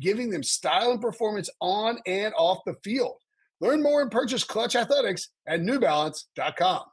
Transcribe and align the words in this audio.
giving 0.00 0.30
them 0.30 0.42
style 0.42 0.90
and 0.90 1.00
performance 1.00 1.50
on 1.60 1.98
and 2.06 2.34
off 2.36 2.58
the 2.66 2.74
field. 2.84 3.16
Learn 3.60 3.82
more 3.82 4.02
and 4.02 4.10
purchase 4.10 4.44
Klutch 4.44 4.76
Athletics 4.76 5.28
at 5.46 5.60
newbalance.com. 5.60 6.84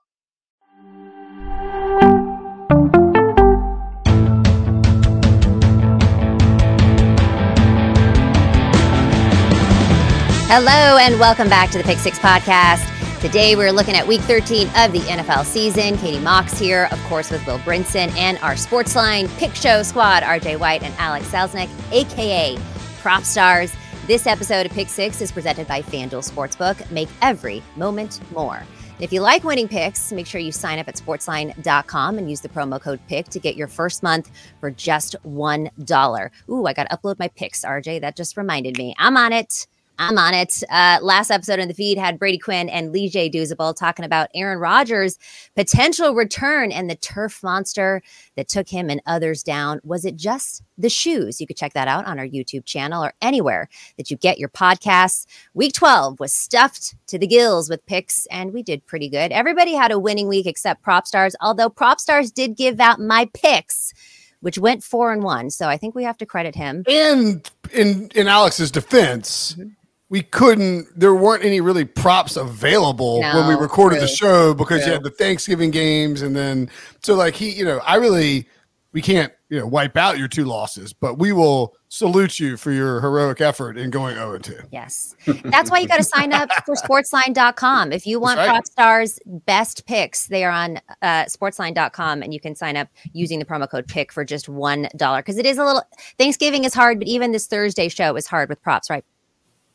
Hello, 10.56 10.98
and 11.00 11.20
welcome 11.20 11.50
back 11.50 11.72
to 11.72 11.80
the 11.80 11.84
Pick 11.84 11.98
Six 11.98 12.20
Podcast. 12.20 12.90
Today, 13.20 13.56
we're 13.56 13.72
looking 13.72 13.96
at 13.96 14.06
week 14.06 14.22
13 14.22 14.68
of 14.78 14.92
the 14.92 15.00
NFL 15.00 15.46
season. 15.46 15.98
Katie 15.98 16.20
Mox 16.20 16.60
here, 16.60 16.88
of 16.92 17.02
course, 17.06 17.32
with 17.32 17.46
Will 17.48 17.58
Brinson 17.60 18.16
and 18.16 18.38
our 18.40 18.54
Sportsline 18.54 19.36
Pick 19.38 19.56
Show 19.56 19.82
squad, 19.82 20.24
RJ 20.24 20.60
White 20.60 20.84
and 20.84 20.94
Alex 21.00 21.28
Selznick, 21.30 21.70
aka 21.92 22.58
Prop 23.04 23.24
Stars. 23.24 23.76
This 24.08 24.26
episode 24.26 24.66
of 24.66 24.72
Pick 24.72 24.88
Six 24.88 25.20
is 25.20 25.30
presented 25.30 25.68
by 25.68 25.82
FanDuel 25.82 26.24
Sportsbook. 26.24 26.90
Make 26.90 27.10
every 27.22 27.62
moment 27.76 28.22
more. 28.32 28.64
If 29.02 29.12
you 29.12 29.20
like 29.20 29.44
winning 29.44 29.68
picks, 29.68 30.14
make 30.14 30.26
sure 30.26 30.40
you 30.40 30.54
sign 30.54 30.80
up 30.80 30.88
at 30.88 30.96
sportsline.com 30.96 32.18
and 32.18 32.30
use 32.30 32.40
the 32.40 32.48
promo 32.48 32.80
code 32.80 33.02
PICK 33.10 33.28
to 33.28 33.40
get 33.42 33.58
your 33.58 33.68
first 33.68 34.04
month 34.04 34.32
for 34.62 34.72
just 34.72 35.18
$1. 35.26 36.30
Ooh, 36.50 36.66
I 36.66 36.72
got 36.72 36.90
to 36.90 36.98
upload 36.98 37.20
my 37.20 37.28
picks, 37.28 37.66
RJ. 37.66 38.00
That 38.00 38.16
just 38.16 38.38
reminded 38.38 38.78
me. 38.78 38.96
I'm 38.98 39.18
on 39.18 39.34
it. 39.34 39.68
I'm 40.00 40.18
on 40.18 40.34
it. 40.34 40.64
Uh, 40.70 40.98
last 41.02 41.30
episode 41.30 41.60
in 41.60 41.68
the 41.68 41.74
feed 41.74 42.00
had 42.00 42.18
Brady 42.18 42.40
Quinn 42.40 42.68
and 42.68 42.92
Leger 42.92 43.30
Douzable 43.30 43.76
talking 43.76 44.06
about 44.06 44.30
Aaron 44.34 44.58
Rodgers' 44.58 45.20
potential 45.56 46.16
return 46.16 46.72
and 46.72 46.90
the 46.90 46.96
turf 46.96 47.44
monster 47.44 48.02
that 48.36 48.48
took 48.48 48.68
him 48.70 48.90
and 48.90 49.02
others 49.06 49.44
down. 49.44 49.80
Was 49.84 50.04
it 50.04 50.16
just 50.16 50.64
the 50.78 50.90
shoes? 50.90 51.40
You 51.40 51.46
could 51.46 51.58
check 51.58 51.74
that 51.74 51.88
out 51.88 52.06
on 52.06 52.18
our 52.18 52.28
YouTube 52.28 52.66
channel 52.66 53.04
or 53.04 53.14
anywhere 53.22 53.70
that 53.98 54.10
you 54.10 54.18
get 54.18 54.40
your 54.40 54.50
podcasts. 54.50 55.28
Week 55.54 55.74
12 55.74 56.20
was 56.20 56.34
stuffed 56.34 56.96
to 57.08 57.20
the 57.20 57.28
gills 57.28 57.70
with 57.70 57.86
picks, 57.86 58.26
and 58.28 58.52
we 58.52 58.64
did 58.64 58.86
pretty 58.88 59.10
good. 59.10 59.32
Everybody 59.32 59.76
had 59.76 59.92
a 59.92 60.00
winning 60.00 60.28
week 60.28 60.48
except 60.48 60.82
Prop 60.82 61.06
Stars, 61.06 61.36
although 61.40 61.70
Prop 61.70 62.00
Stars 62.00 62.32
did 62.32 62.58
give 62.58 62.80
out 62.80 63.00
my 63.00 63.30
picks 63.34 63.94
which 64.40 64.58
went 64.58 64.84
four 64.84 65.14
and 65.14 65.24
one. 65.24 65.50
So 65.50 65.70
I 65.70 65.78
think 65.78 65.96
we 65.96 66.04
have 66.04 66.18
to 66.18 66.26
credit 66.26 66.54
him. 66.54 66.84
And 66.86 67.50
in 67.72 68.10
in 68.14 68.28
Alex's 68.28 68.72
defense, 68.72 69.54
mm-hmm 69.54 69.70
we 70.14 70.22
couldn't 70.22 70.88
there 70.96 71.16
weren't 71.16 71.44
any 71.44 71.60
really 71.60 71.86
props 71.86 72.36
available 72.36 73.20
no, 73.20 73.36
when 73.36 73.48
we 73.48 73.56
recorded 73.56 73.96
really. 73.96 74.06
the 74.06 74.16
show 74.16 74.54
because 74.54 74.86
you 74.86 74.94
had 74.94 75.02
the 75.02 75.10
Thanksgiving 75.10 75.72
games 75.72 76.22
and 76.22 76.36
then 76.36 76.70
so 77.02 77.16
like 77.16 77.34
he 77.34 77.50
you 77.50 77.66
know 77.66 77.80
I 77.80 77.96
really 77.96 78.48
we 78.92 79.02
can't 79.02 79.34
you 79.50 79.58
know 79.58 79.66
wipe 79.66 79.98
out 79.98 80.20
your 80.20 80.28
two 80.28 80.46
losses 80.46 80.94
but 80.94 81.18
we 81.18 81.32
will 81.32 81.74
salute 81.90 82.40
you 82.40 82.58
for 82.58 82.72
your 82.72 83.02
heroic 83.02 83.42
effort 83.42 83.76
in 83.76 83.90
going 83.90 84.16
0 84.16 84.38
2. 84.38 84.54
Yes. 84.72 85.16
That's 85.46 85.72
why 85.72 85.80
you 85.80 85.88
got 85.88 85.98
to 85.98 86.04
sign 86.04 86.32
up 86.32 86.50
for 86.64 86.76
sportsline.com. 86.76 87.92
If 87.92 88.06
you 88.06 88.20
want 88.20 88.38
right. 88.38 88.50
Prop 88.50 88.66
Stars 88.66 89.20
best 89.26 89.86
picks, 89.86 90.28
they 90.28 90.44
are 90.44 90.52
on 90.52 90.80
uh, 91.04 91.26
sportsline.com 91.26 92.24
and 92.24 92.34
you 92.34 92.40
can 92.40 92.56
sign 92.56 92.78
up 92.78 92.88
using 93.14 93.38
the 93.38 93.46
promo 93.46 93.70
code 93.70 93.88
pick 93.88 94.12
for 94.12 94.26
just 94.26 94.48
$1 94.48 95.18
because 95.18 95.38
it 95.38 95.46
is 95.46 95.60
a 95.60 95.66
little 95.66 95.84
Thanksgiving 96.18 96.64
is 96.64 96.74
hard, 96.74 97.00
but 97.00 97.08
even 97.08 97.32
this 97.32 97.46
Thursday 97.46 97.90
show 97.90 98.16
is 98.16 98.26
hard 98.28 98.50
with 98.50 98.62
props, 98.62 98.92
right? 98.92 99.06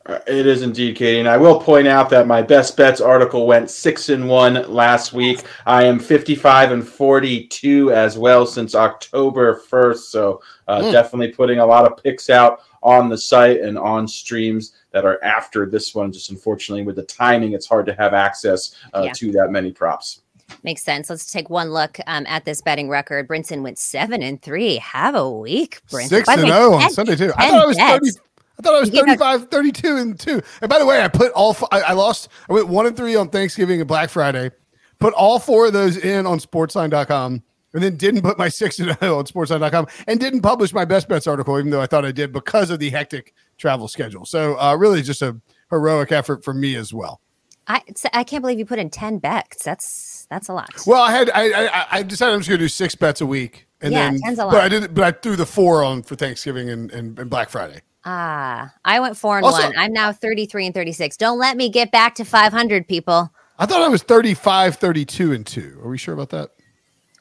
It 0.07 0.47
is 0.47 0.63
indeed, 0.63 0.95
Katie. 0.95 1.19
And 1.19 1.27
I 1.27 1.37
will 1.37 1.59
point 1.59 1.87
out 1.87 2.09
that 2.09 2.25
my 2.25 2.41
best 2.41 2.75
bets 2.75 3.01
article 3.01 3.45
went 3.45 3.69
six 3.69 4.09
and 4.09 4.27
one 4.27 4.71
last 4.71 5.13
week. 5.13 5.43
I 5.65 5.83
am 5.83 5.99
55 5.99 6.71
and 6.71 6.87
42 6.87 7.91
as 7.91 8.17
well 8.17 8.45
since 8.45 8.75
October 8.75 9.61
1st. 9.69 9.97
So 9.97 10.41
uh, 10.67 10.81
mm. 10.81 10.91
definitely 10.91 11.29
putting 11.29 11.59
a 11.59 11.65
lot 11.65 11.85
of 11.85 12.01
picks 12.01 12.29
out 12.29 12.61
on 12.81 13.09
the 13.09 13.17
site 13.17 13.59
and 13.59 13.77
on 13.77 14.07
streams 14.07 14.73
that 14.91 15.05
are 15.05 15.23
after 15.23 15.65
this 15.65 15.93
one. 15.93 16.11
Just 16.11 16.31
unfortunately, 16.31 16.83
with 16.83 16.95
the 16.95 17.03
timing, 17.03 17.53
it's 17.53 17.67
hard 17.67 17.85
to 17.85 17.93
have 17.95 18.13
access 18.13 18.75
uh, 18.93 19.03
yeah. 19.05 19.13
to 19.13 19.31
that 19.33 19.51
many 19.51 19.71
props. 19.71 20.21
Makes 20.63 20.83
sense. 20.83 21.09
Let's 21.09 21.31
take 21.31 21.49
one 21.49 21.71
look 21.71 21.99
um, 22.07 22.25
at 22.27 22.43
this 22.43 22.61
betting 22.61 22.89
record. 22.89 23.27
Brinson 23.27 23.61
went 23.61 23.77
seven 23.77 24.23
and 24.23 24.41
three. 24.41 24.77
Have 24.77 25.15
a 25.15 25.29
week, 25.29 25.81
Brinson. 25.91 26.09
Six 26.09 26.29
and 26.29 26.41
zero 26.41 26.73
on 26.73 26.89
Sunday 26.89 27.15
too. 27.15 27.31
I 27.37 27.49
thought 27.49 27.61
I 27.61 27.65
was 27.65 27.77
thirty. 27.77 28.11
I 28.59 28.61
thought 28.61 28.75
I 28.75 28.79
was 28.81 28.89
35, 28.89 29.49
32 29.49 29.97
and 29.97 30.19
two. 30.19 30.41
And 30.61 30.69
by 30.69 30.79
the 30.79 30.85
way, 30.85 31.01
I 31.01 31.07
put 31.07 31.31
all, 31.31 31.55
I, 31.71 31.81
I 31.81 31.93
lost, 31.93 32.27
I 32.49 32.53
went 32.53 32.67
one 32.67 32.85
and 32.85 32.95
three 32.95 33.15
on 33.15 33.29
Thanksgiving 33.29 33.79
and 33.79 33.87
Black 33.87 34.09
Friday, 34.09 34.51
put 34.99 35.13
all 35.13 35.39
four 35.39 35.67
of 35.67 35.73
those 35.73 35.95
in 35.95 36.25
on 36.25 36.39
sportsline.com 36.39 37.41
and 37.73 37.83
then 37.83 37.95
didn't 37.95 38.21
put 38.21 38.37
my 38.37 38.49
six 38.49 38.79
and 38.79 38.97
oh 39.01 39.19
on 39.19 39.25
sportsline.com 39.25 39.87
and 40.07 40.19
didn't 40.19 40.41
publish 40.41 40.73
my 40.73 40.83
best 40.83 41.07
bets 41.07 41.25
article, 41.25 41.57
even 41.57 41.71
though 41.71 41.81
I 41.81 41.85
thought 41.85 42.03
I 42.03 42.11
did 42.11 42.33
because 42.33 42.69
of 42.69 42.79
the 42.79 42.89
hectic 42.89 43.33
travel 43.57 43.87
schedule. 43.87 44.25
So 44.25 44.59
uh, 44.59 44.75
really 44.75 45.01
just 45.01 45.21
a 45.21 45.39
heroic 45.69 46.11
effort 46.11 46.43
from 46.43 46.59
me 46.59 46.75
as 46.75 46.93
well. 46.93 47.21
I, 47.67 47.81
I 48.11 48.23
can't 48.25 48.41
believe 48.41 48.59
you 48.59 48.65
put 48.65 48.79
in 48.79 48.89
10 48.89 49.19
bets. 49.19 49.63
That's, 49.63 50.27
that's 50.29 50.49
a 50.49 50.53
lot. 50.53 50.69
Well, 50.85 51.01
I 51.01 51.11
had, 51.11 51.29
I, 51.29 51.67
I, 51.67 51.87
I 51.91 52.03
decided 52.03 52.33
I'm 52.33 52.39
just 52.39 52.49
going 52.49 52.59
to 52.59 52.65
do 52.65 52.69
six 52.69 52.95
bets 52.95 53.21
a 53.21 53.25
week. 53.25 53.67
And 53.81 53.93
yeah, 53.93 54.11
then, 54.11 54.35
but 54.35 54.55
I 54.55 54.67
did, 54.67 54.93
but 54.93 55.03
I 55.05 55.11
threw 55.11 55.37
the 55.37 55.45
four 55.45 55.83
on 55.85 56.03
for 56.03 56.15
Thanksgiving 56.15 56.69
and, 56.69 56.91
and, 56.91 57.17
and 57.17 57.29
Black 57.29 57.49
Friday. 57.49 57.81
Ah, 58.11 58.73
I 58.83 58.99
went 58.99 59.15
four 59.17 59.37
and 59.37 59.45
also, 59.45 59.61
one. 59.61 59.77
I'm 59.77 59.93
now 59.93 60.11
33 60.11 60.65
and 60.65 60.73
36. 60.73 61.15
Don't 61.17 61.37
let 61.37 61.55
me 61.55 61.69
get 61.69 61.91
back 61.91 62.15
to 62.15 62.25
500, 62.25 62.87
people. 62.87 63.31
I 63.59 63.67
thought 63.67 63.83
I 63.83 63.87
was 63.87 64.01
35, 64.01 64.77
32 64.77 65.31
and 65.31 65.45
two. 65.45 65.79
Are 65.83 65.89
we 65.89 65.99
sure 65.99 66.15
about 66.15 66.31
that? 66.31 66.49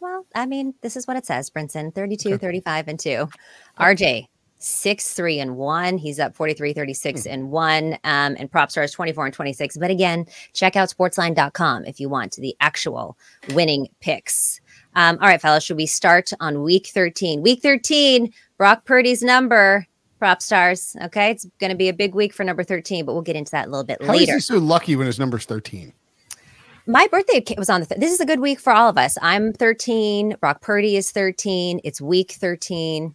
Well, 0.00 0.24
I 0.34 0.46
mean, 0.46 0.72
this 0.80 0.96
is 0.96 1.06
what 1.06 1.18
it 1.18 1.26
says, 1.26 1.50
Brinson 1.50 1.94
32, 1.94 2.30
okay. 2.30 2.38
35 2.38 2.88
and 2.88 2.98
two. 2.98 3.28
RJ, 3.78 4.28
six, 4.56 5.12
three 5.12 5.40
and 5.40 5.58
one. 5.58 5.98
He's 5.98 6.18
up 6.18 6.34
43, 6.34 6.72
36 6.72 7.24
hmm. 7.24 7.30
and 7.30 7.50
one. 7.50 7.98
Um, 8.04 8.36
and 8.38 8.50
prop 8.50 8.70
stars 8.70 8.92
24 8.92 9.26
and 9.26 9.34
26. 9.34 9.76
But 9.76 9.90
again, 9.90 10.24
check 10.54 10.74
out 10.74 10.88
sportsline.com 10.88 11.84
if 11.84 12.00
you 12.00 12.08
want 12.08 12.36
the 12.36 12.56
actual 12.60 13.18
winning 13.52 13.88
picks. 14.00 14.62
Um, 14.94 15.18
all 15.20 15.28
right, 15.28 15.40
fellas, 15.40 15.64
should 15.64 15.76
we 15.76 15.84
start 15.84 16.30
on 16.40 16.62
week 16.62 16.86
13? 16.86 17.42
Week 17.42 17.60
13, 17.60 18.32
Brock 18.56 18.86
Purdy's 18.86 19.22
number 19.22 19.86
prop 20.18 20.42
stars. 20.42 20.96
Okay, 21.02 21.30
it's 21.30 21.46
going 21.58 21.70
to 21.70 21.76
be 21.76 21.88
a 21.88 21.92
big 21.92 22.14
week 22.14 22.32
for 22.32 22.44
number 22.44 22.64
thirteen, 22.64 23.04
but 23.04 23.12
we'll 23.12 23.22
get 23.22 23.36
into 23.36 23.50
that 23.52 23.68
a 23.68 23.70
little 23.70 23.84
bit 23.84 24.02
How 24.02 24.12
later. 24.12 24.32
How 24.32 24.36
is 24.38 24.48
he 24.48 24.54
so 24.54 24.58
lucky 24.58 24.96
when 24.96 25.06
his 25.06 25.18
number's 25.18 25.44
thirteen? 25.44 25.92
My 26.86 27.06
birthday 27.10 27.44
was 27.58 27.68
on 27.68 27.80
the. 27.80 27.86
Th- 27.86 28.00
this 28.00 28.12
is 28.12 28.20
a 28.20 28.26
good 28.26 28.40
week 28.40 28.58
for 28.58 28.72
all 28.72 28.88
of 28.88 28.96
us. 28.96 29.18
I'm 29.20 29.52
13. 29.52 30.36
Brock 30.40 30.62
Purdy 30.62 30.96
is 30.96 31.10
13. 31.10 31.80
It's 31.84 32.00
week 32.00 32.32
13. 32.32 33.14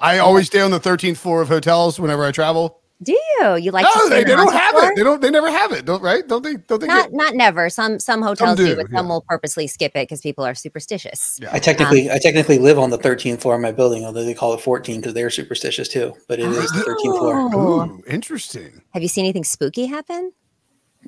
I 0.00 0.18
always 0.18 0.46
stay 0.46 0.60
on 0.60 0.70
the 0.70 0.78
13th 0.78 1.16
floor 1.16 1.42
of 1.42 1.48
hotels 1.48 1.98
whenever 1.98 2.24
I 2.24 2.30
travel. 2.30 2.79
Do 3.02 3.12
you? 3.12 3.56
You 3.56 3.70
like? 3.70 3.84
no, 3.84 4.04
to 4.04 4.10
they, 4.10 4.24
they 4.24 4.36
don't 4.36 4.52
have 4.52 4.74
haunted 4.74 4.90
it. 4.90 4.96
They 4.96 5.02
don't. 5.02 5.22
They 5.22 5.30
never 5.30 5.50
have 5.50 5.72
it. 5.72 5.86
Don't 5.86 6.02
right? 6.02 6.26
Don't 6.26 6.42
they? 6.42 6.56
Don't 6.56 6.80
they? 6.80 6.86
Not 6.86 7.04
Get, 7.04 7.12
not 7.14 7.34
never. 7.34 7.70
Some 7.70 7.98
some 7.98 8.20
hotels 8.20 8.58
do, 8.58 8.66
do, 8.66 8.76
but 8.76 8.90
some 8.90 9.06
yeah. 9.06 9.12
will 9.12 9.22
purposely 9.22 9.66
skip 9.66 9.92
it 9.94 10.06
because 10.06 10.20
people 10.20 10.44
are 10.44 10.54
superstitious. 10.54 11.38
Yeah. 11.40 11.48
I 11.50 11.60
technically 11.60 12.10
I 12.10 12.18
technically 12.18 12.58
live 12.58 12.78
on 12.78 12.90
the 12.90 12.98
13th 12.98 13.40
floor 13.40 13.54
of 13.54 13.62
my 13.62 13.72
building, 13.72 14.04
although 14.04 14.24
they 14.24 14.34
call 14.34 14.52
it 14.52 14.60
14 14.60 15.00
because 15.00 15.14
they're 15.14 15.30
superstitious 15.30 15.88
too. 15.88 16.14
But 16.28 16.40
it 16.40 16.50
is 16.50 16.70
the 16.72 16.80
13th 16.80 17.18
floor. 17.18 17.50
Oh. 17.54 17.80
Ooh, 17.80 18.02
interesting. 18.06 18.82
Have 18.92 19.02
you 19.02 19.08
seen 19.08 19.24
anything 19.24 19.44
spooky 19.44 19.86
happen? 19.86 20.32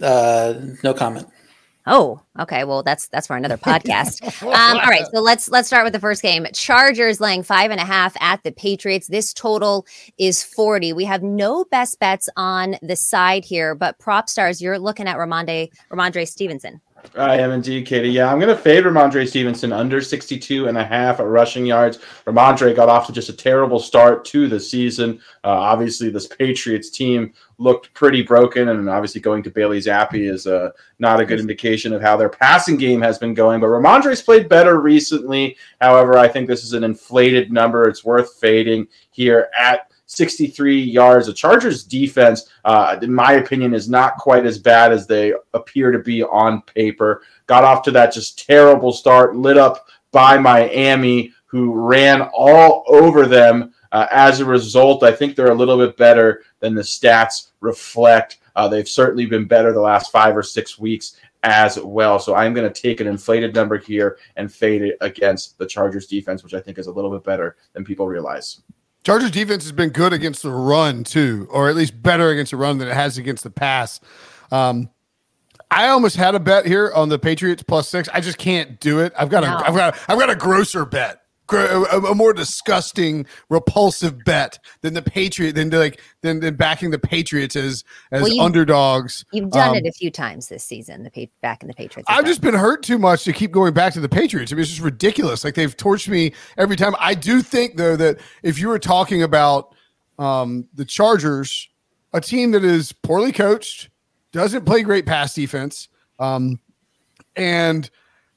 Uh, 0.00 0.54
no 0.82 0.94
comment. 0.94 1.28
Oh, 1.86 2.20
okay. 2.38 2.64
Well, 2.64 2.82
that's 2.82 3.08
that's 3.08 3.26
for 3.26 3.36
another 3.36 3.56
podcast. 3.56 4.22
Um, 4.42 4.78
all 4.78 4.88
right, 4.88 5.04
so 5.12 5.20
let's 5.20 5.48
let's 5.48 5.66
start 5.66 5.84
with 5.84 5.92
the 5.92 6.00
first 6.00 6.22
game. 6.22 6.46
Chargers 6.52 7.20
laying 7.20 7.42
five 7.42 7.70
and 7.70 7.80
a 7.80 7.84
half 7.84 8.14
at 8.20 8.42
the 8.44 8.52
Patriots. 8.52 9.08
This 9.08 9.32
total 9.32 9.86
is 10.18 10.42
forty. 10.44 10.92
We 10.92 11.04
have 11.04 11.22
no 11.22 11.64
best 11.64 11.98
bets 11.98 12.28
on 12.36 12.76
the 12.82 12.96
side 12.96 13.44
here, 13.44 13.74
but 13.74 13.98
prop 13.98 14.28
stars, 14.28 14.62
you're 14.62 14.78
looking 14.78 15.08
at 15.08 15.16
Rhamondre 15.16 15.70
Rhamondre 15.90 16.28
Stevenson. 16.28 16.80
I 17.16 17.36
am 17.36 17.50
indeed, 17.50 17.86
Katie. 17.86 18.08
Yeah, 18.08 18.32
I'm 18.32 18.38
going 18.38 18.54
to 18.54 18.60
fade 18.60 18.84
Rhamondre 18.84 19.28
Stevenson 19.28 19.72
under 19.72 20.00
62 20.00 20.68
and 20.68 20.78
a 20.78 20.84
half 20.84 21.20
at 21.20 21.26
rushing 21.26 21.66
yards. 21.66 21.98
Rhamondre 22.26 22.74
got 22.74 22.88
off 22.88 23.06
to 23.06 23.12
just 23.12 23.28
a 23.28 23.34
terrible 23.34 23.78
start 23.78 24.24
to 24.26 24.48
the 24.48 24.58
season. 24.58 25.20
Uh, 25.44 25.50
obviously, 25.50 26.10
this 26.10 26.26
Patriots 26.26 26.90
team 26.90 27.34
looked 27.58 27.92
pretty 27.92 28.22
broken, 28.22 28.68
and 28.68 28.88
obviously 28.88 29.20
going 29.20 29.42
to 29.42 29.50
Bailey 29.50 29.78
Zappe 29.78 30.14
is 30.14 30.46
uh, 30.46 30.70
not 30.98 31.20
a 31.20 31.26
good 31.26 31.40
indication 31.40 31.92
of 31.92 32.00
how 32.00 32.16
their 32.16 32.30
passing 32.30 32.76
game 32.76 33.02
has 33.02 33.18
been 33.18 33.34
going. 33.34 33.60
But 33.60 33.68
Rhamondre's 33.68 34.22
played 34.22 34.48
better 34.48 34.80
recently. 34.80 35.56
However, 35.80 36.16
I 36.16 36.28
think 36.28 36.48
this 36.48 36.64
is 36.64 36.72
an 36.72 36.84
inflated 36.84 37.52
number. 37.52 37.88
It's 37.88 38.04
worth 38.04 38.38
fading 38.40 38.86
here 39.10 39.50
at 39.58 39.91
63 40.12 40.78
yards. 40.78 41.26
The 41.26 41.32
Chargers 41.32 41.84
defense, 41.84 42.50
uh, 42.64 42.98
in 43.00 43.12
my 43.12 43.32
opinion, 43.34 43.72
is 43.72 43.88
not 43.88 44.16
quite 44.16 44.44
as 44.44 44.58
bad 44.58 44.92
as 44.92 45.06
they 45.06 45.32
appear 45.54 45.90
to 45.90 45.98
be 45.98 46.22
on 46.22 46.62
paper. 46.62 47.22
Got 47.46 47.64
off 47.64 47.82
to 47.84 47.90
that 47.92 48.12
just 48.12 48.46
terrible 48.46 48.92
start, 48.92 49.36
lit 49.36 49.56
up 49.56 49.88
by 50.10 50.36
Miami, 50.36 51.32
who 51.46 51.72
ran 51.72 52.22
all 52.34 52.84
over 52.88 53.26
them. 53.26 53.72
Uh, 53.90 54.06
as 54.10 54.40
a 54.40 54.44
result, 54.44 55.02
I 55.02 55.12
think 55.12 55.34
they're 55.34 55.50
a 55.50 55.54
little 55.54 55.78
bit 55.78 55.96
better 55.96 56.42
than 56.60 56.74
the 56.74 56.82
stats 56.82 57.50
reflect. 57.60 58.38
Uh, 58.54 58.68
they've 58.68 58.88
certainly 58.88 59.26
been 59.26 59.46
better 59.46 59.72
the 59.72 59.80
last 59.80 60.12
five 60.12 60.36
or 60.36 60.42
six 60.42 60.78
weeks 60.78 61.16
as 61.42 61.78
well. 61.78 62.18
So 62.18 62.34
I'm 62.34 62.54
going 62.54 62.70
to 62.70 62.80
take 62.80 63.00
an 63.00 63.06
inflated 63.06 63.54
number 63.54 63.78
here 63.78 64.18
and 64.36 64.52
fade 64.52 64.82
it 64.82 64.96
against 65.00 65.58
the 65.58 65.66
Chargers 65.66 66.06
defense, 66.06 66.42
which 66.42 66.54
I 66.54 66.60
think 66.60 66.78
is 66.78 66.86
a 66.86 66.92
little 66.92 67.10
bit 67.10 67.24
better 67.24 67.56
than 67.72 67.84
people 67.84 68.06
realize. 68.06 68.60
Chargers 69.04 69.30
defense 69.32 69.64
has 69.64 69.72
been 69.72 69.90
good 69.90 70.12
against 70.12 70.42
the 70.42 70.50
run 70.52 71.02
too, 71.04 71.48
or 71.50 71.68
at 71.68 71.74
least 71.76 72.00
better 72.02 72.30
against 72.30 72.50
the 72.52 72.56
run 72.56 72.78
than 72.78 72.88
it 72.88 72.94
has 72.94 73.18
against 73.18 73.42
the 73.42 73.50
pass. 73.50 73.98
Um, 74.52 74.90
I 75.70 75.88
almost 75.88 76.16
had 76.16 76.34
a 76.34 76.40
bet 76.40 76.66
here 76.66 76.92
on 76.94 77.08
the 77.08 77.18
Patriots 77.18 77.62
plus 77.62 77.88
six. 77.88 78.08
I 78.12 78.20
just 78.20 78.36
can't 78.38 78.78
do 78.78 79.00
it. 79.00 79.12
I've 79.18 79.30
got 79.30 79.42
No. 79.42 79.54
a, 79.56 79.68
I've 79.68 79.74
got, 79.74 79.96
a, 79.96 80.12
I've 80.12 80.18
got 80.18 80.30
a 80.30 80.36
grosser 80.36 80.84
bet, 80.84 81.21
a, 81.58 82.14
more 82.14 82.32
disgusting, 82.32 83.26
repulsive 83.48 84.24
bet 84.24 84.58
than 84.80 84.94
the 84.94 85.02
Patriot, 85.02 85.54
than 85.54 85.70
like 85.70 86.00
than, 86.22 86.40
than 86.40 86.56
backing 86.56 86.90
the 86.90 86.98
Patriots 86.98 87.56
as 87.56 87.84
as 88.10 88.22
Well, 88.22 88.32
you- 88.32 88.42
underdogs. 88.42 89.24
You've 89.32 89.50
done 89.50 89.70
Um, 89.70 89.76
it 89.76 89.86
a 89.86 89.92
few 89.92 90.10
times 90.10 90.48
this 90.48 90.64
season. 90.64 91.02
The 91.02 91.28
back 91.42 91.62
in 91.62 91.68
the 91.68 91.74
Patriots. 91.74 92.06
I've 92.10 92.24
just 92.26 92.40
been 92.40 92.54
hurt 92.54 92.82
too 92.82 92.98
much 92.98 93.24
to 93.24 93.32
keep 93.32 93.52
going 93.52 93.74
back 93.74 93.92
to 93.94 94.00
the 94.00 94.08
Patriots. 94.08 94.52
I 94.52 94.56
mean, 94.56 94.62
it's 94.62 94.70
just 94.70 94.82
ridiculous. 94.82 95.44
Like 95.44 95.54
they've 95.54 95.76
torched 95.76 96.08
me 96.08 96.32
every 96.56 96.76
time. 96.76 96.94
I 96.98 97.14
do 97.14 97.42
think 97.42 97.76
though 97.76 97.96
that 97.96 98.18
if 98.42 98.58
you 98.58 98.68
were 98.68 98.78
talking 98.78 99.22
about 99.22 99.74
um, 100.18 100.68
the 100.74 100.84
Chargers, 100.84 101.68
a 102.12 102.20
team 102.20 102.50
that 102.52 102.64
is 102.64 102.92
poorly 102.92 103.32
coached, 103.32 103.88
doesn't 104.32 104.64
play 104.64 104.82
great 104.82 105.06
pass 105.06 105.34
defense, 105.34 105.88
um, 106.18 106.58
and 107.36 107.90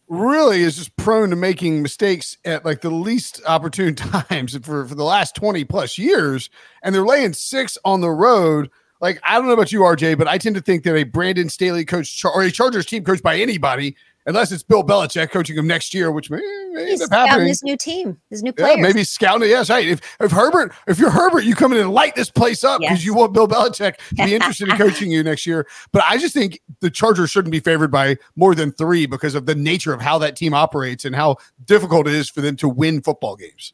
really 0.07 0.61
is 0.61 0.77
just 0.77 0.95
prone 0.97 1.29
to 1.31 1.35
making 1.35 1.81
mistakes 1.81 2.37
at 2.45 2.65
like 2.65 2.81
the 2.81 2.89
least 2.89 3.41
opportune 3.47 3.95
times 4.29 4.57
for, 4.57 4.85
for 4.85 4.95
the 4.95 5.03
last 5.03 5.35
20 5.35 5.63
plus 5.65 5.97
years, 5.97 6.49
and 6.83 6.93
they're 6.93 7.05
laying 7.05 7.33
six 7.33 7.77
on 7.83 8.01
the 8.01 8.09
road. 8.09 8.69
Like, 9.01 9.19
I 9.23 9.35
don't 9.35 9.47
know 9.47 9.53
about 9.53 9.71
you, 9.71 9.81
RJ, 9.81 10.17
but 10.17 10.27
I 10.27 10.37
tend 10.37 10.55
to 10.55 10.61
think 10.61 10.83
that 10.83 10.95
a 10.95 11.03
Brandon 11.03 11.49
Staley 11.49 11.85
coach 11.85 12.23
or 12.23 12.43
a 12.43 12.51
Chargers 12.51 12.85
team 12.85 13.03
coached 13.03 13.23
by 13.23 13.37
anybody, 13.37 13.95
unless 14.25 14.51
it's 14.51 14.63
Bill 14.63 14.83
Belichick 14.83 15.31
coaching 15.31 15.55
them 15.55 15.67
next 15.67 15.93
year, 15.93 16.11
which 16.11 16.29
may, 16.29 16.41
may 16.71 16.91
end 16.93 17.01
up 17.01 17.09
happening. 17.11 17.47
this 17.47 17.63
new 17.63 17.77
team, 17.77 18.19
this 18.29 18.41
new 18.41 18.53
Yeah, 18.57 18.65
players. 18.75 18.81
maybe 18.81 19.03
scouting. 19.03 19.49
Yes, 19.49 19.69
right. 19.69 19.87
If 19.87 20.01
if 20.19 20.31
Herbert, 20.31 20.73
if 20.87 20.97
you're 20.99 21.09
Herbert, 21.11 21.43
you 21.43 21.55
come 21.55 21.71
in 21.73 21.79
and 21.79 21.91
light 21.91 22.15
this 22.15 22.29
place 22.31 22.63
up 22.63 22.81
because 22.81 22.97
Yes. 22.99 23.05
you 23.05 23.13
want 23.13 23.33
Bill 23.33 23.47
Belichick 23.47 23.97
to 24.09 24.15
be 24.15 24.33
interested 24.35 24.69
in 24.69 24.77
coaching 24.77 25.11
you 25.11 25.23
next 25.23 25.45
year. 25.45 25.67
But 25.91 26.03
I 26.07 26.17
just 26.17 26.33
think 26.33 26.59
the 26.79 26.89
Chargers 26.89 27.29
shouldn't 27.31 27.51
be 27.51 27.59
favored 27.59 27.91
by 27.91 28.17
more 28.35 28.55
than 28.55 28.71
three 28.71 29.05
because 29.05 29.35
of 29.35 29.45
the 29.45 29.55
nature 29.55 29.93
of 29.93 30.01
how 30.01 30.17
that 30.19 30.35
team 30.35 30.53
operates 30.53 31.05
and 31.05 31.15
how 31.15 31.37
difficult 31.65 32.07
it 32.07 32.13
is 32.13 32.29
for 32.29 32.41
them 32.41 32.55
to 32.57 32.69
win 32.69 33.01
football 33.01 33.35
games. 33.35 33.73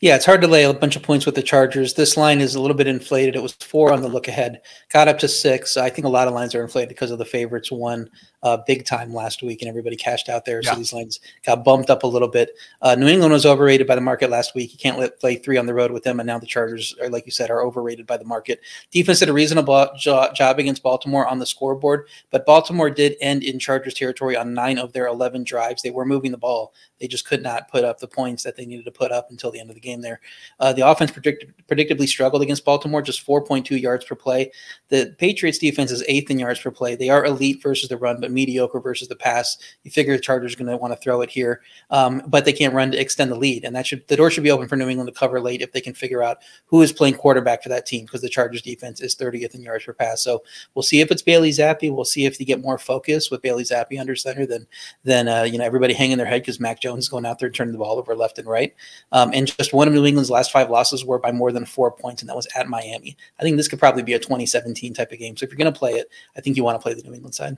Yeah, 0.00 0.14
it's 0.14 0.26
hard 0.26 0.42
to 0.42 0.46
lay 0.46 0.62
a 0.62 0.72
bunch 0.72 0.94
of 0.94 1.02
points 1.02 1.26
with 1.26 1.34
the 1.34 1.42
Chargers. 1.42 1.94
This 1.94 2.16
line 2.16 2.40
is 2.40 2.54
a 2.54 2.60
little 2.60 2.76
bit 2.76 2.86
inflated. 2.86 3.34
It 3.34 3.42
was 3.42 3.54
four 3.54 3.92
on 3.92 4.00
the 4.00 4.08
look 4.08 4.28
ahead, 4.28 4.60
got 4.92 5.08
up 5.08 5.18
to 5.18 5.28
six. 5.28 5.76
I 5.76 5.90
think 5.90 6.04
a 6.04 6.10
lot 6.10 6.28
of 6.28 6.34
lines 6.34 6.54
are 6.54 6.62
inflated 6.62 6.90
because 6.90 7.10
of 7.10 7.18
the 7.18 7.24
favorites 7.24 7.72
won 7.72 8.08
uh, 8.44 8.58
big 8.66 8.84
time 8.84 9.12
last 9.12 9.42
week 9.42 9.60
and 9.60 9.68
everybody 9.68 9.96
cashed 9.96 10.28
out 10.28 10.44
there. 10.44 10.60
Yeah. 10.62 10.70
So 10.70 10.76
these 10.76 10.92
lines 10.92 11.18
got 11.44 11.64
bumped 11.64 11.90
up 11.90 12.04
a 12.04 12.06
little 12.06 12.28
bit. 12.28 12.50
Uh, 12.80 12.94
New 12.94 13.08
England 13.08 13.32
was 13.32 13.44
overrated 13.44 13.88
by 13.88 13.96
the 13.96 14.00
market 14.00 14.30
last 14.30 14.54
week. 14.54 14.72
You 14.72 14.78
can't 14.78 14.98
let 14.98 15.18
play 15.18 15.34
three 15.34 15.56
on 15.56 15.66
the 15.66 15.74
road 15.74 15.90
with 15.90 16.04
them. 16.04 16.20
And 16.20 16.26
now 16.28 16.38
the 16.38 16.46
Chargers, 16.46 16.94
are, 17.02 17.08
like 17.08 17.26
you 17.26 17.32
said, 17.32 17.50
are 17.50 17.64
overrated 17.64 18.06
by 18.06 18.16
the 18.16 18.24
market. 18.24 18.60
Defense 18.92 19.18
did 19.18 19.28
a 19.28 19.32
reasonable 19.32 19.90
jo- 19.98 20.30
job 20.32 20.60
against 20.60 20.84
Baltimore 20.84 21.26
on 21.26 21.40
the 21.40 21.46
scoreboard, 21.46 22.06
but 22.30 22.46
Baltimore 22.46 22.90
did 22.90 23.16
end 23.20 23.42
in 23.42 23.58
Chargers 23.58 23.94
territory 23.94 24.36
on 24.36 24.54
nine 24.54 24.78
of 24.78 24.92
their 24.92 25.08
11 25.08 25.42
drives. 25.42 25.82
They 25.82 25.90
were 25.90 26.06
moving 26.06 26.30
the 26.30 26.38
ball. 26.38 26.72
They 27.00 27.08
just 27.08 27.26
could 27.26 27.42
not 27.42 27.68
put 27.68 27.84
up 27.84 27.98
the 27.98 28.08
points 28.08 28.44
that 28.44 28.56
they 28.56 28.66
needed 28.66 28.84
to 28.84 28.92
put 28.92 29.10
up 29.10 29.30
until 29.30 29.50
the 29.50 29.58
end 29.60 29.70
of 29.70 29.74
the 29.74 29.80
game 29.80 29.87
there. 29.96 30.20
Uh, 30.60 30.72
the 30.72 30.86
offense 30.86 31.10
predict- 31.10 31.46
predictably 31.68 32.06
struggled 32.06 32.42
against 32.42 32.64
Baltimore, 32.64 33.02
just 33.02 33.26
4.2 33.26 33.80
yards 33.80 34.04
per 34.04 34.14
play. 34.14 34.50
The 34.88 35.14
Patriots 35.18 35.58
defense 35.58 35.90
is 35.90 36.04
eighth 36.08 36.30
in 36.30 36.38
yards 36.38 36.60
per 36.60 36.70
play. 36.70 36.94
They 36.96 37.10
are 37.10 37.24
elite 37.24 37.62
versus 37.62 37.88
the 37.88 37.96
run, 37.96 38.20
but 38.20 38.30
mediocre 38.30 38.80
versus 38.80 39.08
the 39.08 39.16
pass. 39.16 39.58
You 39.84 39.90
figure 39.90 40.16
the 40.16 40.22
Chargers 40.22 40.54
are 40.54 40.58
going 40.58 40.70
to 40.70 40.76
want 40.76 40.92
to 40.92 41.00
throw 41.00 41.20
it 41.20 41.30
here, 41.30 41.62
um, 41.90 42.22
but 42.26 42.44
they 42.44 42.52
can't 42.52 42.74
run 42.74 42.90
to 42.92 43.00
extend 43.00 43.30
the 43.30 43.36
lead, 43.36 43.64
and 43.64 43.74
that 43.76 43.86
should 43.86 44.06
the 44.08 44.16
door 44.16 44.30
should 44.30 44.44
be 44.44 44.50
open 44.50 44.68
for 44.68 44.76
New 44.76 44.88
England 44.88 45.12
to 45.12 45.18
cover 45.18 45.40
late 45.40 45.62
if 45.62 45.72
they 45.72 45.80
can 45.80 45.94
figure 45.94 46.22
out 46.22 46.38
who 46.66 46.82
is 46.82 46.92
playing 46.92 47.14
quarterback 47.14 47.62
for 47.62 47.68
that 47.68 47.86
team 47.86 48.04
because 48.04 48.20
the 48.20 48.28
Chargers 48.28 48.62
defense 48.62 49.00
is 49.00 49.14
30th 49.16 49.54
in 49.54 49.62
yards 49.62 49.84
per 49.84 49.92
pass. 49.92 50.22
So 50.22 50.42
we'll 50.74 50.82
see 50.82 51.00
if 51.00 51.10
it's 51.10 51.22
Bailey 51.22 51.50
Zappe. 51.50 51.94
We'll 51.94 52.04
see 52.04 52.26
if 52.26 52.38
they 52.38 52.44
get 52.44 52.60
more 52.60 52.78
focus 52.78 53.30
with 53.30 53.42
Bailey 53.42 53.64
Zappe 53.64 53.98
under 53.98 54.16
center 54.16 54.46
than 54.46 54.66
than 55.04 55.28
uh, 55.28 55.42
you 55.42 55.58
know 55.58 55.64
everybody 55.64 55.94
hanging 55.94 56.18
their 56.18 56.26
head 56.26 56.42
because 56.42 56.60
Mac 56.60 56.80
Jones 56.80 57.04
is 57.04 57.08
going 57.08 57.26
out 57.26 57.38
there 57.38 57.46
and 57.46 57.54
turning 57.54 57.72
the 57.72 57.78
ball 57.78 57.98
over 57.98 58.14
left 58.14 58.38
and 58.38 58.48
right. 58.48 58.74
Um, 59.12 59.30
and 59.32 59.46
just 59.46 59.72
one 59.78 59.86
of 59.86 59.94
New 59.94 60.04
England's 60.04 60.28
last 60.28 60.50
five 60.50 60.70
losses 60.70 61.04
were 61.04 61.20
by 61.20 61.30
more 61.30 61.52
than 61.52 61.64
four 61.64 61.92
points, 61.92 62.20
and 62.20 62.28
that 62.28 62.34
was 62.34 62.48
at 62.56 62.66
Miami. 62.66 63.16
I 63.38 63.44
think 63.44 63.56
this 63.56 63.68
could 63.68 63.78
probably 63.78 64.02
be 64.02 64.12
a 64.12 64.18
2017 64.18 64.92
type 64.92 65.12
of 65.12 65.20
game. 65.20 65.36
So 65.36 65.44
if 65.44 65.52
you're 65.52 65.56
going 65.56 65.72
to 65.72 65.78
play 65.78 65.92
it, 65.92 66.10
I 66.36 66.40
think 66.40 66.56
you 66.56 66.64
want 66.64 66.74
to 66.74 66.82
play 66.82 66.94
the 66.94 67.02
New 67.04 67.14
England 67.14 67.36
side. 67.36 67.56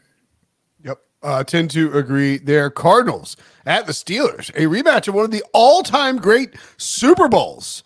Yep. 0.84 1.00
Uh, 1.22 1.42
tend 1.44 1.70
to 1.70 1.96
agree 1.96 2.36
there. 2.36 2.68
Cardinals 2.68 3.38
at 3.64 3.86
the 3.86 3.92
Steelers, 3.92 4.50
a 4.50 4.66
rematch 4.66 5.08
of 5.08 5.14
one 5.14 5.24
of 5.24 5.30
the 5.30 5.42
all 5.54 5.82
time 5.82 6.18
great 6.18 6.56
Super 6.76 7.26
Bowls. 7.26 7.84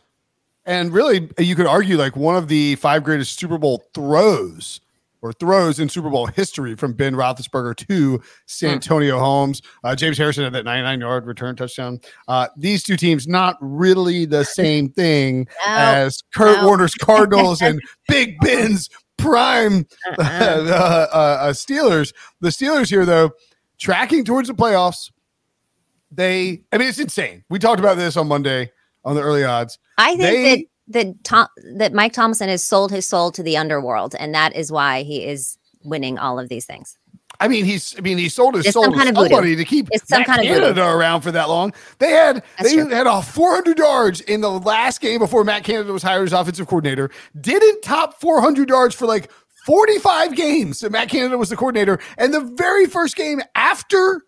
And 0.67 0.93
really, 0.93 1.31
you 1.39 1.55
could 1.55 1.67
argue 1.67 1.97
like 1.97 2.17
one 2.17 2.35
of 2.35 2.49
the 2.49 2.75
five 2.75 3.05
greatest 3.05 3.39
Super 3.39 3.57
Bowl 3.57 3.85
throws 3.95 4.81
or 5.25 5.33
throws 5.33 5.81
in 5.81 5.89
Super 5.89 6.11
Bowl 6.11 6.27
history 6.27 6.77
from 6.77 6.93
Ben 6.93 7.15
Roethlisberger 7.15 7.75
to 7.89 8.21
Santonio 8.45 9.19
Holmes. 9.19 9.63
Uh, 9.83 9.97
James 9.97 10.19
Harrison 10.19 10.45
had 10.45 10.53
that 10.53 10.67
99 10.67 11.01
yard 11.01 11.27
return 11.27 11.57
touchdown. 11.57 11.99
Uh, 12.29 12.49
these 12.59 12.83
two 12.83 12.99
teams, 12.99 13.27
not 13.27 13.57
really 13.63 14.27
the 14.27 14.45
same 14.45 14.91
thing 14.91 15.49
No, 15.67 15.73
as 15.73 16.23
Kurt 16.35 16.59
no. 16.59 16.67
Warner's 16.67 16.95
Cardinals 16.95 17.63
and 17.63 17.81
Big 18.09 18.39
Ben's 18.41 18.91
prime 19.17 19.87
uh, 20.19 20.23
uh-uh. 20.23 21.07
uh, 21.11 21.17
uh, 21.17 21.53
Steelers. 21.55 22.13
The 22.41 22.51
Steelers 22.51 22.91
here, 22.91 23.07
though, 23.07 23.31
tracking 23.79 24.27
towards 24.27 24.49
the 24.49 24.55
playoffs. 24.55 25.11
They, 26.13 26.65
I 26.71 26.77
mean, 26.77 26.89
it's 26.89 26.99
insane. 26.99 27.45
We 27.49 27.59
talked 27.59 27.81
about 27.81 27.97
this 27.97 28.19
on 28.19 28.29
Monday 28.29 28.71
on 29.07 29.17
the 29.17 29.23
early 29.23 29.43
odds. 29.45 29.79
I 29.97 30.17
think 30.17 30.21
They- 30.21 30.57
that 30.57 30.65
that 30.89 31.23
Tom 31.25 31.49
that 31.77 31.93
Mike 31.93 32.13
Tomlin 32.13 32.49
has 32.49 32.63
sold 32.63 32.91
his 32.91 33.07
soul 33.07 33.31
to 33.33 33.43
the 33.43 33.57
underworld, 33.57 34.15
and 34.19 34.35
that 34.35 34.55
is 34.55 34.71
why 34.73 35.03
he 35.03 35.25
is 35.25 35.57
winning 35.83 36.19
all 36.19 36.39
of 36.39 36.49
these 36.49 36.67
things. 36.67 36.99
I 37.41 37.49
mean, 37.49 37.65
he's, 37.65 37.97
I 37.99 38.01
mean, 38.01 38.17
he 38.17 38.29
sold 38.29 38.55
his 38.55 38.65
It's 38.65 38.75
soul 38.75 38.85
to 38.85 38.93
kind 38.93 39.09
of 39.09 39.17
voodoo. 39.17 39.29
somebody 39.31 39.57
to 39.57 39.65
keep 39.65 39.89
It's 39.91 40.09
some 40.09 40.23
kind 40.23 40.41
of 40.41 40.47
voodoo. 40.47 40.61
Canada 40.61 40.87
around 40.89 41.23
for 41.23 41.33
that 41.33 41.49
long. 41.49 41.73
They 41.99 42.11
had, 42.11 42.45
That's 42.59 42.71
they 42.71 42.77
true. 42.77 42.89
had 42.89 43.09
a 43.09 43.21
400 43.23 43.77
yards 43.77 44.21
in 44.21 44.41
the 44.41 44.51
last 44.51 45.01
game 45.01 45.19
before 45.19 45.43
Matt 45.43 45.65
Canada 45.65 45.93
was 45.93 46.05
hired 46.05 46.27
as 46.29 46.33
offensive 46.33 46.69
coordinator. 46.69 47.11
Didn't 47.41 47.83
top 47.83 48.21
400 48.21 48.69
yards 48.69 48.95
for 48.95 49.07
like 49.07 49.33
45 49.67 50.37
games 50.37 50.79
that 50.81 50.93
Matt 50.93 51.09
Canada 51.09 51.37
was 51.37 51.51
the 51.51 51.57
coordinator. 51.57 51.99
And 52.19 52.33
the 52.33 52.41
very 52.41 52.87
first 52.87 53.17
game 53.17 53.43
after 53.57 54.23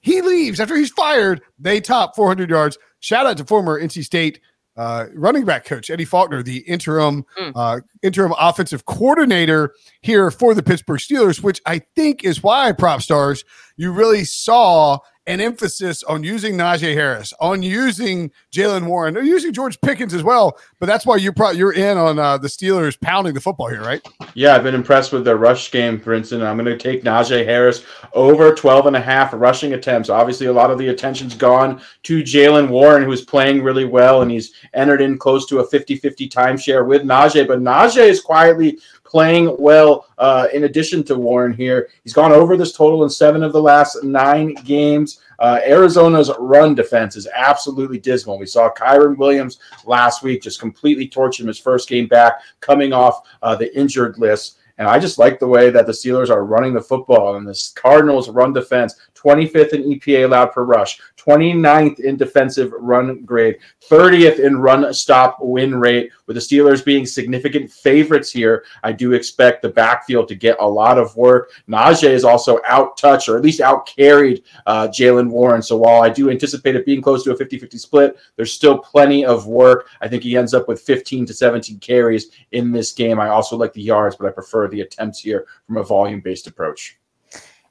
he 0.00 0.22
leaves, 0.22 0.60
after 0.60 0.76
he's 0.76 0.90
fired, 0.90 1.42
they 1.58 1.80
top 1.80 2.14
400 2.14 2.48
yards. 2.50 2.78
Shout 3.00 3.26
out 3.26 3.36
to 3.38 3.44
former 3.44 3.80
NC 3.82 4.04
State 4.04 4.38
uh, 4.76 5.06
running 5.14 5.44
back 5.44 5.64
coach 5.64 5.90
Eddie 5.90 6.04
Faulkner, 6.04 6.42
the 6.42 6.58
interim 6.58 7.24
Mm. 7.38 7.52
uh, 7.54 7.80
interim 8.02 8.34
offensive 8.38 8.84
coordinator 8.86 9.74
here 10.00 10.30
for 10.30 10.54
the 10.54 10.62
Pittsburgh 10.62 11.00
Steelers, 11.00 11.42
which 11.42 11.60
I 11.66 11.80
think 11.94 12.24
is 12.24 12.42
why 12.42 12.72
prop 12.72 13.02
stars 13.02 13.44
you 13.76 13.92
really 13.92 14.24
saw 14.24 14.98
an 15.26 15.40
emphasis 15.40 16.02
on 16.02 16.22
using 16.22 16.54
Najee 16.54 16.94
Harris, 16.94 17.32
on 17.40 17.62
using 17.62 18.30
Jaylen 18.52 18.86
Warren, 18.86 19.16
or 19.16 19.22
using 19.22 19.52
George 19.52 19.80
Pickens 19.80 20.12
as 20.12 20.22
well. 20.22 20.58
But 20.78 20.86
that's 20.86 21.06
why 21.06 21.16
you're 21.16 21.32
pro- 21.32 21.52
you're 21.52 21.72
in 21.72 21.96
on 21.96 22.18
uh, 22.18 22.36
the 22.36 22.48
Steelers 22.48 23.00
pounding 23.00 23.32
the 23.32 23.40
football 23.40 23.68
here, 23.68 23.80
right? 23.80 24.06
Yeah, 24.34 24.54
I've 24.54 24.62
been 24.62 24.74
impressed 24.74 25.12
with 25.12 25.24
their 25.24 25.36
rush 25.36 25.70
game, 25.70 25.98
for 25.98 26.12
instance. 26.12 26.42
I'm 26.42 26.58
going 26.58 26.66
to 26.66 26.76
take 26.76 27.04
Najee 27.04 27.44
Harris 27.44 27.84
over 28.12 28.54
12 28.54 28.86
and 28.86 28.96
a 28.96 29.00
half 29.00 29.32
rushing 29.32 29.72
attempts. 29.72 30.10
Obviously, 30.10 30.46
a 30.46 30.52
lot 30.52 30.70
of 30.70 30.78
the 30.78 30.88
attention's 30.88 31.34
gone 31.34 31.80
to 32.02 32.22
Jaylen 32.22 32.68
Warren, 32.68 33.02
who's 33.02 33.24
playing 33.24 33.62
really 33.62 33.86
well, 33.86 34.22
and 34.22 34.30
he's 34.30 34.52
entered 34.74 35.00
in 35.00 35.18
close 35.18 35.46
to 35.46 35.60
a 35.60 35.66
50 35.66 35.96
50 35.96 36.28
timeshare 36.28 36.86
with 36.86 37.02
Najee. 37.02 37.48
But 37.48 37.60
Najee 37.60 38.08
is 38.08 38.20
quietly 38.20 38.78
playing 39.14 39.54
well 39.60 40.08
uh, 40.18 40.48
in 40.52 40.64
addition 40.64 41.04
to 41.04 41.14
Warren 41.14 41.52
here. 41.52 41.88
He's 42.02 42.12
gone 42.12 42.32
over 42.32 42.56
this 42.56 42.72
total 42.72 43.04
in 43.04 43.08
seven 43.10 43.44
of 43.44 43.52
the 43.52 43.62
last 43.62 44.02
nine 44.02 44.54
games. 44.64 45.20
Uh, 45.38 45.60
Arizona's 45.64 46.32
run 46.40 46.74
defense 46.74 47.14
is 47.14 47.28
absolutely 47.32 48.00
dismal. 48.00 48.40
We 48.40 48.46
saw 48.46 48.74
Kyren 48.74 49.16
Williams 49.16 49.60
last 49.84 50.24
week 50.24 50.42
just 50.42 50.58
completely 50.58 51.06
torch 51.06 51.38
him 51.38 51.46
his 51.46 51.60
first 51.60 51.88
game 51.88 52.08
back, 52.08 52.40
coming 52.58 52.92
off 52.92 53.20
uh, 53.40 53.54
the 53.54 53.72
injured 53.78 54.18
list. 54.18 54.58
And 54.78 54.88
I 54.88 54.98
just 54.98 55.16
like 55.16 55.38
the 55.38 55.46
way 55.46 55.70
that 55.70 55.86
the 55.86 55.92
Steelers 55.92 56.28
are 56.28 56.44
running 56.44 56.74
the 56.74 56.82
football. 56.82 57.36
And 57.36 57.46
this 57.46 57.68
Cardinals 57.70 58.28
run 58.28 58.52
defense, 58.52 58.96
25th 59.14 59.74
in 59.74 59.92
EPA 59.92 60.24
allowed 60.24 60.46
per 60.46 60.64
rush, 60.64 61.00
29th 61.26 62.00
in 62.00 62.16
defensive 62.16 62.72
run 62.78 63.22
grade, 63.24 63.58
30th 63.88 64.38
in 64.40 64.58
run 64.58 64.92
stop 64.92 65.38
win 65.40 65.74
rate. 65.74 66.10
With 66.26 66.36
the 66.36 66.40
Steelers 66.40 66.84
being 66.84 67.06
significant 67.06 67.70
favorites 67.70 68.30
here, 68.30 68.64
I 68.82 68.92
do 68.92 69.12
expect 69.12 69.62
the 69.62 69.68
backfield 69.68 70.28
to 70.28 70.34
get 70.34 70.56
a 70.60 70.66
lot 70.66 70.98
of 70.98 71.14
work. 71.16 71.52
Najee 71.68 72.08
is 72.08 72.24
also 72.24 72.60
out 72.66 72.96
touched 72.96 73.28
or 73.28 73.36
at 73.36 73.42
least 73.42 73.60
out 73.60 73.86
carried 73.86 74.42
uh, 74.66 74.88
Jaylen 74.88 75.28
Warren. 75.28 75.62
So 75.62 75.76
while 75.76 76.02
I 76.02 76.08
do 76.08 76.30
anticipate 76.30 76.76
it 76.76 76.86
being 76.86 77.02
close 77.02 77.24
to 77.24 77.32
a 77.32 77.36
50 77.36 77.58
50 77.58 77.78
split, 77.78 78.16
there's 78.36 78.52
still 78.52 78.78
plenty 78.78 79.24
of 79.24 79.46
work. 79.46 79.88
I 80.00 80.08
think 80.08 80.22
he 80.22 80.36
ends 80.36 80.54
up 80.54 80.68
with 80.68 80.80
15 80.80 81.26
to 81.26 81.34
17 81.34 81.78
carries 81.78 82.30
in 82.52 82.72
this 82.72 82.92
game. 82.92 83.20
I 83.20 83.28
also 83.28 83.56
like 83.56 83.72
the 83.72 83.82
yards, 83.82 84.16
but 84.16 84.26
I 84.26 84.30
prefer 84.30 84.68
the 84.68 84.80
attempts 84.80 85.20
here 85.20 85.46
from 85.66 85.76
a 85.76 85.84
volume 85.84 86.20
based 86.20 86.46
approach. 86.46 86.98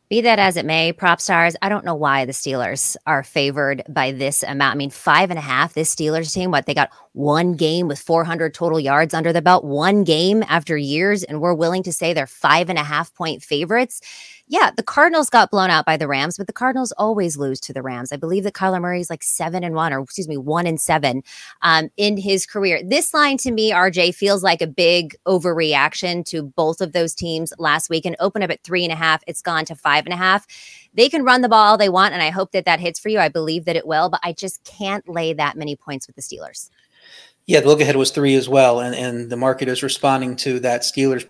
Be 0.09 0.21
that 0.21 0.37
as 0.37 0.57
it 0.57 0.65
may, 0.65 0.91
prop 0.91 1.21
stars, 1.21 1.55
I 1.61 1.69
don't 1.69 1.85
know 1.85 1.95
why 1.95 2.25
the 2.25 2.33
Steelers 2.33 2.95
are 3.07 3.23
favored 3.23 3.83
by 3.89 4.11
this 4.11 4.43
amount. 4.43 4.75
I 4.75 4.77
mean, 4.77 4.89
five 4.89 5.29
and 5.29 5.39
a 5.39 5.41
half, 5.41 5.73
this 5.73 5.95
Steelers 5.95 6.33
team, 6.33 6.51
what 6.51 6.65
they 6.65 6.73
got 6.73 6.91
one 7.13 7.53
game 7.55 7.87
with 7.87 7.99
400 7.99 8.53
total 8.53 8.79
yards 8.79 9.13
under 9.13 9.31
the 9.31 9.41
belt, 9.41 9.63
one 9.63 10.03
game 10.03 10.43
after 10.47 10.75
years, 10.75 11.23
and 11.23 11.41
we're 11.41 11.53
willing 11.53 11.83
to 11.83 11.93
say 11.93 12.13
they're 12.13 12.27
five 12.27 12.69
and 12.69 12.77
a 12.77 12.83
half 12.83 13.13
point 13.15 13.41
favorites. 13.41 14.01
Yeah, 14.47 14.71
the 14.75 14.83
Cardinals 14.83 15.29
got 15.29 15.51
blown 15.51 15.69
out 15.69 15.85
by 15.85 15.95
the 15.95 16.07
Rams, 16.07 16.37
but 16.37 16.47
the 16.47 16.53
Cardinals 16.53 16.91
always 16.97 17.37
lose 17.37 17.61
to 17.61 17.71
the 17.71 17.81
Rams. 17.81 18.11
I 18.11 18.17
believe 18.17 18.43
that 18.43 18.53
Kyler 18.53 18.81
Murray 18.81 18.99
is 18.99 19.09
like 19.09 19.23
seven 19.23 19.63
and 19.63 19.73
one, 19.73 19.93
or 19.93 20.01
excuse 20.01 20.27
me, 20.27 20.35
one 20.35 20.67
and 20.67 20.79
seven 20.81 21.23
um, 21.61 21.89
in 21.95 22.17
his 22.17 22.45
career. 22.45 22.81
This 22.83 23.13
line 23.13 23.37
to 23.37 23.51
me, 23.51 23.71
RJ, 23.71 24.13
feels 24.15 24.43
like 24.43 24.61
a 24.61 24.67
big 24.67 25.15
overreaction 25.25 26.25
to 26.25 26.43
both 26.43 26.81
of 26.81 26.91
those 26.91 27.15
teams 27.15 27.53
last 27.57 27.89
week 27.89 28.05
and 28.05 28.17
open 28.19 28.43
up 28.43 28.49
at 28.49 28.61
three 28.63 28.83
and 28.83 28.91
a 28.91 28.97
half. 28.97 29.23
It's 29.27 29.41
gone 29.41 29.63
to 29.65 29.75
five 29.75 30.05
and 30.05 30.13
a 30.13 30.17
half. 30.17 30.45
They 30.93 31.07
can 31.07 31.23
run 31.23 31.41
the 31.41 31.49
ball 31.49 31.65
all 31.65 31.77
they 31.77 31.87
want, 31.87 32.13
and 32.13 32.21
I 32.21 32.29
hope 32.29 32.51
that 32.51 32.65
that 32.65 32.81
hits 32.81 32.99
for 32.99 33.07
you. 33.07 33.19
I 33.19 33.29
believe 33.29 33.63
that 33.63 33.77
it 33.77 33.87
will, 33.87 34.09
but 34.09 34.19
I 34.23 34.33
just 34.33 34.61
can't 34.65 35.07
lay 35.07 35.31
that 35.33 35.55
many 35.55 35.77
points 35.77 36.05
with 36.05 36.17
the 36.17 36.21
Steelers. 36.21 36.69
Yeah, 37.45 37.61
the 37.61 37.67
look 37.67 37.79
ahead 37.79 37.95
was 37.95 38.11
three 38.11 38.35
as 38.35 38.49
well, 38.49 38.81
and 38.81 38.93
and 38.93 39.29
the 39.29 39.37
market 39.37 39.69
is 39.69 39.83
responding 39.83 40.35
to 40.37 40.59
that 40.59 40.81
Steelers 40.81 41.27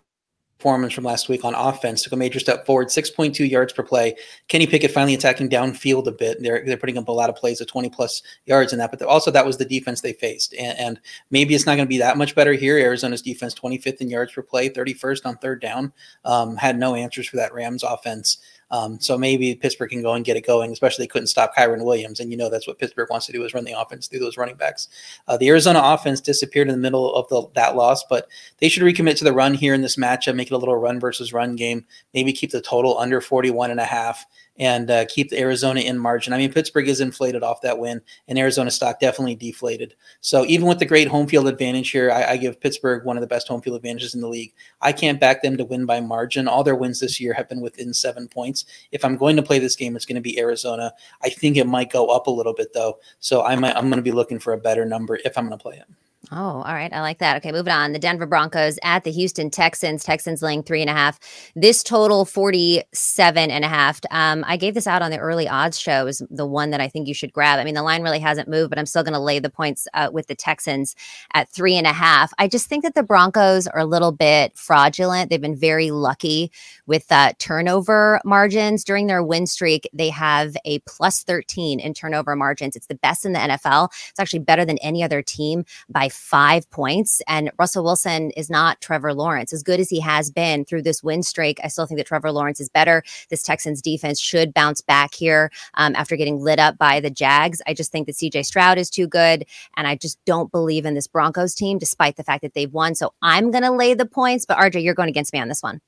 performance 0.57 0.93
from 0.93 1.03
last 1.03 1.29
week 1.29 1.43
on 1.43 1.53
offense. 1.55 2.03
Took 2.03 2.13
a 2.13 2.17
major 2.17 2.39
step 2.39 2.65
forward, 2.65 2.88
6.2 2.88 3.50
yards 3.50 3.74
per 3.74 3.83
play. 3.83 4.15
Kenny 4.48 4.65
Pickett 4.65 4.91
finally 4.91 5.13
attacking 5.13 5.50
downfield 5.50 6.07
a 6.07 6.12
bit. 6.12 6.41
They're 6.41 6.63
they're 6.65 6.77
putting 6.77 6.98
up 6.98 7.07
a 7.07 7.12
lot 7.12 7.29
of 7.29 7.36
plays 7.36 7.60
of 7.60 7.67
20 7.67 7.89
plus 7.89 8.22
yards 8.45 8.72
in 8.72 8.79
that, 8.79 8.91
but 8.91 9.01
also 9.01 9.31
that 9.31 9.45
was 9.45 9.57
the 9.57 9.65
defense 9.65 10.01
they 10.01 10.13
faced, 10.13 10.53
and, 10.53 10.77
and 10.77 11.00
maybe 11.31 11.53
it's 11.55 11.65
not 11.65 11.75
going 11.75 11.86
to 11.86 11.89
be 11.89 11.98
that 11.98 12.17
much 12.17 12.36
better 12.36 12.53
here. 12.53 12.77
Arizona's 12.77 13.22
defense 13.22 13.53
25th 13.53 14.01
in 14.01 14.10
yards 14.10 14.31
per 14.31 14.41
play, 14.41 14.69
31st 14.69 15.25
on 15.25 15.38
third 15.38 15.62
down. 15.62 15.91
Um, 16.25 16.55
had 16.55 16.77
no 16.77 16.95
answers 16.95 17.27
for 17.27 17.38
that 17.38 17.53
Rams 17.53 17.83
offense. 17.83 18.38
Um, 18.74 19.00
so 19.00 19.20
maybe 19.20 19.53
Pittsburgh 19.53 19.92
can 19.92 20.01
go 20.01 20.13
and 20.13 20.25
get 20.25 20.36
it 20.36 20.48
going, 20.48 20.72
especially 20.72 21.03
they 21.03 21.08
couldn't 21.08 21.27
stop 21.27 21.56
Kyren 21.56 21.86
Williams. 21.86 22.20
And 22.20 22.32
you 22.32 22.38
know 22.38 22.50
that's 22.50 22.65
what 22.65 22.80
Pittsburgh 22.80 23.08
wants 23.12 23.27
to 23.27 23.32
do 23.32 23.46
is 23.46 23.53
run 23.53 23.65
the 23.65 23.80
offense 23.80 24.08
through 24.08 24.22
those 24.22 24.36
running 24.36 24.56
backs. 24.56 24.88
Uh, 25.27 25.38
the 25.38 25.48
Arizona 25.50 25.80
offense 25.84 26.20
disappeared 26.20 26.68
in 26.68 26.74
the 26.74 26.82
middle 26.82 27.13
of 27.13 27.30
the, 27.30 27.48
that 27.53 27.75
loss, 27.75 28.03
but 28.10 28.27
they 28.58 28.70
should 28.70 28.82
recommit 28.82 29.15
to 29.18 29.25
the 29.25 29.32
run 29.32 29.53
here 29.53 29.75
in 29.75 29.84
this 29.84 29.96
matchup, 29.96 30.36
make 30.36 30.48
it 30.48 30.56
a 30.56 30.58
little 30.58 30.75
run 30.75 31.00
versus 31.00 31.32
run 31.32 31.56
game, 31.56 31.86
maybe 32.15 32.34
keep 32.34 32.50
the 32.50 32.62
total 32.62 32.98
under 32.98 33.22
41 33.22 33.70
and 33.70 33.80
a 33.80 33.86
half 33.86 34.25
and 34.57 34.91
uh, 34.91 35.05
keep 35.05 35.33
Arizona 35.33 35.81
in 35.81 35.98
margin. 35.98 36.33
I 36.33 36.38
mean, 36.38 36.53
Pittsburgh 36.53 36.88
is 36.88 37.01
inflated 37.01 37.43
off 37.43 37.62
that 37.62 37.79
win, 37.79 38.01
and 38.27 38.38
Arizona 38.38 38.69
stock 38.72 39.00
definitely 39.00 39.36
deflated. 39.36 39.95
So 40.22 40.45
even 40.45 40.67
with 40.67 40.79
the 40.79 40.86
great 40.86 41.07
home 41.07 41.27
field 41.27 41.48
advantage 41.48 41.89
here, 41.89 42.12
I, 42.12 42.31
I, 42.31 42.38
give 42.38 42.60
Pittsburgh 42.60 43.05
one 43.05 43.17
of 43.17 43.22
the 43.22 43.27
best 43.27 43.48
home 43.48 43.62
field 43.62 43.77
advantages 43.77 44.13
in 44.13 44.22
the 44.22 44.27
league. 44.27 44.53
I 44.81 44.91
can't 44.91 45.19
back 45.19 45.41
them 45.41 45.57
to 45.57 45.65
win 45.65 45.86
by 45.86 46.01
margin. 46.01 46.48
All 46.48 46.63
their 46.63 46.75
wins 46.75 47.00
this 47.00 47.19
year 47.19 47.33
have 47.33 47.50
been 47.50 47.62
within 47.62 47.93
seven 47.93 48.27
points. 48.27 48.65
If 48.91 49.03
I'm 49.03 49.17
going 49.17 49.36
to 49.38 49.43
play 49.43 49.60
this 49.60 49.75
game, 49.75 49.95
it's 49.95 50.05
going 50.05 50.15
to 50.15 50.22
be 50.22 50.39
Arizona. 50.39 50.93
I 51.24 51.29
think 51.29 51.57
it 51.57 51.67
might 51.67 51.91
go 51.91 52.07
up 52.07 52.27
a 52.27 52.31
little 52.31 52.53
bit 52.53 52.74
though, 52.74 53.00
so 53.19 53.43
I 53.43 53.55
might, 53.55 53.75
I'm 53.75 53.89
going 53.89 53.98
to 53.98 54.03
be 54.03 54.12
looking 54.12 54.39
for 54.39 54.53
a 54.53 54.57
better 54.57 54.86
number 54.86 55.19
if 55.25 55.38
I'm 55.38 55.48
going 55.48 55.57
to 55.57 55.62
play 55.62 55.77
it. 55.77 56.02
Oh, 56.32 56.38
all 56.38 56.74
right. 56.74 56.92
I 56.94 57.01
like 57.01 57.18
that. 57.18 57.36
Okay, 57.38 57.51
moving 57.51 57.74
on. 57.74 57.92
The 57.92 58.00
Denver 58.00 58.25
Broncos 58.25 58.80
at 58.82 59.03
the 59.03 59.12
Houston 59.12 59.50
Texans. 59.50 60.06
Texans 60.06 60.42
laying 60.42 60.63
three 60.63 60.80
and 60.80 60.89
a 60.89 60.94
half. 60.94 61.20
This 61.53 61.84
total 61.84 62.24
47 62.24 63.51
and 63.51 63.65
a 63.65 63.68
half. 63.68 64.00
Um, 64.10 64.46
I 64.48 64.56
gave 64.56 64.74
this 64.74 64.88
out 64.88 65.01
on 65.01 65.12
the 65.12 65.18
early 65.18 65.50
odds 65.50 65.77
show 65.77 66.08
is 66.08 66.24
the 66.30 66.46
one 66.46 66.70
that 66.70 66.80
I 66.80 66.88
think 66.88 67.10
you 67.10 67.13
should 67.13 67.34
grab. 67.34 67.60
I 67.60 67.65
mean, 67.65 67.74
the 67.74 67.84
line 67.84 68.03
really 68.03 68.20
hasn't 68.20 68.48
moved, 68.48 68.70
but 68.70 68.80
I'm 68.80 68.86
still 68.86 69.03
going 69.03 69.13
to 69.13 69.20
lay 69.20 69.39
the 69.39 69.50
points 69.50 69.86
uh, 69.94 70.12
with 70.13 70.27
the 70.27 70.36
Texans 70.36 70.96
at 71.34 71.50
three 71.50 71.75
and 71.75 71.86
a 71.86 71.92
half. 71.92 72.34
I 72.38 72.48
just 72.48 72.68
think 72.68 72.84
that 72.84 72.96
the 72.96 73.03
Broncos 73.03 73.68
are 73.68 73.80
a 73.80 73.86
little 73.86 74.13
bit 74.13 74.58
fraudulent. 74.58 75.30
They've 75.30 75.42
been 75.42 75.58
very 75.58 75.92
lucky 75.92 76.53
with 76.88 77.06
uh, 77.12 77.34
turnover 77.38 78.22
margins 78.24 78.86
during 78.86 79.08
their 79.08 79.24
win 79.24 79.46
streak. 79.46 79.89
They 79.92 80.10
have 80.10 80.56
a 80.63 80.80
plus 80.88 81.22
13 81.24 81.82
in 81.82 81.94
turnover 81.94 82.34
margins. 82.38 82.77
It's 82.77 82.88
the 82.88 82.96
best 82.96 83.25
in 83.25 83.34
the 83.34 83.39
NFL. 83.39 83.89
It's 84.10 84.20
actually 84.20 84.39
better 84.39 84.63
than 84.63 84.77
any 84.77 85.03
other 85.03 85.22
team 85.22 85.65
by 85.89 86.10
five 86.13 86.70
points. 86.70 87.22
And 87.27 87.51
Russell 87.58 87.84
Wilson 87.84 88.32
is 88.32 88.50
not 88.50 88.79
Trevor 88.82 89.13
Lawrence. 89.13 89.53
As 89.53 89.63
good 89.63 89.79
as 89.79 89.89
he 89.89 90.00
has 90.00 90.32
been 90.32 90.65
through 90.65 90.84
this 90.84 91.03
win 91.03 91.24
streak, 91.24 91.60
I 91.63 91.67
still 91.67 91.86
think 91.86 91.98
that 92.00 92.08
Trevor 92.08 92.32
Lawrence 92.32 92.60
is 92.60 92.70
better. 92.70 93.03
This 93.29 93.43
Texans 93.43 93.82
defense 93.82 94.20
should 94.20 94.53
bounce 94.53 94.82
back 94.82 95.13
here 95.13 95.51
um, 95.75 95.96
after 95.96 96.15
getting 96.15 96.39
lit 96.39 96.60
up 96.60 96.77
by 96.77 97.00
the 97.00 97.10
Jags. 97.10 97.62
I 97.67 97.74
just 97.74 97.91
think 97.91 98.08
that 98.08 98.15
CJ 98.15 98.46
Stroud 98.46 98.77
is 98.77 98.89
too 98.89 99.08
good. 99.08 99.46
And 99.75 99.88
I 99.88 99.96
just 99.96 100.17
don't 100.25 100.51
believe 100.51 100.86
in 100.86 100.93
this 100.93 101.08
Broncos 101.08 101.53
team, 101.53 101.77
despite 101.77 102.15
the 102.15 102.24
fact 102.24 102.41
that 102.43 102.53
they've 102.53 102.72
won. 102.72 102.96
So 102.96 103.13
I'm 103.22 103.51
going 103.51 103.63
to 103.63 103.72
lay 103.72 103.93
the 103.93 104.05
points. 104.05 104.46
But 104.46 104.58
RJ, 104.58 104.84
you're 104.84 104.93
going 104.93 105.10
against 105.10 105.34
me 105.34 105.39
on 105.39 105.48
this 105.48 105.63
one. 105.63 105.82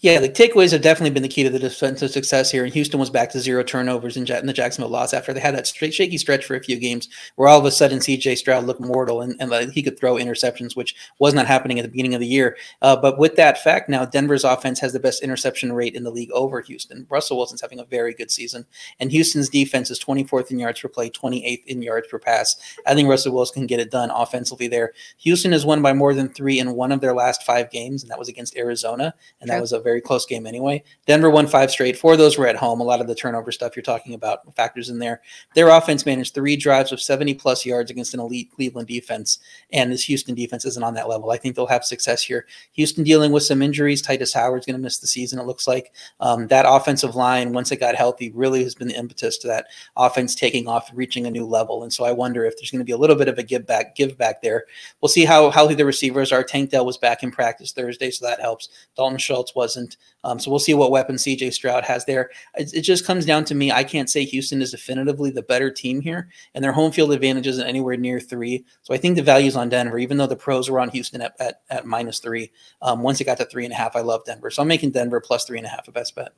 Yeah, 0.00 0.20
the 0.20 0.28
takeaways 0.28 0.72
have 0.72 0.82
definitely 0.82 1.10
been 1.10 1.22
the 1.22 1.28
key 1.28 1.44
to 1.44 1.50
the 1.50 1.58
defensive 1.58 2.10
success 2.10 2.50
here. 2.50 2.64
And 2.64 2.72
Houston 2.74 3.00
was 3.00 3.10
back 3.10 3.30
to 3.30 3.40
zero 3.40 3.62
turnovers 3.62 4.16
in, 4.16 4.30
in 4.30 4.46
the 4.46 4.52
Jacksonville 4.52 4.90
loss 4.90 5.14
after 5.14 5.32
they 5.32 5.40
had 5.40 5.54
that 5.54 5.66
straight, 5.66 5.94
shaky 5.94 6.18
stretch 6.18 6.44
for 6.44 6.54
a 6.54 6.62
few 6.62 6.78
games 6.78 7.08
where 7.36 7.48
all 7.48 7.58
of 7.58 7.64
a 7.64 7.70
sudden 7.70 8.00
CJ 8.00 8.36
Stroud 8.36 8.64
looked 8.64 8.80
mortal 8.80 9.22
and, 9.22 9.34
and 9.40 9.50
like 9.50 9.70
he 9.70 9.82
could 9.82 9.98
throw 9.98 10.16
interceptions, 10.16 10.76
which 10.76 10.94
was 11.18 11.34
not 11.34 11.46
happening 11.46 11.78
at 11.78 11.82
the 11.82 11.90
beginning 11.90 12.14
of 12.14 12.20
the 12.20 12.26
year. 12.26 12.56
Uh, 12.82 12.96
but 12.96 13.18
with 13.18 13.36
that 13.36 13.58
fact, 13.58 13.88
now 13.88 14.04
Denver's 14.04 14.44
offense 14.44 14.78
has 14.80 14.92
the 14.92 15.00
best 15.00 15.22
interception 15.22 15.72
rate 15.72 15.94
in 15.94 16.04
the 16.04 16.10
league 16.10 16.30
over 16.32 16.60
Houston. 16.60 17.06
Russell 17.08 17.36
Wilson's 17.36 17.60
having 17.60 17.80
a 17.80 17.84
very 17.84 18.14
good 18.14 18.30
season. 18.30 18.66
And 19.00 19.10
Houston's 19.10 19.48
defense 19.48 19.90
is 19.90 19.98
24th 19.98 20.50
in 20.50 20.58
yards 20.58 20.80
per 20.80 20.88
play, 20.88 21.10
28th 21.10 21.64
in 21.66 21.82
yards 21.82 22.08
per 22.08 22.18
pass. 22.18 22.56
I 22.86 22.94
think 22.94 23.08
Russell 23.08 23.34
Wilson 23.34 23.54
can 23.54 23.66
get 23.66 23.80
it 23.80 23.90
done 23.90 24.10
offensively 24.10 24.68
there. 24.68 24.92
Houston 25.18 25.52
has 25.52 25.66
won 25.66 25.82
by 25.82 25.92
more 25.92 26.14
than 26.14 26.28
three 26.28 26.58
in 26.58 26.74
one 26.74 26.92
of 26.92 27.00
their 27.00 27.14
last 27.14 27.42
five 27.42 27.70
games, 27.70 28.02
and 28.02 28.10
that 28.10 28.18
was 28.18 28.28
against 28.28 28.56
Arizona. 28.56 29.14
And 29.40 29.50
that 29.50 29.60
was 29.60 29.72
a 29.74 29.80
very 29.80 30.00
close 30.00 30.24
game 30.24 30.46
anyway. 30.46 30.82
Denver 31.06 31.28
won 31.28 31.46
five 31.46 31.70
straight. 31.70 31.98
Four 31.98 32.12
of 32.12 32.18
those 32.18 32.38
were 32.38 32.46
at 32.46 32.56
home. 32.56 32.80
A 32.80 32.84
lot 32.84 33.00
of 33.00 33.06
the 33.06 33.14
turnover 33.14 33.52
stuff 33.52 33.76
you're 33.76 33.82
talking 33.82 34.14
about 34.14 34.54
factors 34.54 34.88
in 34.88 34.98
there. 34.98 35.20
Their 35.54 35.68
offense 35.68 36.06
managed 36.06 36.34
three 36.34 36.56
drives 36.56 36.92
of 36.92 37.00
70 37.00 37.34
plus 37.34 37.66
yards 37.66 37.90
against 37.90 38.14
an 38.14 38.20
elite 38.20 38.50
Cleveland 38.54 38.88
defense, 38.88 39.38
and 39.72 39.92
this 39.92 40.04
Houston 40.04 40.34
defense 40.34 40.64
isn't 40.64 40.82
on 40.82 40.94
that 40.94 41.08
level. 41.08 41.30
I 41.30 41.36
think 41.36 41.56
they'll 41.56 41.66
have 41.66 41.84
success 41.84 42.22
here. 42.22 42.46
Houston 42.72 43.04
dealing 43.04 43.32
with 43.32 43.42
some 43.42 43.62
injuries. 43.62 44.02
Tytus 44.02 44.32
Howard's 44.32 44.66
going 44.66 44.76
to 44.76 44.82
miss 44.82 44.98
the 44.98 45.06
season. 45.06 45.38
It 45.38 45.46
looks 45.46 45.66
like 45.66 45.92
um, 46.20 46.46
that 46.48 46.66
offensive 46.68 47.14
line, 47.14 47.52
once 47.52 47.72
it 47.72 47.80
got 47.80 47.94
healthy, 47.94 48.30
really 48.32 48.62
has 48.62 48.74
been 48.74 48.88
the 48.88 48.98
impetus 48.98 49.38
to 49.38 49.48
that 49.48 49.66
offense 49.96 50.34
taking 50.34 50.68
off, 50.68 50.90
reaching 50.94 51.26
a 51.26 51.30
new 51.30 51.46
level. 51.46 51.82
And 51.82 51.92
so 51.92 52.04
I 52.04 52.12
wonder 52.12 52.44
if 52.44 52.56
there's 52.56 52.70
going 52.70 52.80
to 52.80 52.84
be 52.84 52.92
a 52.92 52.98
little 52.98 53.16
bit 53.16 53.28
of 53.28 53.38
a 53.38 53.42
give 53.42 53.66
back, 53.66 53.96
give 53.96 54.16
back 54.18 54.42
there. 54.42 54.64
We'll 55.00 55.08
see 55.08 55.24
how 55.24 55.50
healthy 55.50 55.74
the 55.74 55.84
receivers 55.84 56.32
are. 56.32 56.42
Tank 56.42 56.70
Dell 56.70 56.86
was 56.86 56.98
back 56.98 57.22
in 57.22 57.30
practice 57.30 57.72
Thursday, 57.72 58.10
so 58.10 58.26
that 58.26 58.40
helps. 58.40 58.68
Dalton 58.96 59.18
Schultz 59.18 59.54
was 59.54 59.63
wasn't. 59.64 59.96
Um, 60.24 60.38
so 60.38 60.50
we'll 60.50 60.60
see 60.60 60.74
what 60.74 60.90
weapon 60.90 61.16
CJ 61.16 61.54
Stroud 61.54 61.84
has 61.84 62.04
there. 62.04 62.30
It, 62.54 62.74
it, 62.74 62.80
just 62.82 63.06
comes 63.06 63.24
down 63.24 63.46
to 63.46 63.54
me. 63.54 63.72
I 63.72 63.82
can't 63.82 64.10
say 64.10 64.24
Houston 64.24 64.60
is 64.60 64.72
definitively 64.72 65.30
the 65.30 65.42
better 65.42 65.70
team 65.70 66.02
here, 66.02 66.28
and 66.54 66.62
their 66.62 66.72
home 66.72 66.92
field 66.92 67.12
advantage 67.12 67.46
isn't 67.46 67.66
anywhere 67.66 67.96
near 67.96 68.20
three. 68.20 68.66
So 68.82 68.92
I 68.92 68.98
think 68.98 69.16
the 69.16 69.22
value's 69.22 69.56
on 69.56 69.70
Denver, 69.70 69.98
even 69.98 70.18
though 70.18 70.26
the 70.26 70.36
pros 70.36 70.68
were 70.68 70.80
on 70.80 70.90
Houston 70.90 71.22
at, 71.22 71.34
at, 71.40 71.62
at 71.70 71.86
minus 71.86 72.18
three. 72.18 72.52
Um, 72.82 73.02
once 73.02 73.22
it 73.22 73.24
got 73.24 73.38
to 73.38 73.46
three 73.46 73.64
and 73.64 73.72
a 73.72 73.76
half, 73.76 73.96
I 73.96 74.00
love 74.00 74.24
Denver. 74.26 74.50
So 74.50 74.60
I'm 74.60 74.68
making 74.68 74.90
Denver 74.90 75.20
plus 75.20 75.46
three 75.46 75.58
and 75.58 75.66
a 75.66 75.70
half 75.70 75.88
a 75.88 75.92
best 75.92 76.14
bet. 76.14 76.32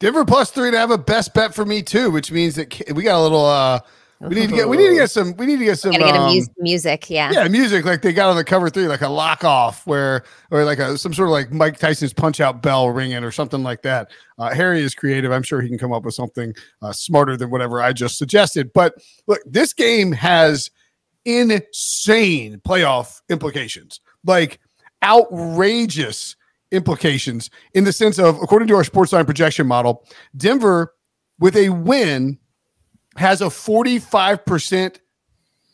Denver 0.00 0.24
plus 0.24 0.50
three 0.50 0.72
to 0.72 0.78
have 0.78 0.90
a 0.90 0.98
best 0.98 1.32
bet 1.32 1.54
for 1.54 1.64
me 1.64 1.80
too, 1.80 2.10
which 2.10 2.32
means 2.32 2.56
that 2.56 2.92
we 2.92 3.04
got 3.04 3.20
a 3.20 3.22
little 3.22 3.46
uh 3.46 3.78
we 4.28 4.34
need 4.34 4.48
to 4.48 4.54
get 4.54 4.68
we 4.68 4.76
need 4.76 4.88
to 4.88 4.94
get 4.94 5.10
some 5.10 5.34
we 5.36 5.46
need 5.46 5.58
to 5.58 5.64
get 5.64 5.78
some 5.78 5.92
get 5.92 6.02
um, 6.14 6.34
mu- 6.34 6.44
music, 6.58 7.10
yeah. 7.10 7.30
yeah 7.30 7.48
music 7.48 7.84
like 7.84 8.02
they 8.02 8.12
got 8.12 8.30
on 8.30 8.36
the 8.36 8.44
cover 8.44 8.70
three 8.70 8.86
like 8.86 9.00
a 9.00 9.08
lock 9.08 9.44
off 9.44 9.86
where 9.86 10.24
or 10.50 10.64
like 10.64 10.78
a 10.78 10.96
some 10.96 11.12
sort 11.12 11.28
of 11.28 11.32
like 11.32 11.52
Mike 11.52 11.78
Tyson's 11.78 12.12
punch 12.12 12.40
out 12.40 12.62
bell 12.62 12.90
ringing 12.90 13.22
or 13.24 13.30
something 13.30 13.62
like 13.62 13.82
that. 13.82 14.10
Uh, 14.38 14.54
Harry 14.54 14.80
is 14.80 14.94
creative. 14.94 15.32
I'm 15.32 15.42
sure 15.42 15.60
he 15.60 15.68
can 15.68 15.78
come 15.78 15.92
up 15.92 16.04
with 16.04 16.14
something 16.14 16.54
uh, 16.82 16.92
smarter 16.92 17.36
than 17.36 17.50
whatever 17.50 17.80
I 17.80 17.92
just 17.92 18.18
suggested. 18.18 18.72
But 18.72 18.94
look, 19.26 19.40
this 19.46 19.72
game 19.72 20.12
has 20.12 20.70
insane 21.24 22.60
playoff 22.66 23.20
implications, 23.28 24.00
like 24.24 24.60
outrageous 25.02 26.36
implications 26.72 27.50
in 27.74 27.84
the 27.84 27.92
sense 27.92 28.18
of 28.18 28.36
according 28.42 28.68
to 28.68 28.74
our 28.74 28.84
sports 28.84 29.12
line 29.12 29.24
projection 29.24 29.66
model, 29.66 30.06
Denver 30.36 30.94
with 31.38 31.56
a 31.56 31.68
win 31.70 32.38
has 33.16 33.40
a 33.40 33.46
45% 33.46 34.98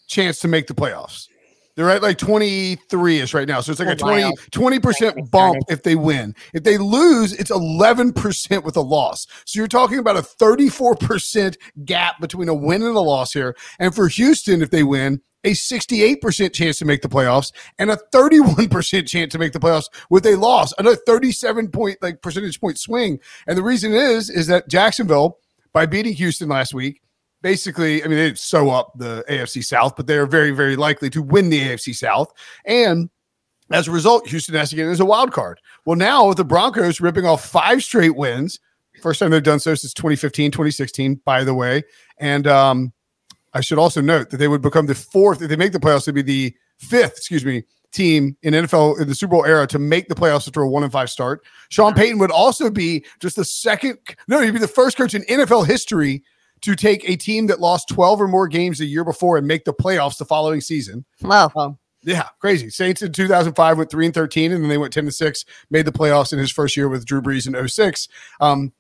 chance 0.07 0.41
to 0.41 0.49
make 0.49 0.67
the 0.67 0.75
playoffs. 0.75 1.29
They're 1.77 1.89
at 1.89 2.03
like 2.03 2.19
23 2.19 3.21
ish 3.21 3.33
right 3.33 3.49
now. 3.49 3.61
So 3.61 3.73
it's 3.73 3.81
like 3.81 3.89
oh, 3.89 3.93
a 3.93 3.97
20, 3.97 4.79
20% 4.81 5.31
bump 5.31 5.63
if 5.69 5.83
they 5.83 5.95
win. 5.95 6.35
If 6.53 6.65
they 6.65 6.77
lose, 6.77 7.33
it's 7.33 7.51
11% 7.51 8.65
with 8.65 8.77
a 8.77 8.83
loss. 8.83 9.27
So 9.47 9.59
you're 9.59 9.69
talking 9.69 9.99
about 9.99 10.17
a 10.17 10.23
34% 10.23 11.57
gap 11.85 12.21
between 12.21 12.49
a 12.49 12.55
win 12.55 12.83
and 12.83 12.97
a 12.97 13.01
loss 13.01 13.33
here. 13.33 13.57
And 13.79 13.95
for 13.95 14.09
Houston, 14.09 14.61
if 14.63 14.71
they 14.71 14.83
win, 14.83 15.23
a 15.45 15.53
68% 15.53 16.53
chance 16.53 16.79
to 16.81 16.85
make 16.85 17.01
the 17.01 17.09
playoffs 17.09 17.53
and 17.79 17.91
a 17.91 17.97
31% 18.13 19.09
chance 19.09 19.33
to 19.33 19.39
make 19.39 19.53
the 19.53 19.59
playoffs 19.59 19.89
with 20.11 20.27
a 20.27 20.37
loss, 20.37 20.75
another 20.77 20.99
37 21.07 21.69
point 21.69 21.97
like 22.03 22.21
percentage 22.21 22.61
point 22.61 22.79
swing. 22.79 23.19
And 23.47 23.57
the 23.57 23.63
reason 23.63 23.95
is 23.95 24.29
is 24.29 24.49
that 24.49 24.69
Jacksonville 24.69 25.39
by 25.73 25.87
beating 25.87 26.13
Houston 26.15 26.51
last 26.51 26.75
week 26.75 27.01
basically, 27.43 28.05
I 28.05 28.09
mean, 28.09 28.19
they 28.19 28.35
sew 28.35 28.71
up 28.71 28.93
the 28.97 29.25
AFC 29.29 29.65
South, 29.65 29.97
but 29.97 30.07
they 30.07 30.17
are 30.17 30.27
very, 30.27 30.51
very 30.51 30.77
likely 30.77 31.11
to 31.11 31.23
win 31.23 31.51
the 31.51 31.61
AFC 31.61 31.95
South. 31.95 32.33
And 32.65 33.11
as 33.71 33.89
a 33.89 33.91
result, 33.91 34.29
Houston 34.29 34.55
has 34.57 34.71
to 34.71 34.77
get 34.77 34.87
in 34.87 34.93
as 34.93 35.01
a 35.01 35.05
wild 35.05 35.33
card. 35.33 35.61
Well, 35.85 35.97
now 35.97 36.27
with 36.29 36.37
the 36.37 36.45
Broncos 36.45 37.01
ripping 37.01 37.25
off 37.25 37.45
five 37.45 37.83
straight 37.83 38.17
wins, 38.17 38.59
first 39.01 39.21
time 39.21 39.31
they've 39.31 39.43
done 39.43 39.61
so 39.61 39.75
since 39.75 39.95
2015, 39.95 40.51
2016, 40.51 41.21
by 41.25 41.45
the 41.45 41.55
way. 41.55 41.83
And 42.19 42.47
um, 42.47 42.93
I 43.55 43.61
should 43.61 43.79
also 43.79 44.01
note 44.01 44.31
that 44.31 44.37
they 44.37 44.49
would 44.49 44.63
become 44.63 44.87
the 44.87 44.95
fourth, 44.95 45.41
if 45.43 45.49
they 45.49 45.57
make 45.57 45.73
the 45.73 45.81
playoffs, 45.81 46.07
they'd 46.07 46.15
be 46.15 46.23
the 46.23 46.55
fifth, 46.79 47.17
excuse 47.17 47.45
me, 47.45 47.65
team 47.93 48.37
in 48.43 48.55
NFL 48.55 49.01
in 49.01 49.09
the 49.09 49.15
Super 49.15 49.33
Bowl 49.33 49.45
era 49.45 49.67
to 49.67 49.79
make 49.79 50.09
the 50.09 50.15
playoffs 50.15 50.47
after 50.47 50.63
a 50.63 50.69
one 50.69 50.83
and 50.83 50.93
five 50.93 51.11
start. 51.11 51.43
Sean 51.71 51.95
Payton 51.95 52.19
would 52.19 52.31
also 52.31 52.71
be 52.71 53.05
just 53.21 53.37
the 53.37 53.45
second, 53.45 53.99
no, 54.29 54.41
he'd 54.41 54.53
be 54.53 54.59
the 54.59 54.69
first 54.69 54.97
coach 54.97 55.15
in 55.15 55.23
NFL 55.23 55.67
history 55.67 56.23
to 56.63 56.77
take 56.77 57.09
a 57.09 57.17
team 57.17 57.47
that 57.47 57.61
lost 57.61 57.89
12 57.89 58.21
or 58.21 58.29
more 58.29 58.49
games 58.49 58.79
the 58.79 58.87
year 58.87 59.05
before 59.05 59.37
and 59.37 59.47
make 59.47 59.65
the 59.65 59.75
playoffs 59.75 60.19
the 60.19 60.25
following 60.25 60.61
season. 60.61 61.05
Wow. 61.23 61.51
Um, 61.57 61.79
yeah, 62.03 62.29
crazy. 62.39 62.71
Saints 62.71 63.03
in 63.03 63.13
2005 63.13 63.79
went 63.79 63.91
3 63.91 64.07
and 64.07 64.15
13 64.15 64.53
and 64.53 64.63
then 64.63 64.69
they 64.69 64.79
went 64.79 64.93
10 64.93 65.05
to 65.07 65.13
6, 65.13 65.45
made 65.71 65.85
the 65.85 65.93
playoffs 65.93 66.33
in 66.33 66.39
his 66.39 66.51
first 66.51 66.77
year 66.77 66.89
with 66.89 67.05
Drew 67.05 67.21
Brees 67.21 67.47
in 67.47 67.69
06. 67.69 68.09
Um, 68.41 68.73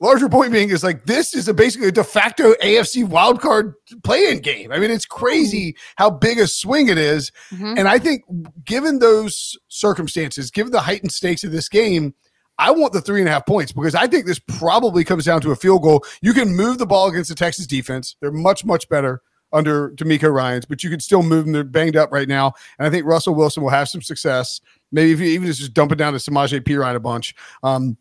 larger 0.00 0.28
point 0.28 0.52
being 0.52 0.70
is 0.70 0.84
like 0.84 1.06
this 1.06 1.34
is 1.34 1.48
a 1.48 1.54
basically 1.54 1.88
a 1.88 1.92
de 1.92 2.04
facto 2.04 2.52
AFC 2.62 3.06
wildcard 3.06 3.74
play-in 4.02 4.40
game. 4.40 4.72
I 4.72 4.78
mean, 4.78 4.90
it's 4.90 5.06
crazy 5.06 5.76
how 5.96 6.10
big 6.10 6.38
a 6.38 6.46
swing 6.46 6.88
it 6.88 6.98
is. 6.98 7.32
Mm-hmm. 7.50 7.74
And 7.78 7.88
I 7.88 7.98
think 7.98 8.24
given 8.64 8.98
those 8.98 9.58
circumstances, 9.68 10.50
given 10.50 10.72
the 10.72 10.80
heightened 10.80 11.12
stakes 11.12 11.44
of 11.44 11.52
this 11.52 11.68
game, 11.68 12.14
I 12.58 12.70
want 12.70 12.92
the 12.92 13.00
three 13.00 13.20
and 13.20 13.28
a 13.28 13.32
half 13.32 13.46
points 13.46 13.72
because 13.72 13.94
I 13.94 14.06
think 14.06 14.26
this 14.26 14.38
probably 14.38 15.04
comes 15.04 15.24
down 15.24 15.40
to 15.42 15.50
a 15.50 15.56
field 15.56 15.82
goal. 15.82 16.04
You 16.22 16.32
can 16.32 16.54
move 16.54 16.78
the 16.78 16.86
ball 16.86 17.08
against 17.08 17.28
the 17.28 17.34
Texas 17.34 17.66
defense. 17.66 18.16
They're 18.20 18.30
much, 18.30 18.64
much 18.64 18.88
better 18.88 19.22
under 19.52 19.90
DeMeco 19.90 20.32
Ryans, 20.32 20.64
but 20.64 20.82
you 20.82 20.90
can 20.90 21.00
still 21.00 21.22
move 21.22 21.44
them. 21.44 21.52
They're 21.52 21.64
banged 21.64 21.96
up 21.96 22.12
right 22.12 22.28
now. 22.28 22.54
And 22.78 22.86
I 22.86 22.90
think 22.90 23.06
Russell 23.06 23.34
Wilson 23.34 23.62
will 23.62 23.70
have 23.70 23.88
some 23.88 24.02
success. 24.02 24.60
Maybe 24.92 25.12
if 25.12 25.20
you 25.20 25.26
even 25.26 25.46
just 25.46 25.74
dump 25.74 25.92
it 25.92 25.96
down 25.96 26.12
to 26.12 26.18
Samaje 26.18 26.60
Perine 26.60 26.96
a 26.96 27.00
bunch. 27.00 27.34
Um, 27.62 27.96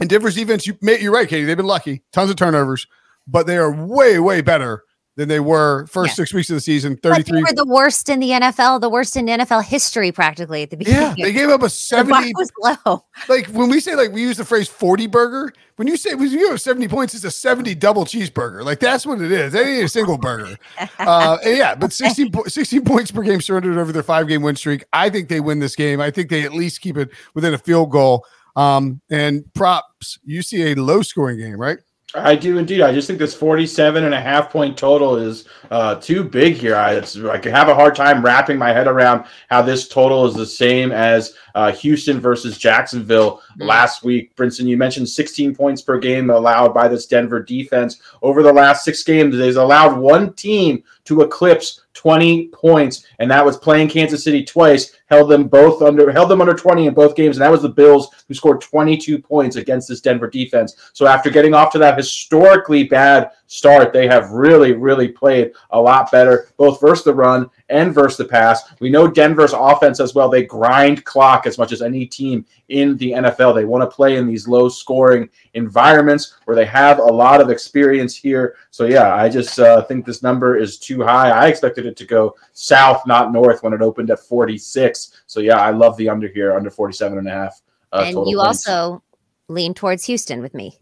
and 0.00 0.08
Denver's 0.08 0.36
defense, 0.36 0.66
you, 0.66 0.76
you're 0.82 1.12
right, 1.12 1.28
Katie. 1.28 1.44
They've 1.44 1.56
been 1.56 1.66
lucky. 1.66 2.02
Tons 2.12 2.30
of 2.30 2.36
turnovers, 2.36 2.86
but 3.26 3.46
they 3.46 3.56
are 3.56 3.72
way, 3.72 4.18
way 4.18 4.42
better 4.42 4.84
than 5.18 5.28
they 5.28 5.40
were 5.40 5.84
first 5.88 6.12
yeah. 6.12 6.14
six 6.14 6.32
weeks 6.32 6.48
of 6.48 6.54
the 6.54 6.60
season. 6.60 6.96
33. 6.96 7.42
were 7.42 7.52
the 7.52 7.66
worst 7.66 8.08
in 8.08 8.20
the 8.20 8.30
NFL, 8.30 8.80
the 8.80 8.88
worst 8.88 9.16
in 9.16 9.26
NFL 9.26 9.64
history 9.64 10.12
practically 10.12 10.62
at 10.62 10.70
the 10.70 10.76
beginning. 10.76 11.18
Yeah, 11.18 11.24
they 11.24 11.32
gave 11.32 11.48
up 11.48 11.64
a 11.64 11.68
70. 11.68 12.32
was 12.36 12.52
low. 12.62 13.04
Like 13.28 13.46
when 13.48 13.68
we 13.68 13.80
say 13.80 13.96
like 13.96 14.12
we 14.12 14.22
use 14.22 14.36
the 14.36 14.44
phrase 14.44 14.68
40 14.68 15.08
burger, 15.08 15.52
when 15.74 15.88
you 15.88 15.96
say 15.96 16.14
when 16.14 16.30
you 16.30 16.48
have 16.50 16.60
70 16.60 16.86
points, 16.86 17.14
it's 17.14 17.24
a 17.24 17.32
70 17.32 17.74
double 17.74 18.04
cheeseburger. 18.04 18.64
Like 18.64 18.78
that's 18.78 19.04
what 19.04 19.20
it 19.20 19.32
is. 19.32 19.52
They 19.52 19.78
ain't 19.78 19.86
a 19.86 19.88
single 19.88 20.18
burger. 20.18 20.56
Uh, 21.00 21.38
yeah, 21.44 21.74
but 21.74 21.92
16, 21.92 22.32
16 22.46 22.84
points 22.84 23.10
per 23.10 23.22
game 23.22 23.40
surrendered 23.40 23.78
over 23.78 23.92
their 23.92 24.02
five 24.02 24.28
game 24.28 24.42
win 24.42 24.56
streak. 24.56 24.84
I 24.92 25.08
think 25.08 25.28
they 25.28 25.40
win 25.40 25.58
this 25.58 25.74
game. 25.74 26.00
I 26.00 26.10
think 26.10 26.28
they 26.28 26.42
at 26.42 26.52
least 26.52 26.80
keep 26.80 26.96
it 26.96 27.10
within 27.34 27.54
a 27.54 27.58
field 27.58 27.90
goal. 27.90 28.24
Um, 28.56 29.00
and 29.10 29.42
props, 29.54 30.18
you 30.24 30.42
see 30.42 30.72
a 30.72 30.74
low 30.74 31.02
scoring 31.02 31.38
game, 31.38 31.58
right? 31.58 31.78
I 32.14 32.36
do 32.36 32.56
indeed. 32.56 32.80
I 32.80 32.92
just 32.92 33.06
think 33.06 33.18
this 33.18 33.34
47 33.34 34.02
and 34.02 34.14
a 34.14 34.20
half 34.20 34.50
point 34.50 34.78
total 34.78 35.16
is 35.16 35.44
uh, 35.70 35.96
too 35.96 36.24
big 36.24 36.54
here. 36.54 36.74
I, 36.74 36.92
I 36.92 37.48
have 37.50 37.68
a 37.68 37.74
hard 37.74 37.94
time 37.94 38.24
wrapping 38.24 38.56
my 38.56 38.72
head 38.72 38.86
around 38.86 39.26
how 39.50 39.60
this 39.60 39.88
total 39.88 40.24
is 40.24 40.34
the 40.34 40.46
same 40.46 40.90
as 40.90 41.34
uh, 41.54 41.70
Houston 41.72 42.18
versus 42.18 42.56
Jacksonville 42.56 43.42
mm-hmm. 43.52 43.64
last 43.64 44.04
week. 44.04 44.34
Brinson, 44.36 44.66
you 44.66 44.78
mentioned 44.78 45.06
16 45.06 45.54
points 45.54 45.82
per 45.82 45.98
game 45.98 46.30
allowed 46.30 46.72
by 46.72 46.88
this 46.88 47.04
Denver 47.04 47.42
defense. 47.42 48.00
Over 48.22 48.42
the 48.42 48.54
last 48.54 48.84
six 48.84 49.02
games, 49.02 49.36
they've 49.36 49.54
allowed 49.54 49.98
one 49.98 50.32
team 50.32 50.84
to 51.08 51.22
eclipse 51.22 51.82
20 51.94 52.48
points, 52.48 53.04
and 53.18 53.30
that 53.30 53.44
was 53.44 53.56
playing 53.56 53.88
Kansas 53.88 54.22
City 54.22 54.44
twice. 54.44 54.92
Held 55.06 55.30
them 55.30 55.48
both 55.48 55.82
under 55.82 56.12
held 56.12 56.30
them 56.30 56.40
under 56.40 56.54
20 56.54 56.86
in 56.86 56.94
both 56.94 57.16
games, 57.16 57.36
and 57.36 57.42
that 57.42 57.50
was 57.50 57.62
the 57.62 57.68
Bills 57.68 58.08
who 58.28 58.34
scored 58.34 58.60
22 58.60 59.18
points 59.18 59.56
against 59.56 59.88
this 59.88 60.00
Denver 60.00 60.28
defense. 60.28 60.90
So 60.92 61.06
after 61.06 61.30
getting 61.30 61.54
off 61.54 61.72
to 61.72 61.78
that 61.78 61.96
historically 61.96 62.84
bad 62.84 63.30
start, 63.48 63.92
they 63.92 64.06
have 64.06 64.30
really, 64.30 64.72
really 64.74 65.08
played 65.08 65.52
a 65.70 65.80
lot 65.80 66.12
better, 66.12 66.48
both 66.56 66.80
versus 66.80 67.04
the 67.04 67.12
run 67.12 67.50
and 67.68 67.92
versus 67.92 68.18
the 68.18 68.24
pass. 68.24 68.62
We 68.78 68.90
know 68.90 69.08
Denver's 69.08 69.54
offense 69.54 69.98
as 70.00 70.14
well. 70.14 70.28
They 70.28 70.44
grind 70.44 71.04
clock 71.04 71.46
as 71.46 71.58
much 71.58 71.72
as 71.72 71.82
any 71.82 72.06
team 72.06 72.46
in 72.68 72.96
the 72.98 73.12
NFL. 73.12 73.54
They 73.54 73.64
want 73.64 73.82
to 73.82 73.94
play 73.94 74.16
in 74.16 74.26
these 74.26 74.46
low 74.46 74.68
scoring 74.68 75.28
environments 75.54 76.36
where 76.44 76.54
they 76.54 76.66
have 76.66 76.98
a 76.98 77.02
lot 77.02 77.40
of 77.40 77.50
experience 77.50 78.14
here. 78.14 78.56
So, 78.70 78.84
yeah, 78.84 79.14
I 79.14 79.28
just 79.28 79.58
uh, 79.58 79.82
think 79.82 80.04
this 80.04 80.22
number 80.22 80.56
is 80.56 80.78
too 80.78 81.02
high. 81.02 81.30
I 81.30 81.48
expected 81.48 81.86
it 81.86 81.96
to 81.96 82.06
go 82.06 82.36
south, 82.52 83.06
not 83.06 83.32
north, 83.32 83.62
when 83.62 83.72
it 83.72 83.82
opened 83.82 84.10
at 84.10 84.20
46. 84.20 85.22
So, 85.26 85.40
yeah, 85.40 85.58
I 85.58 85.70
love 85.70 85.96
the 85.96 86.08
under 86.08 86.28
here, 86.28 86.54
under 86.54 86.70
47 86.70 87.18
and 87.18 87.26
a 87.26 87.30
half. 87.30 87.60
Uh, 87.92 88.04
and 88.04 88.28
you 88.28 88.36
points. 88.36 88.68
also 88.68 89.02
lean 89.48 89.72
towards 89.72 90.04
Houston 90.04 90.42
with 90.42 90.52
me. 90.52 90.76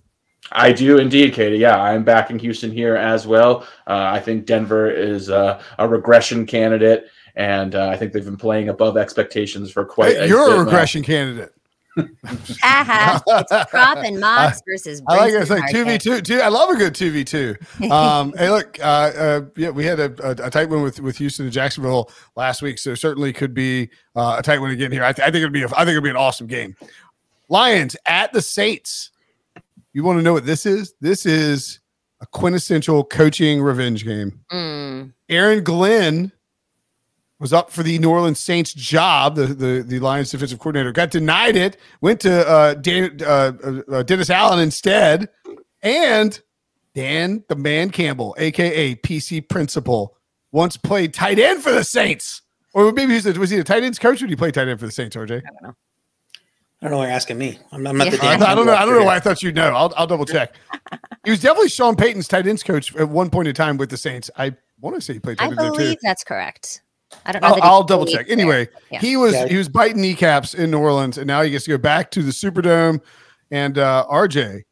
I 0.53 0.73
do 0.73 0.99
indeed, 0.99 1.35
Katie. 1.35 1.59
Yeah, 1.59 1.81
I'm 1.81 2.05
backing 2.05 2.39
Houston 2.39 2.71
here 2.71 2.97
as 2.97 3.27
well. 3.27 3.67
Uh, 3.87 4.11
I 4.13 4.21
think 4.21 4.47
Denver 4.47 4.91
is 4.91 5.31
uh, 5.31 5.63
a 5.79 5.89
regression 5.89 6.47
candidate, 6.47 7.09
and 7.35 7.75
uh, 7.75 7.89
I 7.89 7.97
think 7.97 8.13
they've 8.13 8.25
been 8.25 8.37
playing 8.37 8.69
above 8.69 8.97
expectations 8.97 9.71
for 9.71 9.85
quite. 9.85 10.17
Hey, 10.17 10.29
you're 10.29 10.57
a 10.57 10.65
regression 10.65 11.03
now. 11.03 11.07
candidate. 11.07 11.53
it's 12.25 12.59
prop 13.71 13.99
and 13.99 14.21
Mox 14.21 14.61
versus. 14.69 15.03
I 15.09 15.17
like 15.17 15.33
it. 15.33 15.41
It's 15.41 15.51
like 15.51 15.71
two 15.71 15.85
v 15.85 15.97
two. 15.97 16.21
Two. 16.21 16.41
I 16.41 16.49
love 16.49 16.69
a 16.69 16.77
good 16.77 16.95
two 16.95 17.11
v 17.11 17.25
two. 17.25 17.57
Um, 17.91 18.35
hey, 18.37 18.51
look. 18.51 18.79
Uh, 18.81 18.83
uh, 18.83 19.41
yeah, 19.57 19.71
we 19.71 19.85
had 19.85 19.99
a, 19.99 20.15
a, 20.23 20.47
a, 20.47 20.51
tight 20.51 20.69
one 20.69 20.83
with 20.83 21.01
with 21.01 21.17
Houston 21.17 21.47
and 21.47 21.53
Jacksonville 21.53 22.11
last 22.37 22.61
week, 22.61 22.79
so 22.79 22.95
certainly 22.95 23.33
could 23.33 23.55
be 23.55 23.89
uh, 24.15 24.37
a 24.39 24.43
tight 24.43 24.59
one 24.59 24.71
again 24.71 24.93
here. 24.93 25.05
I, 25.05 25.13
th- 25.13 25.27
I 25.27 25.31
think 25.31 25.41
it'd 25.43 25.53
be. 25.53 25.63
A, 25.63 25.69
I 25.69 25.85
think 25.85 25.91
it'd 25.91 26.05
be 26.05 26.11
an 26.11 26.17
awesome 26.17 26.47
game. 26.47 26.77
Lions 27.49 27.97
at 28.05 28.33
the 28.33 28.43
Saints. 28.43 29.11
You 29.97 30.05
want 30.05 30.19
to 30.19 30.23
know 30.23 30.35
what 30.35 30.45
this 30.45 30.67
is? 30.67 30.93
This 31.01 31.25
is 31.25 31.81
a 32.21 32.27
quintessential 32.27 33.03
coaching 33.03 33.63
revenge 33.63 34.05
game. 34.05 34.41
Mm. 34.53 35.15
Aaron 35.31 35.65
Glenn 35.65 36.33
was 37.41 37.55
up 37.55 37.71
for 37.71 37.83
the 37.83 37.99
New 37.99 38.11
Orleans 38.11 38.39
Saints 38.39 38.75
job, 38.75 39.37
the 39.37 39.47
the, 39.47 39.83
the 39.83 39.99
Lions 40.01 40.31
defensive 40.31 40.59
coordinator, 40.59 40.93
got 40.93 41.11
denied 41.11 41.57
it, 41.57 41.79
went 42.03 42.21
to 42.21 42.47
uh, 42.47 42.75
Dan, 42.75 43.19
uh, 43.25 43.53
uh, 43.91 44.03
Dennis 44.03 44.29
Allen 44.29 44.59
instead, 44.59 45.31
and 45.81 46.43
Dan 46.95 47.43
the 47.49 47.57
Man 47.57 47.89
Campbell, 47.89 48.37
aka 48.39 48.97
PC 48.97 49.49
Principal, 49.49 50.19
once 50.53 50.77
played 50.77 51.15
tight 51.15 51.39
end 51.39 51.63
for 51.63 51.73
the 51.73 51.85
Saints. 51.85 52.43
Or 52.75 52.93
maybe 52.93 53.17
he 53.19 53.27
was, 53.27 53.39
was 53.39 53.49
he 53.49 53.57
a 53.57 53.65
tight 53.65 53.83
ends 53.83 53.99
coach 53.99 54.21
or 54.21 54.27
did 54.27 54.29
he 54.29 54.37
play 54.37 54.51
tight 54.51 54.69
end 54.69 54.79
for 54.79 54.85
the 54.85 54.93
Saints, 54.93 55.17
RJ? 55.17 55.39
I 55.39 55.41
don't 55.41 55.63
know. 55.63 55.75
I 56.83 56.85
don't 56.87 56.91
know 56.93 56.99
why 56.99 57.05
you're 57.07 57.13
asking 57.15 57.39
me. 57.39 57.59
I'm, 57.73 57.87
I'm 57.87 57.97
not 57.97 58.11
the 58.11 58.17
Yeah. 58.17 58.23
damn 58.39 58.43
I, 58.43 58.53
I 58.53 58.55
don't 58.55 58.67
know. 58.67 58.75
I 58.75 58.85
don't 58.85 58.95
know 58.99 59.05
why 59.05 59.17
I 59.17 59.21
thought 59.21 59.43
you'd 59.43 59.55
know. 59.55 59.75
I'll, 59.75 59.93
I'll 59.97 60.07
double 60.07 60.27
check. 60.27 60.55
he 61.25 61.31
was 61.31 61.41
definitely 61.41 61.71
Sean 61.71 61.97
Payton's 61.97 62.29
tight 62.29 62.47
ends 62.47 62.63
coach 62.63 62.95
at 62.97 63.09
one 63.09 63.31
point 63.31 63.49
in 63.49 63.55
time 63.55 63.77
with 63.79 63.89
the 63.91 63.97
Saints. 63.97 64.31
I 64.37 64.55
want 64.81 64.95
to 64.97 65.01
say 65.01 65.15
he 65.15 65.19
played 65.21 65.39
tight 65.39 65.45
I 65.45 65.49
ends 65.49 65.59
there 65.59 65.71
too. 65.71 65.77
believe 65.79 65.99
that's 66.03 66.23
correct. 66.23 66.83
I 67.25 67.33
don't 67.33 67.41
know. 67.43 67.49
I'll, 67.49 67.63
I'll 67.63 67.83
double 67.85 68.05
check. 68.05 68.27
there. 68.27 68.33
Anyway, 68.33 68.69
Yeah. 68.91 68.99
he 69.01 69.17
was 69.17 69.33
Yeah. 69.33 69.47
he 69.47 69.57
was 69.57 69.69
biting 69.69 70.03
kneecaps 70.03 70.55
in 70.55 70.71
New 70.71 70.79
Orleans, 70.79 71.17
and 71.19 71.27
now 71.27 71.41
he 71.43 71.51
gets 71.51 71.65
to 71.65 71.71
go 71.71 71.79
back 71.79 72.11
to 72.11 72.23
the 72.23 72.31
Superdome. 72.33 73.01
And 73.51 73.79
uh, 73.79 74.05
RJ, 74.11 74.63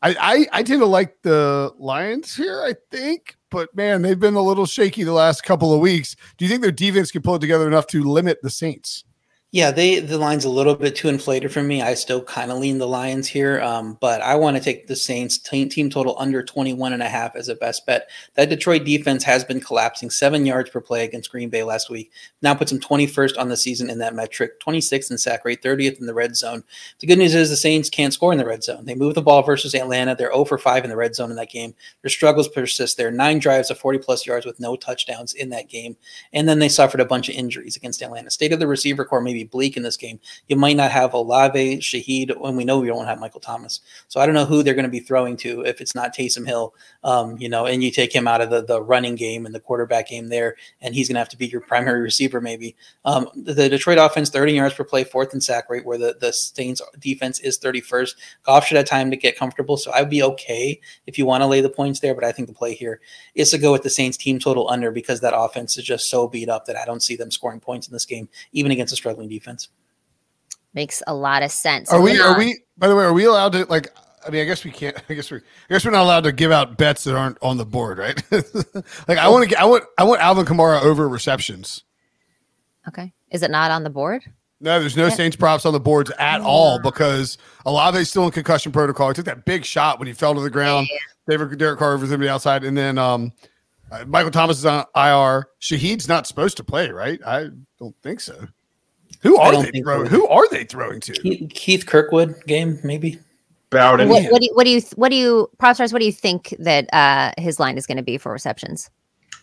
I, 0.00 0.16
I 0.18 0.46
I 0.60 0.62
tend 0.62 0.80
to 0.80 0.86
like 0.86 1.16
the 1.22 1.72
Lions 1.78 2.34
here. 2.34 2.62
I 2.62 2.74
think, 2.90 3.36
but 3.50 3.74
man, 3.76 4.00
they've 4.02 4.18
been 4.18 4.34
a 4.36 4.42
little 4.42 4.64
shaky 4.64 5.02
the 5.02 5.12
last 5.12 5.42
couple 5.42 5.74
of 5.74 5.80
weeks. 5.80 6.16
Do 6.38 6.44
you 6.44 6.48
think 6.48 6.62
their 6.62 6.70
defense 6.72 7.10
can 7.10 7.20
pull 7.20 7.34
it 7.34 7.40
together 7.40 7.66
enough 7.66 7.88
to 7.88 8.02
limit 8.04 8.38
the 8.42 8.50
Saints? 8.50 9.04
Yeah, 9.54 9.70
they 9.70 10.00
the 10.00 10.16
line's 10.16 10.46
a 10.46 10.48
little 10.48 10.74
bit 10.74 10.96
too 10.96 11.10
inflated 11.10 11.52
for 11.52 11.62
me. 11.62 11.82
I 11.82 11.92
still 11.92 12.22
kind 12.22 12.50
of 12.50 12.56
lean 12.56 12.78
the 12.78 12.88
Lions 12.88 13.28
here, 13.28 13.60
um, 13.60 13.98
but 14.00 14.22
I 14.22 14.34
want 14.34 14.56
to 14.56 14.62
take 14.62 14.86
the 14.86 14.96
Saints 14.96 15.36
team, 15.36 15.68
team 15.68 15.90
total 15.90 16.16
under 16.18 16.42
21 16.42 16.94
and 16.94 17.02
a 17.02 17.08
half 17.08 17.36
as 17.36 17.50
a 17.50 17.54
best 17.54 17.84
bet. 17.84 18.08
That 18.32 18.48
Detroit 18.48 18.86
defense 18.86 19.22
has 19.24 19.44
been 19.44 19.60
collapsing 19.60 20.08
seven 20.08 20.46
yards 20.46 20.70
per 20.70 20.80
play 20.80 21.04
against 21.04 21.30
Green 21.30 21.50
Bay 21.50 21.64
last 21.64 21.90
week. 21.90 22.10
Now 22.40 22.54
puts 22.54 22.72
them 22.72 22.80
21st 22.80 23.38
on 23.38 23.50
the 23.50 23.56
season 23.58 23.90
in 23.90 23.98
that 23.98 24.14
metric, 24.14 24.58
26th 24.58 25.10
in 25.10 25.18
sack 25.18 25.44
rate, 25.44 25.62
30th 25.62 26.00
in 26.00 26.06
the 26.06 26.14
red 26.14 26.34
zone. 26.34 26.64
The 27.00 27.06
good 27.06 27.18
news 27.18 27.34
is 27.34 27.50
the 27.50 27.56
Saints 27.56 27.90
can't 27.90 28.14
score 28.14 28.32
in 28.32 28.38
the 28.38 28.46
red 28.46 28.64
zone. 28.64 28.86
They 28.86 28.94
move 28.94 29.14
the 29.14 29.20
ball 29.20 29.42
versus 29.42 29.74
Atlanta. 29.74 30.14
They're 30.16 30.32
0 30.32 30.46
for 30.46 30.56
5 30.56 30.82
in 30.82 30.88
the 30.88 30.96
red 30.96 31.14
zone 31.14 31.28
in 31.28 31.36
that 31.36 31.50
game. 31.50 31.74
Their 32.00 32.08
struggles 32.08 32.48
persist 32.48 32.96
there. 32.96 33.10
Nine 33.10 33.38
drives 33.38 33.70
of 33.70 33.76
40 33.76 33.98
plus 33.98 34.24
yards 34.24 34.46
with 34.46 34.60
no 34.60 34.76
touchdowns 34.76 35.34
in 35.34 35.50
that 35.50 35.68
game. 35.68 35.94
And 36.32 36.48
then 36.48 36.58
they 36.58 36.70
suffered 36.70 37.00
a 37.00 37.04
bunch 37.04 37.28
of 37.28 37.34
injuries 37.34 37.76
against 37.76 38.00
Atlanta. 38.00 38.30
State 38.30 38.54
of 38.54 38.58
the 38.58 38.66
receiver 38.66 39.04
core 39.04 39.20
may 39.20 39.41
bleak 39.44 39.76
in 39.76 39.82
this 39.82 39.96
game. 39.96 40.20
You 40.48 40.56
might 40.56 40.76
not 40.76 40.90
have 40.90 41.14
Olave, 41.14 41.78
Shaheed, 41.78 42.30
and 42.30 42.56
we 42.56 42.64
know 42.64 42.80
we 42.80 42.88
don't 42.88 43.06
have 43.06 43.20
Michael 43.20 43.40
Thomas. 43.40 43.80
So 44.08 44.20
I 44.20 44.26
don't 44.26 44.34
know 44.34 44.44
who 44.44 44.62
they're 44.62 44.74
going 44.74 44.84
to 44.84 44.90
be 44.90 45.00
throwing 45.00 45.36
to 45.38 45.62
if 45.62 45.80
it's 45.80 45.94
not 45.94 46.14
Taysom 46.14 46.46
Hill, 46.46 46.74
um, 47.04 47.36
you 47.38 47.48
know, 47.48 47.66
and 47.66 47.82
you 47.82 47.90
take 47.90 48.14
him 48.14 48.28
out 48.28 48.40
of 48.40 48.50
the, 48.50 48.64
the 48.64 48.82
running 48.82 49.14
game 49.14 49.46
and 49.46 49.54
the 49.54 49.60
quarterback 49.60 50.08
game 50.08 50.28
there, 50.28 50.56
and 50.80 50.94
he's 50.94 51.08
going 51.08 51.14
to 51.14 51.20
have 51.20 51.28
to 51.30 51.36
be 51.36 51.46
your 51.46 51.60
primary 51.72 52.00
receiver 52.00 52.40
maybe. 52.40 52.76
Um, 53.04 53.28
the, 53.34 53.68
Detroit 53.68 53.98
offense, 53.98 54.30
30 54.30 54.52
yards 54.52 54.74
per 54.74 54.84
play, 54.84 55.04
fourth 55.04 55.32
in 55.34 55.40
sack 55.40 55.70
rate, 55.70 55.84
where 55.84 55.98
the, 55.98 56.16
the 56.20 56.32
Saints 56.32 56.82
defense 56.98 57.40
is 57.40 57.58
31st. 57.58 58.14
Goff 58.42 58.66
should 58.66 58.76
have 58.76 58.86
time 58.86 59.10
to 59.10 59.16
get 59.16 59.38
comfortable. 59.38 59.76
So 59.76 59.92
I'd 59.92 60.10
be 60.10 60.22
okay 60.22 60.80
if 61.06 61.18
you 61.18 61.26
want 61.26 61.42
to 61.42 61.46
lay 61.46 61.60
the 61.60 61.70
points 61.70 62.00
there, 62.00 62.14
but 62.14 62.24
I 62.24 62.32
think 62.32 62.48
the 62.48 62.54
play 62.54 62.74
here 62.74 63.00
is 63.34 63.50
to 63.50 63.58
go 63.58 63.72
with 63.72 63.82
the 63.82 63.90
Saints 63.90 64.16
team 64.16 64.38
total 64.38 64.68
under 64.68 64.90
because 64.90 65.20
that 65.20 65.36
offense 65.36 65.76
is 65.76 65.84
just 65.84 66.10
so 66.10 66.28
beat 66.28 66.48
up 66.48 66.66
that 66.66 66.76
I 66.76 66.84
don't 66.84 67.02
see 67.02 67.16
them 67.16 67.30
scoring 67.30 67.60
points 67.60 67.86
in 67.86 67.92
this 67.92 68.04
game, 68.04 68.28
even 68.52 68.70
against 68.70 68.92
a 68.92 68.96
struggling 68.96 69.28
defense. 69.32 69.68
Makes 70.74 71.02
a 71.06 71.14
lot 71.14 71.42
of 71.42 71.50
sense. 71.50 71.92
Are 71.92 72.00
we? 72.00 72.18
Are 72.20 72.38
we? 72.38 72.62
By 72.78 72.88
the 72.88 72.96
way, 72.96 73.04
are 73.04 73.12
we 73.12 73.24
allowed 73.24 73.52
to 73.52 73.64
like? 73.66 73.88
I 74.26 74.30
mean, 74.30 74.42
I 74.42 74.44
guess 74.44 74.64
we 74.64 74.70
can't. 74.70 74.96
I 75.08 75.14
guess 75.14 75.30
we. 75.30 75.38
I 75.38 75.40
guess 75.68 75.84
we're 75.84 75.90
not 75.90 76.02
allowed 76.02 76.24
to 76.24 76.32
give 76.32 76.50
out 76.50 76.78
bets 76.78 77.04
that 77.04 77.16
aren't 77.16 77.38
on 77.42 77.56
the 77.58 77.66
board, 77.66 77.98
right? 77.98 78.22
like, 79.08 79.18
I 79.18 79.28
want 79.28 79.44
to 79.44 79.48
get. 79.50 79.60
I 79.60 79.64
want. 79.64 79.84
I 79.98 80.04
want 80.04 80.20
Alvin 80.20 80.46
Kamara 80.46 80.82
over 80.82 81.08
receptions. 81.08 81.84
Okay. 82.88 83.12
Is 83.30 83.42
it 83.42 83.50
not 83.50 83.70
on 83.70 83.84
the 83.84 83.90
board? 83.90 84.24
No, 84.60 84.78
there's 84.78 84.96
no 84.96 85.06
Yeah. 85.06 85.14
Saints 85.14 85.36
props 85.36 85.66
on 85.66 85.72
the 85.72 85.80
boards 85.80 86.10
at 86.18 86.40
all 86.40 86.78
because 86.78 87.36
Olave's 87.66 88.08
still 88.08 88.24
in 88.24 88.30
concussion 88.30 88.70
protocol. 88.70 89.08
He 89.08 89.14
took 89.14 89.24
that 89.24 89.44
big 89.44 89.64
shot 89.64 89.98
when 89.98 90.06
he 90.06 90.14
fell 90.14 90.34
to 90.34 90.40
the 90.40 90.50
ground. 90.50 90.88
David 91.28 91.58
Derek 91.58 91.78
Carr 91.78 91.94
over 91.94 92.06
to 92.06 92.16
the 92.16 92.28
outside, 92.28 92.64
and 92.64 92.76
then 92.76 92.96
um, 92.96 93.32
uh, 93.90 94.04
Michael 94.06 94.30
Thomas 94.30 94.58
is 94.58 94.66
on 94.66 94.84
IR. 94.94 95.48
Shaheed's 95.60 96.08
not 96.08 96.26
supposed 96.26 96.56
to 96.56 96.64
play, 96.64 96.90
right? 96.90 97.20
I 97.26 97.48
don't 97.78 97.94
think 98.02 98.20
so. 98.20 98.46
Who 99.22 99.38
are 99.38 99.62
they 99.62 99.80
throwing? 99.80 100.06
Who 100.06 100.26
are 100.26 100.48
they 100.48 100.64
throwing 100.64 101.00
to? 101.00 101.12
Keith, 101.12 101.50
Keith 101.54 101.86
Kirkwood 101.86 102.44
game, 102.46 102.78
maybe. 102.82 103.20
Bowden. 103.70 104.08
What, 104.08 104.30
what 104.30 104.40
do 104.40 104.46
you 104.46 104.54
what 104.54 104.64
do 104.64 104.70
you 104.70 104.82
what 104.96 105.08
do 105.08 105.16
you 105.16 105.50
prop? 105.58 105.78
What 105.78 105.98
do 105.98 106.04
you 106.04 106.12
think 106.12 106.54
that 106.58 106.92
uh, 106.92 107.32
his 107.38 107.58
line 107.58 107.78
is 107.78 107.86
going 107.86 107.96
to 107.96 108.02
be 108.02 108.18
for 108.18 108.30
receptions? 108.30 108.90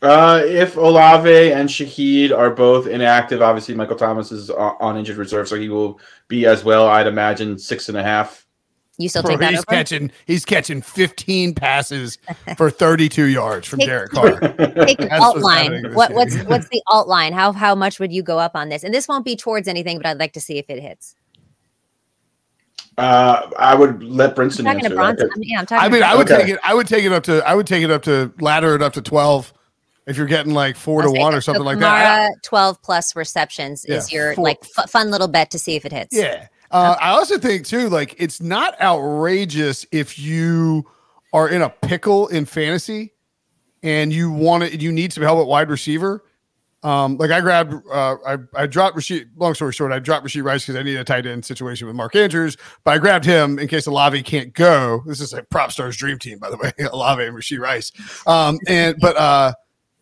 Uh, 0.01 0.41
if 0.45 0.77
Olave 0.77 1.51
and 1.51 1.67
Shaheed 1.67 2.31
are 2.31 2.49
both 2.49 2.87
inactive, 2.87 3.41
obviously 3.41 3.75
Michael 3.75 3.97
Thomas 3.97 4.31
is 4.31 4.49
on 4.49 4.75
on 4.79 4.97
injured 4.97 5.17
reserve, 5.17 5.47
so 5.47 5.55
he 5.55 5.67
will 5.67 5.99
be 6.27 6.45
as 6.45 6.63
well. 6.63 6.87
I'd 6.87 7.07
imagine 7.07 7.57
six 7.57 7.89
and 7.89 7.97
a 7.97 8.03
half. 8.03 8.45
You 8.99 9.09
still 9.09 9.21
Bro, 9.23 9.31
take 9.31 9.39
that 9.39 9.49
he's 9.51 9.59
over? 9.59 9.65
catching. 9.67 10.11
He's 10.27 10.45
catching 10.45 10.81
15 10.81 11.55
passes 11.55 12.17
for 12.57 12.69
32 12.69 13.25
yards 13.25 13.65
from 13.67 13.79
Take- 13.79 13.87
Derek 13.87 14.11
Carr. 14.11 14.39
Take 14.85 14.99
an 15.01 15.09
alt 15.13 15.35
what's 15.35 15.43
line. 15.45 15.57
happening 15.57 15.77
in 15.77 15.83
this 15.89 15.95
What, 15.95 16.13
what's 16.13 16.35
what's 16.43 16.67
the 16.71 16.83
alt 16.87 17.07
line? 17.07 17.31
How 17.33 17.51
how 17.53 17.73
much 17.75 17.99
would 17.99 18.11
you 18.11 18.21
go 18.21 18.37
up 18.39 18.55
on 18.55 18.69
this? 18.69 18.83
And 18.83 18.93
this 18.93 19.07
won't 19.07 19.23
be 19.25 19.35
towards 19.35 19.67
anything, 19.67 19.97
but 19.97 20.05
I'd 20.05 20.19
like 20.19 20.33
to 20.33 20.41
see 20.41 20.57
if 20.57 20.69
it 20.69 20.81
hits. 20.81 21.15
Uh, 22.97 23.49
I 23.57 23.75
would 23.75 24.03
let 24.03 24.35
Brinson 24.35 24.67
I'm 24.67 24.77
talking 24.77 24.79
to 24.81 24.85
answer 24.87 24.89
that. 24.89 24.95
Bronson. 24.95 25.29
I 25.33 25.39
mean, 25.39 25.49
yeah, 25.49 25.59
I'm 25.59 25.65
talking. 25.65 25.85
I 25.85 25.89
mean, 25.89 26.01
to 26.01 26.07
I 26.07 26.15
would 26.15 26.29
Okay. 26.31 26.41
take 26.43 26.53
it. 26.53 26.59
I 26.63 26.73
would 26.73 26.87
take 26.87 27.05
it 27.05 27.11
up 27.13 27.23
to. 27.23 27.47
I 27.47 27.53
would 27.55 27.67
take 27.67 27.83
it 27.83 27.91
up 27.91 28.03
to 28.03 28.33
ladder 28.41 28.75
it 28.75 28.81
up 28.81 28.91
to 28.93 29.01
12 29.01 29.53
if 30.07 30.17
you're 30.17 30.25
getting 30.25 30.53
like 30.53 30.75
four 30.75 31.01
to 31.03 31.07
I'll 31.07 31.13
say 31.13 31.19
one 31.21 31.33
or 31.33 31.39
something 31.39 31.61
So 31.61 31.65
like 31.65 31.79
that. 31.79 32.31
Twelve 32.43 32.81
plus 32.81 33.15
receptions 33.15 33.85
is 33.85 34.11
your 34.11 34.33
four- 34.33 34.43
like 34.43 34.57
f- 34.77 34.89
fun 34.89 35.11
little 35.11 35.29
bet 35.29 35.51
to 35.51 35.59
see 35.59 35.77
if 35.77 35.85
it 35.85 35.93
hits. 35.93 36.13
Yeah. 36.13 36.47
Uh, 36.71 36.95
I 36.99 37.09
also 37.11 37.37
think 37.37 37.65
too, 37.65 37.89
like 37.89 38.15
it's 38.17 38.41
not 38.41 38.79
outrageous 38.81 39.85
if 39.91 40.19
you 40.19 40.85
are 41.33 41.49
in 41.49 41.61
a 41.61 41.69
pickle 41.69 42.27
in 42.27 42.45
fantasy 42.45 43.13
and 43.83 44.11
you 44.13 44.31
want 44.31 44.63
to, 44.63 44.77
you 44.77 44.91
need 44.91 45.13
some 45.13 45.23
help 45.23 45.39
at 45.39 45.47
wide 45.47 45.69
receiver. 45.69 46.23
Um, 46.81 47.17
like 47.17 47.31
I 47.31 47.41
grabbed, 47.41 47.73
uh, 47.91 48.15
I, 48.25 48.37
I 48.55 48.65
dropped 48.65 48.95
Rashee. 48.95 49.25
Long 49.35 49.53
story 49.53 49.73
short, 49.73 49.91
I 49.91 49.99
dropped 49.99 50.25
Rashee 50.25 50.43
Rice 50.43 50.63
because 50.63 50.79
I 50.79 50.83
needed 50.83 51.01
a 51.01 51.03
tight 51.03 51.25
end 51.25 51.43
situation 51.43 51.87
with 51.87 51.95
Mark 51.95 52.15
Andrews, 52.15 52.55
but 52.85 52.91
I 52.91 52.97
grabbed 52.99 53.25
him 53.25 53.59
in 53.59 53.67
case 53.67 53.85
Olave 53.85 54.23
can't 54.23 54.53
go. 54.53 55.03
This 55.05 55.19
is 55.19 55.33
a 55.33 55.43
prop 55.43 55.73
stars 55.73 55.97
dream 55.97 56.17
team, 56.19 56.39
by 56.39 56.49
the 56.49 56.57
way, 56.57 56.71
Olave 56.91 57.21
and 57.21 57.35
Rashee 57.35 57.59
Rice. 57.59 57.91
Um, 58.25 58.59
and 58.67 58.95
but 59.01 59.17
uh, 59.17 59.53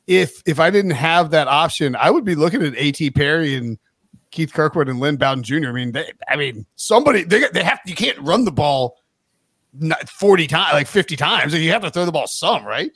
if 0.06 0.43
if 0.45 0.60
I 0.60 0.69
didn't 0.69 0.91
have 0.91 1.32
that 1.32 1.47
option, 1.47 1.95
I 1.95 2.12
would 2.12 2.25
be 2.25 2.36
looking 2.36 2.62
at 2.62 2.75
A.T. 2.77 3.10
Perry 3.12 3.56
and 3.56 3.80
Keith 4.32 4.54
Kirkwood 4.54 4.90
and 4.90 5.00
Lynn 5.00 5.16
Bowden 5.18 5.44
Jr. 5.44 5.68
I 5.68 5.72
mean, 5.72 5.92
they, 5.92 6.12
I 6.28 6.36
mean, 6.36 6.66
somebody 6.76 7.24
they 7.24 7.48
they 7.54 7.63
have 7.63 7.80
you 7.86 7.96
can't 7.96 8.18
run 8.20 8.46
the 8.46 8.52
ball 8.52 8.98
forty 10.08 10.48
times, 10.48 10.74
like 10.74 10.88
fifty 10.88 11.16
times. 11.16 11.54
You 11.54 11.72
have 11.72 11.82
to 11.84 11.90
throw 11.92 12.06
the 12.06 12.12
ball 12.12 12.28
some, 12.28 12.66
right? 12.66 12.92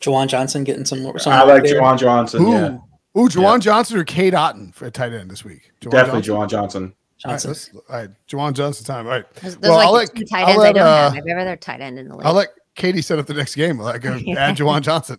Juwan 0.00 0.26
Johnson 0.28 0.64
getting 0.64 0.84
some. 0.84 1.00
Some 1.18 1.32
I 1.32 1.44
work 1.46 1.62
like 1.62 1.70
there. 1.70 1.80
Juwan 1.80 1.98
Johnson. 1.98 2.42
Ooh, 2.42 2.50
Yeah, 2.52 2.78
ooh, 3.16 3.28
Juwan 3.28 3.60
Johnson 3.60 3.98
or 3.98 4.04
Kate 4.04 4.34
Otten 4.34 4.72
for 4.72 4.86
a 4.86 4.90
tight 4.90 5.12
end 5.12 5.30
this 5.30 5.44
week. 5.44 5.70
Juwan 5.80 5.90
definitely 5.92 6.22
Johnson? 6.22 6.34
Juwan 6.34 6.48
Johnson. 6.50 6.94
All 7.24 7.30
right, 7.30 7.40
Johnson. 7.40 7.50
let's, 7.50 7.70
all 7.88 7.96
right, 7.96 8.10
Juwan 8.28 8.52
Johnson 8.52 8.84
time. 8.84 9.06
All 9.06 9.12
right, 9.12 9.34
Those, 9.36 9.54
those 9.58 9.70
Well, 9.70 9.78
are 9.78 9.84
I'll 9.84 9.92
like 9.92 10.08
let- 10.08 10.14
the 10.16 10.20
two 10.20 10.26
tight 10.26 10.42
I'll 10.42 10.48
ends 10.48 10.58
I 10.58 10.66
let, 10.66 10.74
don't 10.74 10.86
have. 10.86 11.12
uh, 11.12 11.16
I've 11.16 11.26
ever 11.28 11.44
their 11.44 11.56
tight 11.56 11.80
end 11.80 11.98
in 12.00 12.08
the 12.08 12.16
league. 12.16 12.26
I'll 12.26 12.34
let 12.34 12.48
Katie 12.74 13.00
set 13.02 13.20
up 13.20 13.26
the 13.26 13.34
next 13.34 13.54
game. 13.54 13.78
Like 13.78 14.00
go 14.02 14.14
add 14.36 14.56
Juwan 14.56 14.80
Johnson. 14.82 15.18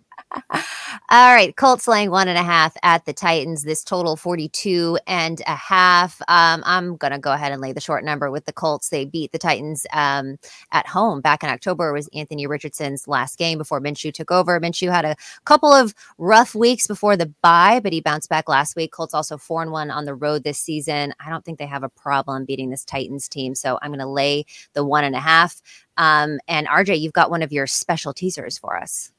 All 1.09 1.33
right, 1.33 1.55
Colts 1.55 1.87
laying 1.87 2.09
one 2.09 2.27
and 2.27 2.37
a 2.37 2.43
half 2.43 2.75
at 2.81 3.05
the 3.05 3.13
Titans. 3.13 3.63
This 3.63 3.83
total 3.83 4.15
42 4.15 4.97
and 5.05 5.41
a 5.45 5.55
half. 5.55 6.19
Um, 6.27 6.63
I'm 6.65 6.95
going 6.97 7.11
to 7.11 7.19
go 7.19 7.33
ahead 7.33 7.51
and 7.51 7.61
lay 7.61 7.71
the 7.71 7.81
short 7.81 8.03
number 8.03 8.31
with 8.31 8.45
the 8.45 8.53
Colts. 8.53 8.89
They 8.89 9.05
beat 9.05 9.31
the 9.31 9.37
Titans 9.37 9.85
um, 9.93 10.37
at 10.71 10.87
home 10.87 11.21
back 11.21 11.43
in 11.43 11.49
October. 11.49 11.89
It 11.89 11.93
was 11.93 12.09
Anthony 12.13 12.47
Richardson's 12.47 13.07
last 13.07 13.37
game 13.37 13.57
before 13.57 13.79
Minshew 13.81 14.13
took 14.13 14.31
over. 14.31 14.59
Minshew 14.59 14.91
had 14.91 15.05
a 15.05 15.15
couple 15.45 15.71
of 15.71 15.93
rough 16.17 16.55
weeks 16.55 16.87
before 16.87 17.15
the 17.15 17.31
bye, 17.41 17.79
but 17.81 17.93
he 17.93 18.01
bounced 18.01 18.29
back 18.29 18.49
last 18.49 18.75
week. 18.75 18.91
Colts 18.91 19.13
also 19.13 19.37
4 19.37 19.63
and 19.63 19.71
1 19.71 19.91
on 19.91 20.05
the 20.05 20.15
road 20.15 20.43
this 20.43 20.59
season. 20.59 21.13
I 21.23 21.29
don't 21.29 21.45
think 21.45 21.59
they 21.59 21.67
have 21.67 21.83
a 21.83 21.89
problem 21.89 22.45
beating 22.45 22.69
this 22.69 22.85
Titans 22.85 23.27
team. 23.27 23.55
So 23.55 23.77
I'm 23.81 23.91
going 23.91 23.99
to 23.99 24.07
lay 24.07 24.45
the 24.73 24.85
one 24.85 25.03
and 25.03 25.15
a 25.15 25.19
half. 25.19 25.61
Um, 25.97 26.39
and 26.47 26.67
RJ, 26.67 26.99
you've 26.99 27.13
got 27.13 27.29
one 27.29 27.43
of 27.43 27.51
your 27.51 27.67
special 27.67 28.13
teasers 28.13 28.57
for 28.57 28.77
us. 28.77 29.11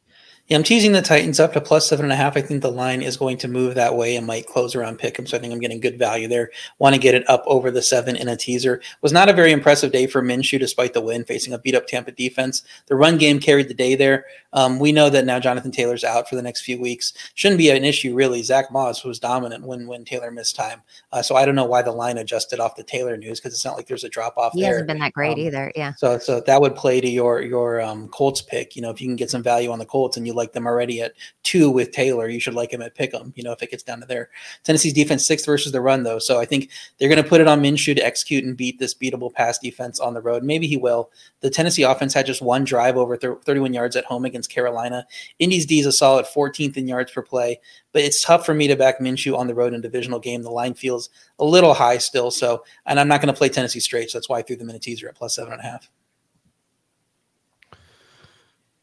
Yeah, 0.48 0.58
I'm 0.58 0.62
teasing 0.62 0.92
the 0.92 1.00
Titans 1.00 1.40
up 1.40 1.54
to 1.54 1.60
plus 1.62 1.88
seven 1.88 2.04
and 2.04 2.12
a 2.12 2.16
half. 2.16 2.36
I 2.36 2.42
think 2.42 2.60
the 2.60 2.70
line 2.70 3.00
is 3.00 3.16
going 3.16 3.38
to 3.38 3.48
move 3.48 3.74
that 3.76 3.96
way 3.96 4.14
and 4.14 4.26
might 4.26 4.46
close 4.46 4.74
around 4.74 4.98
Pick'em. 4.98 5.26
So 5.26 5.38
I 5.38 5.40
think 5.40 5.54
I'm 5.54 5.58
getting 5.58 5.80
good 5.80 5.98
value 5.98 6.28
there. 6.28 6.50
Want 6.78 6.94
to 6.94 7.00
get 7.00 7.14
it 7.14 7.26
up 7.30 7.42
over 7.46 7.70
the 7.70 7.80
seven 7.80 8.14
in 8.14 8.28
a 8.28 8.36
teaser. 8.36 8.82
Was 9.00 9.10
not 9.10 9.30
a 9.30 9.32
very 9.32 9.52
impressive 9.52 9.90
day 9.90 10.06
for 10.06 10.20
Minshew 10.22 10.58
despite 10.58 10.92
the 10.92 11.00
win, 11.00 11.24
facing 11.24 11.54
a 11.54 11.58
beat 11.58 11.74
up 11.74 11.86
Tampa 11.86 12.12
defense. 12.12 12.62
The 12.88 12.94
run 12.94 13.16
game 13.16 13.40
carried 13.40 13.68
the 13.68 13.74
day 13.74 13.94
there. 13.94 14.26
Um, 14.52 14.78
we 14.78 14.92
know 14.92 15.08
that 15.08 15.24
now 15.24 15.40
Jonathan 15.40 15.70
Taylor's 15.70 16.04
out 16.04 16.28
for 16.28 16.36
the 16.36 16.42
next 16.42 16.60
few 16.60 16.78
weeks. 16.78 17.14
Shouldn't 17.34 17.58
be 17.58 17.70
an 17.70 17.82
issue 17.82 18.14
really. 18.14 18.42
Zach 18.42 18.70
Moss 18.70 19.02
was 19.02 19.18
dominant 19.18 19.64
when 19.66 19.86
when 19.86 20.04
Taylor 20.04 20.30
missed 20.30 20.56
time. 20.56 20.82
Uh, 21.10 21.22
so 21.22 21.36
I 21.36 21.46
don't 21.46 21.54
know 21.56 21.64
why 21.64 21.80
the 21.80 21.90
line 21.90 22.18
adjusted 22.18 22.60
off 22.60 22.76
the 22.76 22.84
Taylor 22.84 23.16
news 23.16 23.40
because 23.40 23.54
it's 23.54 23.64
not 23.64 23.76
like 23.78 23.86
there's 23.86 24.04
a 24.04 24.10
drop 24.10 24.36
off 24.36 24.52
He 24.52 24.60
there. 24.60 24.72
hasn't 24.72 24.88
been 24.88 24.98
that 24.98 25.14
great 25.14 25.32
Um, 25.32 25.38
either. 25.38 25.72
Yeah. 25.74 25.94
So, 25.94 26.18
so 26.18 26.40
that 26.42 26.60
would 26.60 26.76
play 26.76 27.00
to 27.00 27.08
your 27.08 27.40
your 27.40 27.80
um, 27.80 28.08
Colts 28.08 28.42
pick. 28.42 28.76
You 28.76 28.82
know, 28.82 28.90
if 28.90 29.00
you 29.00 29.08
can 29.08 29.16
get 29.16 29.30
some 29.30 29.42
value 29.42 29.70
on 29.70 29.78
the 29.78 29.86
Colts 29.86 30.18
and 30.18 30.26
you 30.26 30.33
like 30.34 30.52
them 30.52 30.66
already 30.66 31.00
at 31.00 31.12
two 31.42 31.70
with 31.70 31.92
Taylor. 31.92 32.28
You 32.28 32.40
should 32.40 32.54
like 32.54 32.72
him 32.72 32.82
at 32.82 32.94
pick 32.94 33.14
'em, 33.14 33.32
you 33.36 33.42
know, 33.42 33.52
if 33.52 33.62
it 33.62 33.70
gets 33.70 33.82
down 33.82 34.00
to 34.00 34.06
there. 34.06 34.30
Tennessee's 34.62 34.92
defense 34.92 35.26
sixth 35.26 35.46
versus 35.46 35.72
the 35.72 35.80
run, 35.80 36.02
though. 36.02 36.18
So 36.18 36.40
I 36.40 36.44
think 36.44 36.70
they're 36.98 37.08
going 37.08 37.22
to 37.22 37.28
put 37.28 37.40
it 37.40 37.48
on 37.48 37.62
Minshew 37.62 37.94
to 37.96 38.04
execute 38.04 38.44
and 38.44 38.56
beat 38.56 38.78
this 38.78 38.94
beatable 38.94 39.32
pass 39.32 39.58
defense 39.58 40.00
on 40.00 40.14
the 40.14 40.20
road. 40.20 40.42
Maybe 40.42 40.66
he 40.66 40.76
will. 40.76 41.10
The 41.40 41.50
Tennessee 41.50 41.82
offense 41.82 42.14
had 42.14 42.26
just 42.26 42.42
one 42.42 42.64
drive 42.64 42.96
over 42.96 43.16
31 43.16 43.72
yards 43.72 43.96
at 43.96 44.04
home 44.04 44.24
against 44.24 44.50
Carolina. 44.50 45.06
Indy's 45.38 45.66
D 45.66 45.80
is 45.80 45.86
a 45.86 45.92
solid 45.92 46.26
14th 46.26 46.76
in 46.76 46.88
yards 46.88 47.12
per 47.12 47.22
play, 47.22 47.60
but 47.92 48.02
it's 48.02 48.22
tough 48.22 48.44
for 48.44 48.54
me 48.54 48.66
to 48.68 48.76
back 48.76 49.00
Minshew 49.00 49.36
on 49.36 49.46
the 49.46 49.54
road 49.54 49.72
in 49.72 49.80
a 49.80 49.82
divisional 49.82 50.18
game. 50.18 50.42
The 50.42 50.50
line 50.50 50.74
feels 50.74 51.10
a 51.38 51.44
little 51.44 51.74
high 51.74 51.98
still. 51.98 52.30
So, 52.30 52.64
and 52.86 52.98
I'm 52.98 53.08
not 53.08 53.20
going 53.20 53.32
to 53.32 53.38
play 53.38 53.48
Tennessee 53.48 53.80
straight. 53.80 54.10
So 54.10 54.18
that's 54.18 54.28
why 54.28 54.38
I 54.38 54.42
threw 54.42 54.56
them 54.56 54.70
in 54.70 54.76
a 54.76 54.80
teaser 54.80 55.08
at 55.08 55.16
plus 55.16 55.36
seven 55.36 55.52
and 55.52 55.60
a 55.60 55.64
half. 55.64 55.90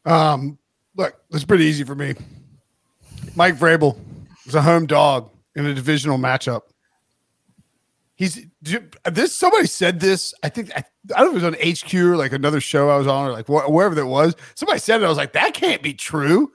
Um, 0.04 0.58
look, 0.96 1.14
it's 1.30 1.44
pretty 1.44 1.64
easy 1.64 1.84
for 1.84 1.94
me. 1.94 2.14
Mike 3.34 3.56
Vrabel 3.56 3.98
is 4.46 4.54
a 4.54 4.62
home 4.62 4.86
dog 4.86 5.30
in 5.54 5.66
a 5.66 5.74
divisional 5.74 6.18
matchup. 6.18 6.62
He's 8.14 8.46
this. 8.60 9.36
Somebody 9.36 9.66
said 9.66 9.98
this. 9.98 10.32
I 10.42 10.48
think 10.48 10.70
I, 10.76 10.84
I 11.16 11.20
don't 11.20 11.32
know 11.32 11.38
if 11.38 11.42
it 11.42 11.46
was 11.46 11.84
on 11.84 11.88
HQ 11.88 11.94
or 11.94 12.16
like 12.16 12.32
another 12.32 12.60
show 12.60 12.88
I 12.88 12.96
was 12.96 13.06
on 13.06 13.26
or 13.26 13.32
like 13.32 13.46
wh- 13.46 13.68
wherever 13.68 13.94
that 13.94 14.06
was. 14.06 14.36
Somebody 14.54 14.78
said 14.78 15.02
it. 15.02 15.04
I 15.04 15.08
was 15.08 15.18
like, 15.18 15.32
that 15.32 15.54
can't 15.54 15.82
be 15.82 15.94
true. 15.94 16.52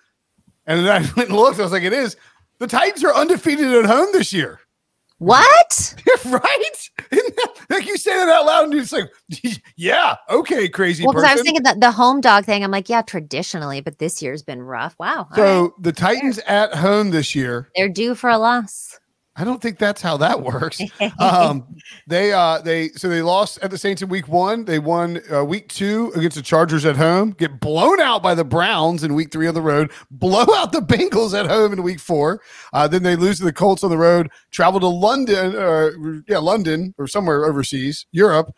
And 0.65 0.85
then 0.85 0.87
I 0.87 0.99
went 1.17 1.29
and 1.29 1.37
looked. 1.37 1.59
I 1.59 1.63
was 1.63 1.71
like, 1.71 1.83
it 1.83 1.93
is. 1.93 2.15
The 2.59 2.67
Titans 2.67 3.03
are 3.03 3.13
undefeated 3.13 3.71
at 3.73 3.85
home 3.85 4.07
this 4.13 4.31
year. 4.31 4.59
What? 5.19 5.95
right? 6.25 6.89
like 7.69 7.87
you 7.87 7.97
say 7.97 8.13
that 8.13 8.29
out 8.29 8.45
loud, 8.45 8.65
and 8.65 8.73
you're 8.73 8.83
just 8.83 8.93
like, 8.93 9.11
yeah, 9.75 10.15
okay, 10.29 10.69
crazy. 10.69 11.03
Well, 11.03 11.13
because 11.13 11.27
I 11.27 11.33
was 11.33 11.41
thinking 11.41 11.63
that 11.63 11.79
the 11.79 11.91
home 11.91 12.21
dog 12.21 12.45
thing. 12.45 12.63
I'm 12.63 12.71
like, 12.71 12.89
yeah, 12.89 13.01
traditionally, 13.01 13.81
but 13.81 13.97
this 13.97 14.21
year's 14.21 14.43
been 14.43 14.61
rough. 14.61 14.95
Wow. 14.99 15.27
So 15.35 15.61
right. 15.61 15.71
the 15.79 15.91
Titans 15.91 16.39
at 16.39 16.75
home 16.75 17.09
this 17.09 17.33
year, 17.33 17.69
they're 17.75 17.89
due 17.89 18.13
for 18.13 18.29
a 18.29 18.37
loss. 18.37 18.99
I 19.39 19.43
don't 19.43 19.61
think 19.61 19.77
that's 19.77 20.01
how 20.01 20.17
that 20.17 20.41
works. 20.41 20.81
um, 21.19 21.75
they 22.07 22.33
uh 22.33 22.59
they 22.59 22.89
so 22.89 23.07
they 23.07 23.21
lost 23.21 23.59
at 23.61 23.69
the 23.69 23.77
Saints 23.77 24.01
in 24.01 24.09
week 24.09 24.27
one. 24.27 24.65
They 24.65 24.79
won 24.79 25.21
uh, 25.31 25.45
week 25.45 25.69
two 25.69 26.11
against 26.15 26.37
the 26.37 26.41
Chargers 26.43 26.85
at 26.85 26.97
home. 26.97 27.31
Get 27.31 27.59
blown 27.59 27.99
out 28.01 28.23
by 28.23 28.33
the 28.33 28.43
Browns 28.43 29.03
in 29.03 29.13
week 29.13 29.31
three 29.31 29.47
on 29.47 29.53
the 29.53 29.61
road. 29.61 29.91
Blow 30.09 30.45
out 30.55 30.71
the 30.71 30.81
Bengals 30.81 31.39
at 31.39 31.45
home 31.45 31.71
in 31.71 31.83
week 31.83 31.99
four. 31.99 32.41
Uh, 32.73 32.87
then 32.87 33.03
they 33.03 33.15
lose 33.15 33.37
to 33.37 33.45
the 33.45 33.53
Colts 33.53 33.83
on 33.83 33.91
the 33.91 33.97
road. 33.97 34.29
Travel 34.49 34.79
to 34.79 34.87
London, 34.87 35.55
uh, 35.55 35.91
yeah, 36.27 36.39
London 36.39 36.95
or 36.97 37.07
somewhere 37.07 37.45
overseas, 37.45 38.07
Europe, 38.11 38.51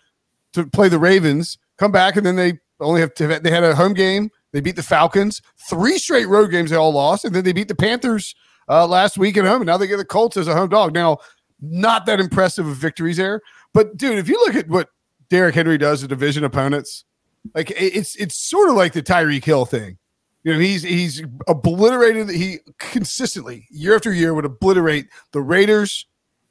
to 0.53 0.65
play 0.65 0.87
the 0.87 0.99
Ravens. 0.99 1.57
Come 1.77 1.91
back 1.91 2.15
and 2.15 2.25
then 2.25 2.37
they 2.37 2.59
only 2.79 3.01
have 3.01 3.13
to. 3.15 3.27
They 3.27 3.51
had 3.51 3.65
a 3.65 3.75
home 3.75 3.93
game. 3.93 4.31
They 4.53 4.61
beat 4.61 4.77
the 4.77 4.83
Falcons. 4.83 5.41
Three 5.69 5.97
straight 5.97 6.27
road 6.27 6.51
games 6.51 6.69
they 6.69 6.77
all 6.77 6.93
lost, 6.93 7.25
and 7.25 7.35
then 7.35 7.43
they 7.43 7.53
beat 7.53 7.67
the 7.67 7.75
Panthers 7.75 8.33
uh, 8.69 8.87
last 8.87 9.17
week 9.17 9.35
at 9.37 9.45
home, 9.45 9.61
and 9.61 9.67
now 9.67 9.77
they 9.77 9.87
get 9.87 9.97
the 9.97 10.05
Colts 10.05 10.37
as 10.37 10.47
a 10.47 10.55
home 10.55 10.69
dog. 10.69 10.93
Now, 10.93 11.17
not 11.59 12.05
that 12.05 12.19
impressive 12.19 12.67
of 12.67 12.75
victories 12.75 13.17
there, 13.17 13.41
but 13.73 13.97
dude, 13.97 14.19
if 14.19 14.29
you 14.29 14.35
look 14.35 14.55
at 14.55 14.69
what 14.69 14.89
Derrick 15.29 15.55
Henry 15.55 15.77
does 15.77 16.01
to 16.01 16.07
division 16.07 16.43
opponents, 16.43 17.05
like 17.53 17.71
it's 17.75 18.15
it's 18.15 18.35
sort 18.35 18.69
of 18.69 18.75
like 18.75 18.93
the 18.93 19.03
Tyreek 19.03 19.43
Hill 19.43 19.65
thing. 19.65 19.97
You 20.43 20.53
know, 20.53 20.59
he's 20.59 20.83
he's 20.83 21.21
obliterated. 21.47 22.29
He 22.29 22.59
consistently 22.77 23.67
year 23.69 23.95
after 23.95 24.13
year 24.13 24.33
would 24.33 24.45
obliterate 24.45 25.07
the 25.31 25.41
Raiders, 25.41 26.05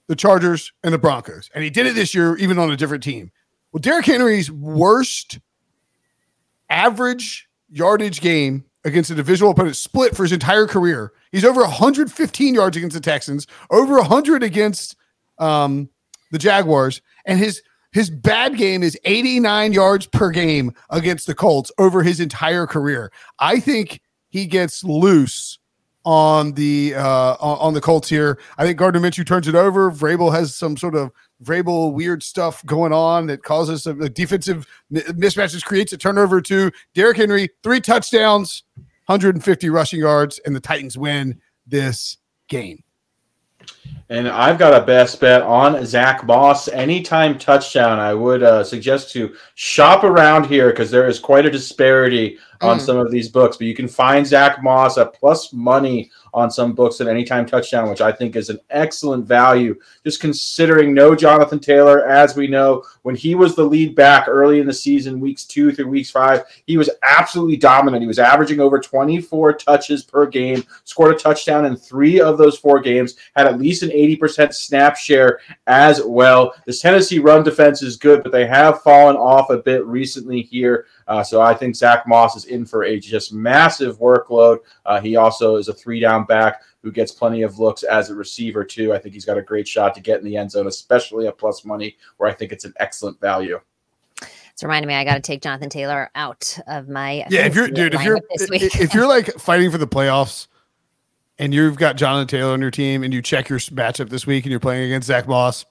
the 0.09 0.17
Chargers, 0.17 0.73
and 0.83 0.93
the 0.93 0.99
Broncos, 0.99 1.51
and 1.55 1.65
he 1.65 1.71
did 1.71 1.87
it 1.87 1.95
this 1.95 2.15
year, 2.15 2.37
even 2.37 2.59
on 2.59 2.71
a 2.71 2.77
different 2.77 3.03
team. 3.03 3.31
Well, 3.73 3.81
Derrick 3.81 4.07
Henry's 4.07 4.51
worst 4.51 5.39
average 6.71 7.49
yardage 7.71 8.21
game 8.21 8.65
against 8.85 9.11
a 9.11 9.15
divisional 9.15 9.53
opponent 9.53 9.77
split 9.77 10.17
for 10.17 10.23
his 10.23 10.33
entire 10.33 10.67
career. 10.67 11.13
He's 11.33 11.45
over 11.45 11.61
115 11.63 12.55
yards 12.55 12.77
against 12.77 12.95
the 12.95 13.01
Texans, 13.01 13.47
over 13.71 13.97
100 13.97 14.43
against 14.43 14.97
um, 15.39 15.89
the 16.31 16.39
Jaguars, 16.39 17.01
and 17.27 17.39
his 17.39 17.63
his 17.93 18.11
bad 18.11 18.57
game 18.57 18.83
is 18.83 18.99
89 19.05 19.73
yards 19.73 20.07
per 20.07 20.31
game 20.31 20.75
against 20.91 21.27
the 21.27 21.35
Colts 21.35 21.73
over 21.79 22.03
his 22.03 22.21
entire 22.21 22.67
career. 22.67 23.11
I 23.39 23.61
think 23.61 24.03
he 24.29 24.45
gets 24.45 24.85
loose 24.85 25.59
on 26.05 26.53
the 26.53 26.95
uh, 26.95 27.35
on 27.41 27.75
the 27.75 27.81
Colts 27.81 28.09
here. 28.09 28.39
I 28.59 28.65
think 28.65 28.79
Gardner 28.79 29.01
Minshew 29.01 29.27
turns 29.27 29.49
it 29.49 29.55
over. 29.55 29.91
Vrabel 29.91 30.33
has 30.33 30.55
some 30.55 30.77
sort 30.77 30.95
of 30.95 31.11
Vrabel 31.45 31.93
weird 31.93 32.23
stuff 32.23 32.65
going 32.67 32.93
on 32.93 33.27
that 33.27 33.43
causes 33.43 33.87
a, 33.87 33.91
a 33.99 34.09
defensive 34.09 34.67
mismatches, 34.93 35.65
creates 35.65 35.93
a 35.93 35.99
turnover 35.99 36.41
to 36.43 36.71
Derrick 36.95 37.17
Henry, 37.17 37.51
three 37.63 37.81
touchdowns, 37.81 38.65
150 39.07 39.71
rushing 39.71 40.01
yards, 40.01 40.41
and 40.45 40.55
the 40.55 40.61
Titans 40.61 40.99
win 40.99 41.41
this 41.67 42.19
game. 42.49 42.83
And 44.11 44.27
I've 44.27 44.59
got 44.59 44.81
a 44.81 44.85
best 44.85 45.21
bet 45.21 45.43
on 45.43 45.85
Zach 45.85 46.25
Moss. 46.25 46.69
Anytime 46.69 47.39
touchdown, 47.39 47.99
I 47.99 48.15
would 48.15 48.43
uh, 48.43 48.65
suggest 48.65 49.13
to 49.13 49.35
shop 49.55 50.03
around 50.03 50.47
here 50.47 50.71
because 50.71 50.91
there 50.91 51.07
is 51.07 51.19
quite 51.19 51.45
a 51.45 51.51
disparity 51.51 52.39
on 52.61 52.79
mm. 52.79 52.81
some 52.81 52.97
of 52.97 53.11
these 53.11 53.29
books. 53.29 53.57
But 53.57 53.67
you 53.67 53.75
can 53.75 53.89
find 53.89 54.27
Zach 54.27 54.63
Moss 54.63 54.99
at 54.99 55.15
plus 55.15 55.53
money 55.53 56.11
on 56.35 56.51
some 56.51 56.73
books 56.73 57.01
at 57.01 57.09
anytime 57.09 57.47
touchdown, 57.47 57.89
which 57.89 58.01
I 58.01 58.13
think 58.13 58.37
is 58.37 58.51
an 58.51 58.61
excellent 58.71 59.27
value. 59.27 59.79
Just 60.05 60.21
considering 60.21 60.95
no 60.95 61.15
Jonathan 61.15 61.59
Taylor, 61.59 62.07
as 62.07 62.37
we 62.37 62.47
know, 62.47 62.85
when 63.03 63.17
he 63.17 63.35
was 63.35 63.55
the 63.55 63.65
lead 63.65 63.95
back 63.95 64.29
early 64.29 64.61
in 64.61 64.67
the 64.67 64.73
season, 64.73 65.21
weeks 65.21 65.45
two 65.45 65.73
through 65.73 65.89
weeks 65.89 66.11
five, 66.11 66.45
he 66.67 66.77
was 66.77 66.91
absolutely 67.03 67.57
dominant. 67.57 68.03
He 68.03 68.07
was 68.09 68.19
averaging 68.19 68.61
over 68.61 68.79
24 68.79 69.55
touches 69.55 70.05
per 70.05 70.27
game, 70.27 70.65
scored 70.85 71.15
a 71.15 71.19
touchdown 71.19 71.65
in 71.67 71.77
three 71.77 72.21
of 72.21 72.39
those 72.39 72.59
four 72.59 72.81
games, 72.81 73.15
had 73.35 73.47
at 73.47 73.59
least 73.59 73.83
an 73.83 73.91
80% 73.91 74.53
snap 74.53 74.97
share 74.97 75.41
as 75.67 76.03
well. 76.05 76.55
This 76.67 76.81
Tennessee 76.81 77.19
run 77.19 77.43
defense 77.43 77.83
is 77.83 77.97
good, 77.97 78.23
but 78.23 78.33
they 78.33 78.47
have 78.47 78.83
fallen 78.83 79.17
off 79.17 79.51
a 79.51 79.59
bit 79.59 79.85
recently 79.87 80.43
here. 80.43 80.87
Uh, 81.09 81.25
so 81.25 81.41
I 81.41 81.55
think 81.55 81.75
Zach 81.75 82.07
Moss 82.07 82.37
is 82.37 82.45
in 82.45 82.67
for 82.67 82.85
a 82.85 83.01
just 83.01 83.33
massive 83.33 83.99
workload. 83.99 84.59
Uh, 84.85 85.01
he 85.01 85.17
also 85.17 85.57
is 85.57 85.69
a 85.69 85.73
three 85.73 86.01
down 86.01 86.25
back 86.27 86.63
who 86.83 86.93
gets 86.93 87.11
plenty 87.11 87.43
of 87.43 87.59
looks 87.59 87.83
as 87.83 88.11
a 88.11 88.15
receiver 88.15 88.63
too. 88.63 88.93
I 88.93 88.99
think 88.99 89.15
he's 89.15 89.25
got 89.25 89.39
a 89.39 89.43
great 89.43 89.67
shot 89.67 89.95
to 89.95 90.01
get 90.01 90.21
in 90.21 90.25
the 90.25 90.37
end 90.37 90.51
zone, 90.51 90.67
especially 90.67 91.27
at 91.27 91.39
plus 91.39 91.65
money, 91.65 91.97
where 92.19 92.29
I 92.31 92.35
think 92.35 92.53
it's 92.53 92.67
an 92.67 92.75
excellent 92.79 93.19
value. 93.21 93.59
It's 94.21 94.63
reminding 94.63 94.89
me 94.89 94.95
I 94.95 95.05
got 95.05 95.15
to 95.15 95.21
take 95.21 95.41
Jonathan 95.41 95.71
Taylor 95.71 96.11
out 96.15 96.59
of 96.67 96.89
my 96.89 97.25
yeah. 97.31 97.47
If 97.47 97.55
you're 97.55 97.69
dude, 97.69 97.95
if 97.95 98.03
you're 98.03 98.21
if 98.31 98.93
you're 98.93 99.07
like 99.07 99.33
fighting 99.39 99.71
for 99.71 99.79
the 99.79 99.87
playoffs 99.87 100.49
and 101.39 101.55
you've 101.55 101.77
got 101.77 101.97
Jonathan 101.97 102.27
Taylor 102.27 102.53
on 102.53 102.61
your 102.61 102.71
team 102.71 103.03
and 103.03 103.15
you 103.15 103.23
check 103.23 103.49
your 103.49 103.61
matchup 103.61 104.11
this 104.11 104.27
week 104.27 104.45
and 104.45 104.51
you're 104.51 104.61
playing 104.61 104.85
against 104.85 105.07
Zach 105.07 105.27
Moss, 105.27 105.65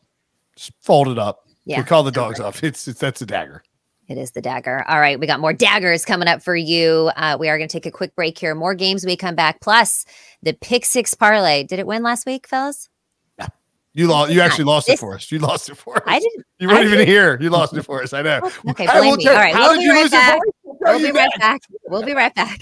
just 0.56 0.72
fold 0.82 1.10
it 1.10 1.20
up. 1.20 1.48
Yeah, 1.66 1.80
we 1.80 1.84
call 1.84 2.04
the 2.04 2.12
dogs 2.12 2.40
right. 2.40 2.48
off. 2.48 2.64
It's, 2.64 2.88
it's 2.88 3.00
that's 3.00 3.22
a 3.22 3.26
dagger. 3.26 3.62
It 4.08 4.18
is 4.18 4.32
the 4.32 4.42
dagger. 4.42 4.86
All 4.88 5.00
right, 5.00 5.20
we 5.20 5.28
got 5.28 5.42
more 5.42 5.52
daggers 5.54 6.06
coming 6.06 6.30
up 6.30 6.42
for 6.42 6.56
you. 6.56 7.12
Uh, 7.18 7.36
we 7.38 7.50
are 7.50 7.58
going 7.58 7.68
to 7.68 7.74
take 7.74 7.86
a 7.86 7.92
quick 7.92 8.16
break 8.16 8.38
here. 8.38 8.56
More 8.56 8.74
games 8.74 9.06
we 9.06 9.18
come 9.18 9.36
back. 9.36 9.60
Plus 9.60 10.06
the 10.42 10.54
pick 10.54 10.86
six 10.86 11.14
parlay. 11.14 11.64
Did 11.64 11.80
it 11.80 11.88
win 11.88 12.04
last 12.04 12.26
week, 12.26 12.48
fellas? 12.48 12.90
Yeah, 13.38 13.48
you 13.94 14.08
lost. 14.08 14.32
You 14.32 14.40
actually 14.40 14.64
lost 14.64 14.88
it 14.88 14.98
for 14.98 15.16
us. 15.16 15.30
You 15.30 15.40
lost 15.40 15.70
it 15.70 15.76
for 15.76 15.98
us. 15.98 16.04
I 16.06 16.20
didn't. 16.20 16.46
You 16.58 16.70
weren't 16.70 16.86
even 16.86 17.06
here. 17.06 17.38
You 17.42 17.50
lost 17.50 17.76
it 17.76 17.84
for 17.84 18.02
us. 18.02 18.14
I 18.14 18.22
know. 18.22 18.50
Okay, 18.70 18.86
blame 18.86 19.18
me. 19.18 19.28
All 19.28 19.36
right, 19.36 19.54
we'll 19.54 19.94
right 19.94 20.12
back. 20.12 20.40
We'll 20.64 21.00
be 21.00 21.12
right 21.12 21.32
back. 21.38 21.62
We'll 21.90 22.04
be 22.04 22.14
right 22.14 22.34
back. 22.34 22.62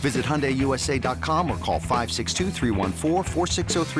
Visit 0.00 0.24
HyundaiUSA.com 0.24 1.50
or 1.50 1.58
call 1.58 1.78
562 1.78 2.50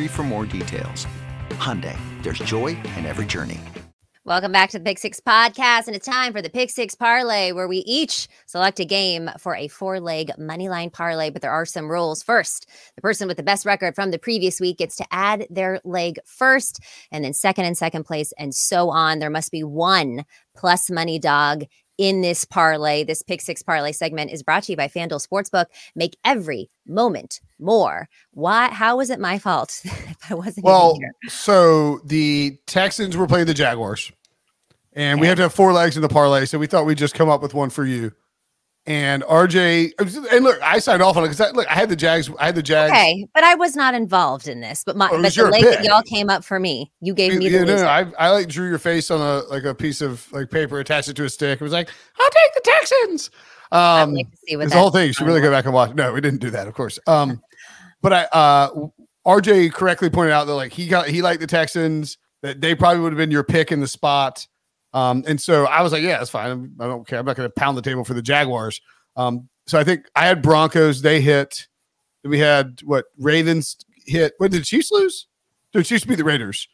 for 0.08 0.22
more 0.22 0.46
details. 0.46 1.06
Hyundai, 1.50 1.98
there's 2.22 2.38
joy 2.38 2.68
in 2.96 3.04
every 3.04 3.26
journey. 3.26 3.60
Welcome 4.26 4.52
back 4.52 4.70
to 4.70 4.78
the 4.78 4.84
Pick 4.84 4.98
Six 4.98 5.18
podcast, 5.18 5.86
and 5.86 5.96
it's 5.96 6.06
time 6.06 6.32
for 6.32 6.42
the 6.42 6.50
Pick 6.50 6.70
Six 6.70 6.94
parlay, 6.94 7.52
where 7.52 7.66
we 7.66 7.78
each 7.78 8.28
select 8.46 8.78
a 8.78 8.84
game 8.84 9.30
for 9.38 9.56
a 9.56 9.66
four-leg 9.66 10.30
money 10.38 10.68
line 10.68 10.90
parlay. 10.90 11.30
But 11.30 11.42
there 11.42 11.50
are 11.50 11.64
some 11.64 11.90
rules. 11.90 12.22
First, 12.22 12.68
the 12.96 13.02
person 13.02 13.26
with 13.26 13.38
the 13.38 13.42
best 13.42 13.66
record 13.66 13.94
from 13.94 14.10
the 14.10 14.18
previous 14.18 14.60
week 14.60 14.78
gets 14.78 14.94
to 14.96 15.06
add 15.10 15.46
their 15.50 15.80
leg 15.84 16.18
first, 16.26 16.80
and 17.10 17.24
then 17.24 17.32
second 17.32 17.64
and 17.64 17.76
second 17.76 18.04
place, 18.04 18.32
and 18.38 18.54
so 18.54 18.90
on. 18.90 19.18
There 19.20 19.30
must 19.30 19.50
be 19.50 19.64
one 19.64 20.24
plus 20.54 20.90
money 20.90 21.18
dog 21.18 21.64
in 22.00 22.22
this 22.22 22.46
parlay. 22.46 23.04
This 23.04 23.22
Pick 23.22 23.42
Six 23.42 23.62
parlay 23.62 23.92
segment 23.92 24.30
is 24.30 24.42
brought 24.42 24.62
to 24.64 24.72
you 24.72 24.76
by 24.76 24.88
FanDuel 24.88 25.24
Sportsbook. 25.24 25.66
Make 25.94 26.16
every 26.24 26.70
moment 26.86 27.42
more. 27.58 28.08
Why? 28.32 28.70
How 28.70 28.96
was 28.96 29.10
it 29.10 29.20
my 29.20 29.38
fault 29.38 29.78
if 29.84 30.16
I 30.30 30.34
wasn't 30.34 30.64
Well, 30.64 30.96
here? 30.98 31.12
so 31.28 32.00
the 32.06 32.56
Texans 32.66 33.18
were 33.18 33.26
playing 33.26 33.46
the 33.46 33.54
Jaguars, 33.54 34.10
and 34.94 35.20
we 35.20 35.26
have 35.26 35.36
to 35.36 35.42
have 35.42 35.52
four 35.52 35.74
legs 35.74 35.94
in 35.94 36.00
the 36.00 36.08
parlay. 36.08 36.46
So 36.46 36.58
we 36.58 36.66
thought 36.66 36.86
we'd 36.86 36.96
just 36.96 37.14
come 37.14 37.28
up 37.28 37.42
with 37.42 37.52
one 37.52 37.68
for 37.68 37.84
you. 37.84 38.12
And 38.90 39.22
RJ, 39.22 39.92
and 40.32 40.44
look, 40.44 40.60
I 40.60 40.80
signed 40.80 41.00
off 41.00 41.16
on 41.16 41.22
it 41.22 41.28
because 41.28 41.52
look, 41.54 41.68
I 41.70 41.74
had 41.74 41.88
the 41.88 41.94
Jags. 41.94 42.28
I 42.40 42.46
had 42.46 42.56
the 42.56 42.62
Jags. 42.62 42.90
Okay, 42.90 43.24
but 43.32 43.44
I 43.44 43.54
was 43.54 43.76
not 43.76 43.94
involved 43.94 44.48
in 44.48 44.60
this. 44.60 44.82
But 44.82 44.96
my 44.96 45.08
Oh, 45.12 45.22
but 45.22 45.32
the 45.32 45.44
leg 45.44 45.62
that 45.62 45.84
y'all 45.84 46.02
came 46.02 46.28
up 46.28 46.42
for 46.42 46.58
me, 46.58 46.90
you 47.00 47.14
gave 47.14 47.36
me 47.36 47.48
the 47.48 47.58
Yeah, 47.58 47.64
no, 47.66 47.84
I, 47.84 48.10
I 48.18 48.30
like 48.30 48.48
drew 48.48 48.68
your 48.68 48.80
face 48.80 49.12
on 49.12 49.20
a 49.20 49.44
like 49.48 49.62
a 49.62 49.76
piece 49.76 50.00
of 50.00 50.26
like 50.32 50.50
paper, 50.50 50.80
attached 50.80 51.08
it 51.08 51.14
to 51.14 51.24
a 51.24 51.30
stick. 51.30 51.60
It 51.60 51.62
was 51.62 51.72
like, 51.72 51.88
I'll 52.18 52.30
take 52.30 52.54
the 52.54 52.60
Texans. 52.64 53.30
I'd 53.70 54.02
Um, 54.02 54.14
like 54.14 54.28
to 54.28 54.36
see 54.44 54.56
what 54.56 54.64
it's 54.64 54.72
the 54.72 54.80
whole 54.80 54.90
thing. 54.90 55.06
You 55.06 55.12
should 55.12 55.28
really 55.28 55.40
go 55.40 55.52
back 55.52 55.66
and 55.66 55.74
watch. 55.74 55.94
No, 55.94 56.12
we 56.12 56.20
didn't 56.20 56.40
do 56.40 56.50
that, 56.50 56.66
of 56.66 56.74
course. 56.74 56.98
Um, 57.06 57.40
but 58.02 58.12
I, 58.12 58.24
uh, 58.32 58.70
RJ 59.24 59.72
correctly 59.72 60.10
pointed 60.10 60.32
out 60.32 60.48
that 60.48 60.54
like 60.54 60.72
he 60.72 60.88
got 60.88 61.06
he 61.06 61.22
liked 61.22 61.40
the 61.40 61.46
Texans 61.46 62.18
that 62.42 62.60
they 62.60 62.74
probably 62.74 63.02
would 63.02 63.12
have 63.12 63.18
been 63.18 63.30
your 63.30 63.44
pick 63.44 63.70
in 63.70 63.78
the 63.78 63.86
spot. 63.86 64.48
Um, 64.92 65.24
and 65.26 65.40
so 65.40 65.66
I 65.66 65.82
was 65.82 65.92
like, 65.92 66.02
yeah, 66.02 66.18
that's 66.18 66.30
fine. 66.30 66.74
I 66.80 66.86
don't 66.86 67.06
care. 67.06 67.18
I'm 67.18 67.26
not 67.26 67.36
going 67.36 67.48
to 67.48 67.54
pound 67.54 67.76
the 67.76 67.82
table 67.82 68.04
for 68.04 68.14
the 68.14 68.22
Jaguars. 68.22 68.80
Um, 69.16 69.48
so 69.66 69.78
I 69.78 69.84
think 69.84 70.06
I 70.16 70.26
had 70.26 70.42
Broncos. 70.42 71.02
They 71.02 71.20
hit. 71.20 71.68
We 72.24 72.38
had 72.38 72.80
what 72.84 73.06
Ravens 73.18 73.76
hit. 74.06 74.34
What 74.38 74.50
did 74.50 74.62
the 74.62 74.64
Chiefs 74.64 74.90
lose? 74.90 75.26
Did 75.72 75.80
the 75.80 75.84
Chiefs 75.84 76.04
beat 76.04 76.16
the 76.16 76.24
Raiders? 76.24 76.68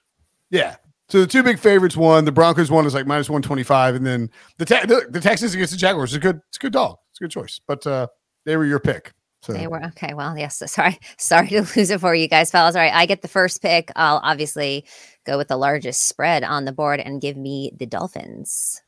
Yeah. 0.51 0.77
So 1.09 1.21
the 1.21 1.27
two 1.27 1.43
big 1.43 1.59
favorites 1.59 1.97
won. 1.97 2.25
The 2.25 2.33
Broncos 2.33 2.71
one 2.71 2.87
is 2.87 2.95
like 2.95 3.07
minus 3.07 3.31
one 3.31 3.43
twenty 3.43 3.63
five, 3.63 3.95
and 3.95 4.05
then 4.05 4.31
the, 4.59 4.65
te- 4.65 4.87
the 4.87 5.07
the 5.11 5.21
Texans 5.21 5.55
against 5.55 5.73
the 5.73 5.79
Jaguars 5.79 6.11
is 6.11 6.17
a 6.17 6.21
good. 6.21 6.41
It's 6.49 6.57
a 6.57 6.61
good 6.61 6.73
dog. 6.73 6.97
It's 7.11 7.21
a 7.21 7.25
good 7.25 7.31
choice. 7.31 7.61
But 7.67 7.87
uh, 7.87 8.09
they 8.45 8.57
were 8.57 8.65
your 8.65 8.81
pick. 8.81 9.13
So 9.47 9.53
They 9.53 9.67
were 9.69 9.83
okay. 9.87 10.13
Well, 10.15 10.37
yes. 10.37 10.61
Sorry, 10.71 10.99
sorry 11.19 11.49
to 11.49 11.61
lose 11.77 11.91
it 11.91 12.01
for 12.01 12.15
you 12.15 12.27
guys, 12.29 12.51
fellas. 12.51 12.75
All 12.75 12.83
right, 12.83 12.93
I 12.93 13.07
get 13.07 13.23
the 13.23 13.29
first 13.29 13.63
pick. 13.63 13.93
I'll 13.95 14.21
obviously 14.25 14.85
go 15.25 15.39
with 15.39 15.49
the 15.49 15.57
largest 15.57 16.03
spread 16.09 16.43
on 16.43 16.65
the 16.65 16.73
board 16.73 16.99
and 17.01 17.21
give 17.21 17.37
me 17.37 17.71
the 17.79 17.87
Dolphins. 17.87 18.83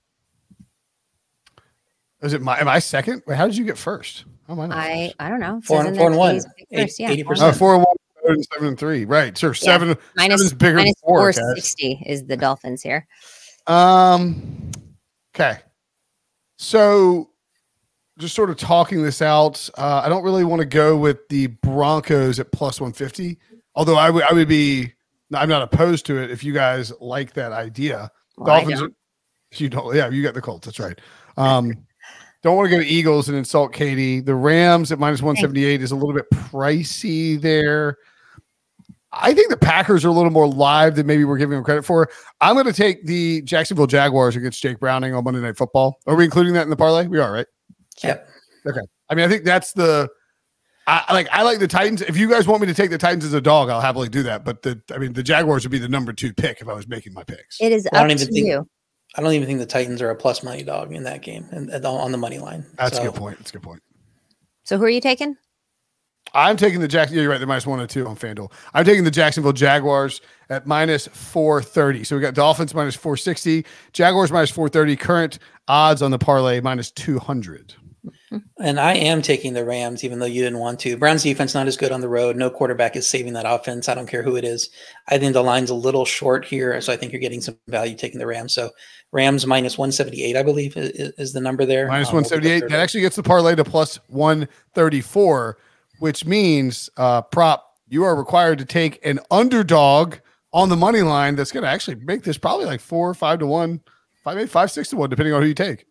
is 2.22 2.32
it 2.32 2.42
my? 2.42 2.58
Am 2.58 2.66
I 2.68 2.80
second? 2.80 3.22
Wait, 3.26 3.36
how 3.36 3.46
did 3.46 3.56
you 3.56 3.64
get 3.64 3.78
first? 3.78 4.24
How 4.48 4.54
am 4.54 4.60
I 4.60 4.66
not 4.66 4.78
I? 4.78 5.12
I 5.20 5.28
don't 5.28 5.40
know. 5.40 5.60
Four 5.62 5.78
says 5.82 5.88
and- 5.88 5.96
four 5.96 6.08
and 6.08 6.16
one. 6.18 6.40
pick 6.56 6.66
Eight- 6.72 6.82
first. 6.86 7.00
Yeah, 7.00 7.10
80%. 7.10 7.24
four 7.24 7.34
and 7.34 7.40
Oh, 7.42 7.46
one. 7.46 7.54
four 7.54 7.74
and 7.76 7.84
one, 7.84 7.96
better 8.16 8.34
than 8.34 8.42
seven 8.42 8.68
and 8.68 8.78
three. 8.78 9.04
Right. 9.04 9.38
Sure. 9.38 9.54
Seven. 9.54 9.96
minus 10.16 10.40
seven's 10.40 10.52
bigger 10.54 10.76
minus 10.76 10.94
than 10.94 11.08
four. 11.08 11.18
four 11.20 11.32
guys. 11.32 11.54
sixty 11.54 12.02
is 12.06 12.26
the 12.26 12.36
Dolphins 12.36 12.82
here. 12.82 13.06
Um. 13.68 14.72
Okay. 15.34 15.58
So, 16.56 17.30
just 18.18 18.34
sort 18.34 18.50
of 18.50 18.56
talking 18.56 19.02
this 19.02 19.22
out. 19.22 19.68
Uh, 19.78 20.02
I 20.04 20.08
don't 20.08 20.22
really 20.22 20.44
want 20.44 20.60
to 20.60 20.66
go 20.66 20.96
with 20.96 21.28
the 21.28 21.46
Broncos 21.46 22.38
at 22.40 22.52
plus 22.52 22.80
one 22.80 22.92
fifty. 22.92 23.38
Although 23.74 23.96
I 23.96 24.10
would, 24.10 24.24
I 24.24 24.32
would 24.32 24.48
be. 24.48 24.92
I'm 25.34 25.48
not 25.48 25.62
opposed 25.62 26.06
to 26.06 26.16
it 26.16 26.30
if 26.30 26.42
you 26.42 26.52
guys 26.52 26.92
like 27.00 27.34
that 27.34 27.52
idea. 27.52 28.10
Well, 28.36 28.60
Dolphins. 28.60 28.94
You 29.54 29.68
don't. 29.68 29.94
Yeah, 29.94 30.08
you 30.08 30.22
got 30.22 30.34
the 30.34 30.40
Colts. 30.40 30.66
That's 30.66 30.78
right. 30.78 30.98
Um, 31.36 31.86
don't 32.42 32.56
want 32.56 32.70
to 32.70 32.76
go 32.76 32.82
to 32.82 32.88
Eagles 32.88 33.28
and 33.28 33.36
insult 33.36 33.72
Katie. 33.72 34.20
The 34.20 34.34
Rams 34.34 34.92
at 34.92 34.98
minus 34.98 35.22
one 35.22 35.36
seventy 35.36 35.64
eight 35.64 35.82
is 35.82 35.92
a 35.92 35.96
little 35.96 36.14
bit 36.14 36.30
pricey 36.30 37.40
there. 37.40 37.98
I 39.10 39.32
think 39.32 39.48
the 39.48 39.56
Packers 39.56 40.04
are 40.04 40.08
a 40.08 40.12
little 40.12 40.30
more 40.30 40.46
live 40.46 40.94
than 40.94 41.06
maybe 41.06 41.24
we're 41.24 41.38
giving 41.38 41.56
them 41.56 41.64
credit 41.64 41.84
for. 41.84 42.10
I'm 42.40 42.54
going 42.54 42.66
to 42.66 42.74
take 42.74 43.06
the 43.06 43.40
Jacksonville 43.42 43.86
Jaguars 43.86 44.36
against 44.36 44.62
Jake 44.62 44.78
Browning 44.80 45.14
on 45.14 45.24
Monday 45.24 45.40
Night 45.40 45.56
Football. 45.56 45.98
Are 46.06 46.14
we 46.14 46.24
including 46.24 46.52
that 46.54 46.62
in 46.62 46.70
the 46.70 46.76
parlay? 46.76 47.06
We 47.06 47.18
are, 47.18 47.32
right? 47.32 47.46
Yep. 48.04 48.28
Okay. 48.66 48.80
I 49.10 49.14
mean, 49.14 49.24
I 49.24 49.28
think 49.28 49.44
that's 49.44 49.72
the. 49.72 50.08
I 50.86 51.04
I 51.08 51.12
like. 51.14 51.28
I 51.32 51.42
like 51.42 51.58
the 51.58 51.68
Titans. 51.68 52.02
If 52.02 52.16
you 52.16 52.28
guys 52.28 52.46
want 52.46 52.60
me 52.60 52.66
to 52.66 52.74
take 52.74 52.90
the 52.90 52.98
Titans 52.98 53.24
as 53.24 53.34
a 53.34 53.40
dog, 53.40 53.70
I'll 53.70 53.80
happily 53.80 54.08
do 54.08 54.22
that. 54.24 54.44
But 54.44 54.62
the, 54.62 54.80
I 54.92 54.98
mean, 54.98 55.12
the 55.12 55.22
Jaguars 55.22 55.64
would 55.64 55.70
be 55.72 55.78
the 55.78 55.88
number 55.88 56.12
two 56.12 56.32
pick 56.32 56.60
if 56.60 56.68
I 56.68 56.74
was 56.74 56.88
making 56.88 57.12
my 57.14 57.24
picks. 57.24 57.60
It 57.60 57.72
is 57.72 57.86
I 57.92 57.98
up 57.98 58.08
don't 58.08 58.16
to 58.16 58.22
even 58.22 58.34
think- 58.34 58.46
you. 58.46 58.68
I 59.16 59.22
don't 59.22 59.32
even 59.32 59.46
think 59.46 59.58
the 59.58 59.66
Titans 59.66 60.02
are 60.02 60.10
a 60.10 60.14
plus 60.14 60.42
money 60.42 60.62
dog 60.62 60.92
in 60.92 61.02
that 61.04 61.22
game 61.22 61.46
and, 61.50 61.70
and 61.70 61.84
on 61.86 62.12
the 62.12 62.18
money 62.18 62.38
line. 62.38 62.66
That's 62.76 62.98
a 62.98 63.02
good 63.02 63.14
point. 63.14 63.38
That's 63.38 63.48
a 63.50 63.54
good 63.54 63.62
point. 63.62 63.82
So 64.64 64.76
who 64.76 64.84
are 64.84 64.90
you 64.90 65.00
taking? 65.00 65.34
I'm 66.34 66.58
taking 66.58 66.80
the 66.80 66.88
Jack. 66.88 67.10
Yeah, 67.10 67.22
you're 67.22 67.30
right. 67.30 67.38
They're 67.38 67.46
minus 67.46 67.66
one 67.66 67.80
and 67.80 67.88
two 67.88 68.06
on 68.06 68.16
FanDuel. 68.16 68.52
I'm 68.74 68.84
taking 68.84 69.04
the 69.04 69.10
Jacksonville 69.10 69.54
Jaguars 69.54 70.20
at 70.50 70.66
minus 70.66 71.06
430. 71.08 72.04
So 72.04 72.16
we 72.16 72.22
got 72.22 72.34
Dolphins 72.34 72.74
minus 72.74 72.96
460, 72.96 73.64
Jaguars 73.94 74.30
minus 74.30 74.50
430. 74.50 74.96
Current 74.96 75.38
odds 75.68 76.02
on 76.02 76.10
the 76.10 76.18
parlay 76.18 76.60
minus 76.60 76.90
200. 76.90 77.74
And 78.58 78.78
I 78.78 78.94
am 78.94 79.22
taking 79.22 79.54
the 79.54 79.64
Rams, 79.64 80.04
even 80.04 80.18
though 80.18 80.26
you 80.26 80.42
didn't 80.42 80.58
want 80.58 80.80
to. 80.80 80.96
Brown's 80.96 81.22
defense 81.22 81.54
not 81.54 81.66
as 81.66 81.76
good 81.76 81.92
on 81.92 82.00
the 82.00 82.08
road. 82.08 82.36
No 82.36 82.50
quarterback 82.50 82.96
is 82.96 83.06
saving 83.06 83.32
that 83.34 83.46
offense. 83.46 83.88
I 83.88 83.94
don't 83.94 84.06
care 84.08 84.22
who 84.22 84.36
it 84.36 84.44
is. 84.44 84.70
I 85.08 85.18
think 85.18 85.32
the 85.32 85.42
line's 85.42 85.70
a 85.70 85.74
little 85.74 86.04
short 86.04 86.44
here, 86.44 86.80
so 86.80 86.92
I 86.92 86.96
think 86.96 87.12
you're 87.12 87.20
getting 87.20 87.40
some 87.40 87.56
value 87.68 87.96
taking 87.96 88.18
the 88.18 88.26
Rams. 88.26 88.52
So 88.52 88.70
Rams 89.12 89.46
minus 89.46 89.78
178, 89.78 90.36
I 90.36 90.42
believe, 90.42 90.76
is, 90.76 91.12
is 91.16 91.32
the 91.32 91.40
number 91.40 91.64
there. 91.64 91.88
Minus 91.88 92.08
Um, 92.08 92.22
the 92.22 92.28
178. 92.28 92.68
That 92.70 92.80
actually 92.80 93.00
gets 93.00 93.16
the 93.16 93.22
parlay 93.22 93.54
to 93.54 93.64
plus 93.64 93.98
134, 94.08 95.58
which 95.98 96.26
means 96.26 96.90
uh, 96.96 97.22
prop 97.22 97.64
you 97.88 98.04
are 98.04 98.14
required 98.14 98.58
to 98.58 98.64
take 98.64 99.04
an 99.04 99.18
underdog 99.30 100.16
on 100.52 100.68
the 100.68 100.76
money 100.76 101.02
line. 101.02 101.36
That's 101.36 101.52
going 101.52 101.64
to 101.64 101.70
actually 101.70 101.96
make 101.96 102.22
this 102.22 102.38
probably 102.38 102.66
like 102.66 102.80
four 102.80 103.12
five 103.14 103.38
to 103.40 103.46
one, 103.46 103.80
five, 104.24 104.36
maybe 104.36 104.48
five, 104.48 104.70
six 104.70 104.90
to 104.90 104.96
one, 104.96 105.10
depending 105.10 105.34
on 105.34 105.42
who 105.42 105.48
you 105.48 105.54
take. 105.54 105.86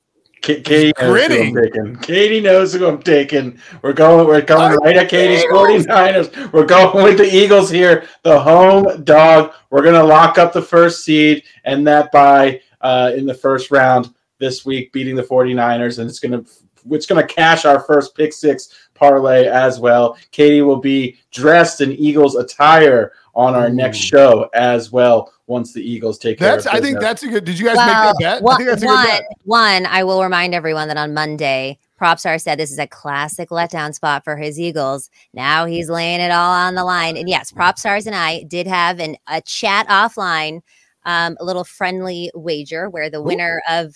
Ka- 0.47 0.61
Katie 0.63 0.93
knows 0.99 1.13
who. 1.29 1.35
I'm 1.43 1.53
taking. 1.63 1.95
Katie 1.97 2.39
knows 2.41 2.73
who 2.73 2.87
I'm 2.87 3.01
taking. 3.01 3.59
We're 3.81 3.93
going. 3.93 4.25
We're 4.27 4.41
coming 4.41 4.77
Oh, 4.79 4.83
right 4.85 4.95
at 4.97 5.09
Katie's 5.09 5.43
Eagles. 5.43 5.85
49ers. 5.85 6.53
We're 6.53 6.65
going 6.65 7.03
with 7.03 7.17
the 7.17 7.25
Eagles 7.35 7.69
here. 7.69 8.07
The 8.23 8.39
home 8.39 9.03
dog. 9.03 9.53
We're 9.69 9.83
gonna 9.83 10.03
lock 10.03 10.37
up 10.37 10.53
the 10.53 10.61
first 10.61 11.03
seed 11.03 11.43
and 11.65 11.85
that 11.87 12.11
by 12.11 12.61
uh, 12.81 13.11
in 13.15 13.25
the 13.25 13.33
first 13.33 13.71
round 13.71 14.13
this 14.39 14.65
week, 14.65 14.93
beating 14.93 15.15
the 15.15 15.23
49ers, 15.23 15.99
and 15.99 16.09
it's 16.09 16.19
gonna 16.19 16.43
it's 16.91 17.05
gonna 17.05 17.27
cash 17.27 17.65
our 17.65 17.81
first 17.81 18.15
pick 18.15 18.31
six 18.31 18.69
parlay 18.93 19.47
as 19.47 19.79
well. 19.79 20.17
Katie 20.31 20.61
will 20.61 20.79
be 20.79 21.17
dressed 21.31 21.81
in 21.81 21.91
Eagles 21.91 22.35
attire 22.35 23.11
on 23.35 23.53
our 23.53 23.69
next 23.69 23.97
show 23.97 24.49
as 24.53 24.91
well. 24.91 25.33
Once 25.47 25.71
the 25.71 25.81
Eagles 25.81 26.17
take 26.17 26.37
care 26.37 26.51
That's, 26.51 26.65
of 26.65 26.73
I 26.73 26.81
think 26.81 26.99
that's 26.99 27.23
a 27.23 27.27
good. 27.27 27.45
Did 27.45 27.57
you 27.57 27.65
guys 27.65 27.77
Well, 27.77 27.87
make 27.87 28.19
that 28.19 28.19
bet? 28.19 28.37
I 28.37 28.41
one, 28.41 28.57
think 28.57 28.69
that's 28.69 28.83
a 28.83 28.85
one, 28.85 29.05
good 29.05 29.07
bet. 29.07 29.23
one, 29.45 29.85
I 29.85 30.03
will 30.03 30.21
remind 30.21 30.53
everyone 30.53 30.89
that 30.89 30.97
on 30.97 31.13
Monday, 31.13 31.79
Propstar 31.99 32.39
said 32.39 32.59
this 32.59 32.71
is 32.71 32.79
a 32.79 32.87
classic 32.87 33.49
letdown 33.49 33.93
spot 33.95 34.25
for 34.25 34.35
his 34.35 34.59
Eagles. 34.59 35.09
Now 35.33 35.65
he's 35.65 35.89
laying 35.89 36.19
it 36.19 36.31
all 36.31 36.53
on 36.53 36.75
the 36.75 36.83
line. 36.83 37.15
And 37.15 37.29
yes, 37.29 37.51
Propstarz 37.51 38.05
and 38.05 38.15
I 38.15 38.43
did 38.43 38.67
have 38.67 38.99
an, 38.99 39.15
a 39.27 39.41
chat 39.41 39.87
offline, 39.87 40.61
um, 41.05 41.37
a 41.39 41.45
little 41.45 41.63
friendly 41.63 42.29
wager 42.35 42.89
where 42.89 43.09
the 43.09 43.21
winner 43.21 43.61
of 43.69 43.95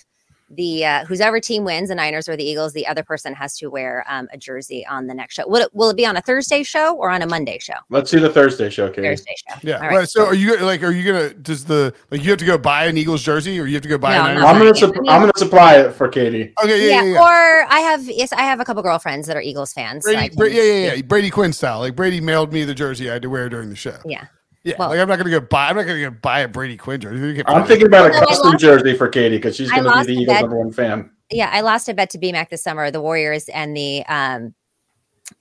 the 0.56 0.86
uh, 0.86 1.06
whoever 1.06 1.40
team 1.40 1.64
wins, 1.64 1.90
the 1.90 1.96
Niners 1.96 2.28
or 2.28 2.36
the 2.36 2.44
Eagles, 2.44 2.74
the 2.74 2.86
other 2.88 3.04
person 3.04 3.34
has 3.34 3.58
to 3.58 3.70
wear 3.70 4.06
um, 4.10 4.28
a 4.34 4.38
jersey 4.38 4.86
on 4.86 5.08
the 5.08 5.14
next 5.14 5.36
show. 5.36 5.48
Will 5.48 5.62
it, 5.64 5.70
will 5.74 5.90
it 5.90 5.98
be 5.98 6.06
on 6.06 6.18
a 6.18 6.22
Thursday 6.22 6.64
show 6.64 6.96
or 6.96 7.10
on 7.10 7.22
a 7.22 7.28
Monday 7.28 7.58
show? 7.60 7.74
Let's 7.90 8.12
do 8.12 8.20
the 8.20 8.30
Thursday 8.30 8.70
show, 8.70 8.90
Katie. 8.90 9.08
Thursday 9.08 9.34
show. 9.48 9.56
Yeah. 9.64 9.76
All 9.76 9.82
right. 9.82 9.92
Well, 9.94 10.06
so 10.06 10.26
are 10.26 10.34
you 10.36 10.58
like? 10.58 10.84
Are 10.84 10.92
you 10.92 11.06
gonna? 11.12 11.34
Does 11.34 11.66
the 11.66 11.94
like 12.12 12.24
you 12.24 12.30
have 12.32 12.40
to 12.40 12.46
go 12.46 12.58
buy 12.58 12.86
an 12.86 12.98
Eagles 12.98 13.24
jersey, 13.24 13.60
or 13.60 13.66
you 13.66 13.74
have 13.76 13.84
to 13.84 13.90
go 13.90 13.98
buy? 13.98 14.14
No, 14.16 14.24
a 14.26 14.28
Niners 14.28 14.44
I'm 14.44 14.58
gonna 14.58 14.66
Yeah, 14.66 14.74
sup- 14.74 14.90
I 14.96 15.00
mean- 15.00 15.10
I'm 15.10 15.22
gonna 15.22 15.32
supply 15.38 15.76
it 15.78 15.94
for 15.94 16.08
Katie. 16.10 16.54
Okay. 16.64 16.88
Yeah. 16.88 16.96
Yeah, 16.96 17.04
Yeah. 17.04 17.14
yeah. 17.14 17.22
or 17.22 17.66
I 17.72 17.80
have 17.82 18.04
yes, 18.04 18.32
I 18.34 18.42
have 18.42 18.60
a 18.60 18.66
couple 18.66 18.84
girlfriends 18.84 19.28
that 19.28 19.38
are 19.38 19.42
Eagles 19.42 19.74
fans. 19.74 20.06
so 20.06 20.14
can- 20.14 20.36
Bra- 20.36 20.48
yeah, 20.48 20.62
yeah, 20.64 20.94
yeah. 20.96 21.02
Brady 21.02 21.30
Quinn 21.30 21.54
style. 21.54 21.80
Like 21.80 21.96
Brady 21.96 22.20
mailed 22.22 22.52
me 22.52 22.64
the 22.66 22.74
jersey 22.76 23.10
I 23.10 23.14
had 23.14 23.22
to 23.22 23.30
wear 23.30 23.48
during 23.50 23.70
the 23.70 23.76
show. 23.76 23.98
Yeah. 24.06 24.26
Yeah. 24.64 24.76
Well- 24.78 24.90
like 24.90 25.00
I'm 25.00 25.08
not 25.08 25.18
gonna 25.18 25.30
go 25.32 25.40
buy. 25.40 25.70
I'm 25.70 25.76
not 25.76 25.84
gonna 25.88 26.02
go 26.02 26.12
buy 26.12 26.42
a 26.42 26.48
Brady 26.48 26.78
Quinn 26.78 27.02
jersey. 27.02 27.44
I'm 27.48 27.66
thinking 27.66 27.88
about 27.88 28.12
a 28.12 28.14
No, 28.14 28.26
custom 28.26 28.52
lost- 28.52 28.60
jersey 28.62 28.96
for 28.96 29.08
Katie 29.08 29.38
because 29.38 29.56
she's 29.56 29.72
going 29.72 29.84
to 29.84 29.90
be 30.06 30.16
the 30.16 30.22
Eagles' 30.22 30.28
bet. 30.28 30.42
number 30.42 30.58
one 30.60 30.72
fan. 30.72 31.10
yeah, 31.32 31.50
I 31.52 31.62
lost 31.62 31.90
a 31.90 31.94
bet 31.94 32.10
to 32.12 32.18
BMAC 32.20 32.50
this 32.50 32.62
summer, 32.64 32.92
the 32.92 33.02
Warriors 33.02 33.48
and 33.50 33.76
the 33.76 34.04
um 34.08 34.54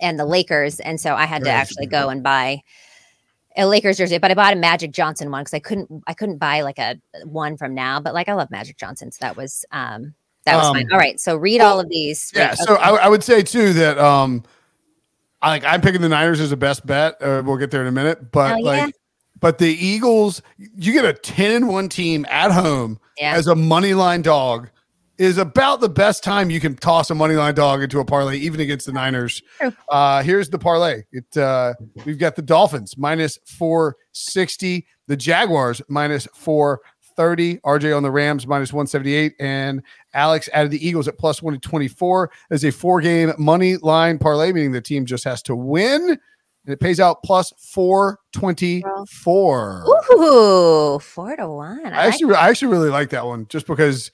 and 0.01 0.19
the 0.19 0.25
Lakers, 0.25 0.81
and 0.81 1.01
so 1.01 1.15
I 1.15 1.27
had 1.27 1.43
to 1.45 1.51
Right. 1.51 1.57
actually 1.57 1.87
go 1.87 2.09
and 2.09 2.23
buy 2.23 2.63
a 3.57 3.67
Lakers 3.67 3.99
jersey. 3.99 4.17
But 4.19 4.31
I 4.31 4.35
bought 4.35 4.53
a 4.53 4.57
Magic 4.57 4.93
Johnson 4.93 5.31
one 5.31 5.43
because 5.43 5.53
I 5.55 5.59
couldn't 5.59 5.91
I 6.07 6.15
couldn't 6.15 6.39
buy 6.39 6.63
like 6.63 6.79
a 6.79 6.97
one 7.25 7.57
from 7.57 7.75
now. 7.75 8.01
But 8.01 8.15
like 8.15 8.29
I 8.29 8.35
love 8.35 8.51
Magic 8.51 8.79
Johnson, 8.79 9.11
so 9.13 9.19
that 9.23 9.37
was 9.37 9.65
um 9.73 10.15
that 10.47 10.57
was 10.57 10.69
fine. 10.69 10.87
Um, 10.87 10.93
All 10.93 10.99
right, 10.99 11.21
so 11.21 11.37
read 11.37 11.61
all 11.61 11.79
of 11.81 11.91
these. 11.91 12.33
Yeah. 12.35 12.51
Wait, 12.51 12.59
So. 12.59 12.77
I, 12.77 12.91
I 13.05 13.09
would 13.09 13.23
say 13.23 13.43
too 13.43 13.75
that 13.75 13.99
um, 13.99 14.43
I 15.43 15.51
like 15.51 15.65
I'm 15.65 15.81
picking 15.83 16.01
the 16.01 16.09
Niners 16.09 16.41
as 16.41 16.53
a 16.53 16.57
best 16.57 16.87
bet. 16.87 17.21
Uh, 17.21 17.43
we'll 17.45 17.59
get 17.59 17.71
there 17.71 17.83
in 17.83 17.89
a 17.89 17.93
minute, 17.93 18.31
but 18.33 18.49
Hell 18.49 18.61
yeah. 18.61 18.87
But 19.41 19.59
the 19.59 19.69
Eagles, 19.73 20.43
you 20.59 20.93
get 20.93 21.05
a 21.05 21.13
10 21.13 21.51
and 21.51 21.69
1 21.69 21.89
team 21.89 22.27
at 22.29 22.51
home 22.53 22.99
Yeah. 23.19 23.35
as 23.35 23.47
a 23.47 23.55
money 23.55 23.95
line 23.95 24.23
dog 24.23 24.71
is 25.19 25.37
about 25.37 25.81
the 25.83 25.89
best 25.89 26.25
time 26.25 26.49
you 26.49 26.61
can 26.61 26.75
toss 26.77 27.11
a 27.11 27.15
money 27.15 27.35
line 27.35 27.55
dog 27.55 27.83
into 27.83 28.01
a 28.01 28.05
parlay, 28.07 28.37
even 28.39 28.59
against 28.61 28.87
the 28.87 28.93
Niners. 28.93 29.43
Uh, 29.91 30.23
here's 30.23 30.49
the 30.49 30.59
parlay. 30.59 31.03
It 31.13 31.37
uh, 31.37 31.75
we've 32.07 32.19
got 32.19 32.37
the 32.37 32.43
Dolphins 32.43 32.97
minus 32.97 33.39
460, 33.59 34.87
the 35.09 35.17
Jaguars 35.17 35.83
minus 35.89 36.27
430, 36.33 37.59
RJ 37.59 37.95
on 37.97 38.03
the 38.03 38.11
Rams 38.11 38.47
minus 38.47 38.73
178, 38.73 39.35
and 39.39 39.83
Alex 40.15 40.49
added 40.55 40.71
the 40.71 40.87
Eagles 40.87 41.07
at 41.07 41.19
plus 41.19 41.43
124 41.43 42.31
as 42.51 42.65
a 42.65 42.71
four 42.73 43.01
game 43.03 43.33
money 43.39 43.77
line 43.77 44.19
parlay, 44.19 44.53
meaning 44.53 44.73
the 44.73 44.81
team 44.81 45.05
just 45.05 45.25
has 45.25 45.43
to 45.43 45.55
win. 45.55 46.19
And 46.71 46.77
it 46.77 46.81
pays 46.81 47.01
out 47.01 47.25
plus 47.25 47.53
424. 47.73 49.85
Ooh, 50.13 51.01
four 51.01 51.35
to 51.37 51.49
one. 51.49 51.85
I 51.87 52.07
actually, 52.07 52.35
I 52.37 52.49
actually 52.49 52.71
really 52.71 52.91
like 52.91 53.11
that 53.11 53.27
one 53.27 53.47
just 53.49 53.67
because 53.67 54.13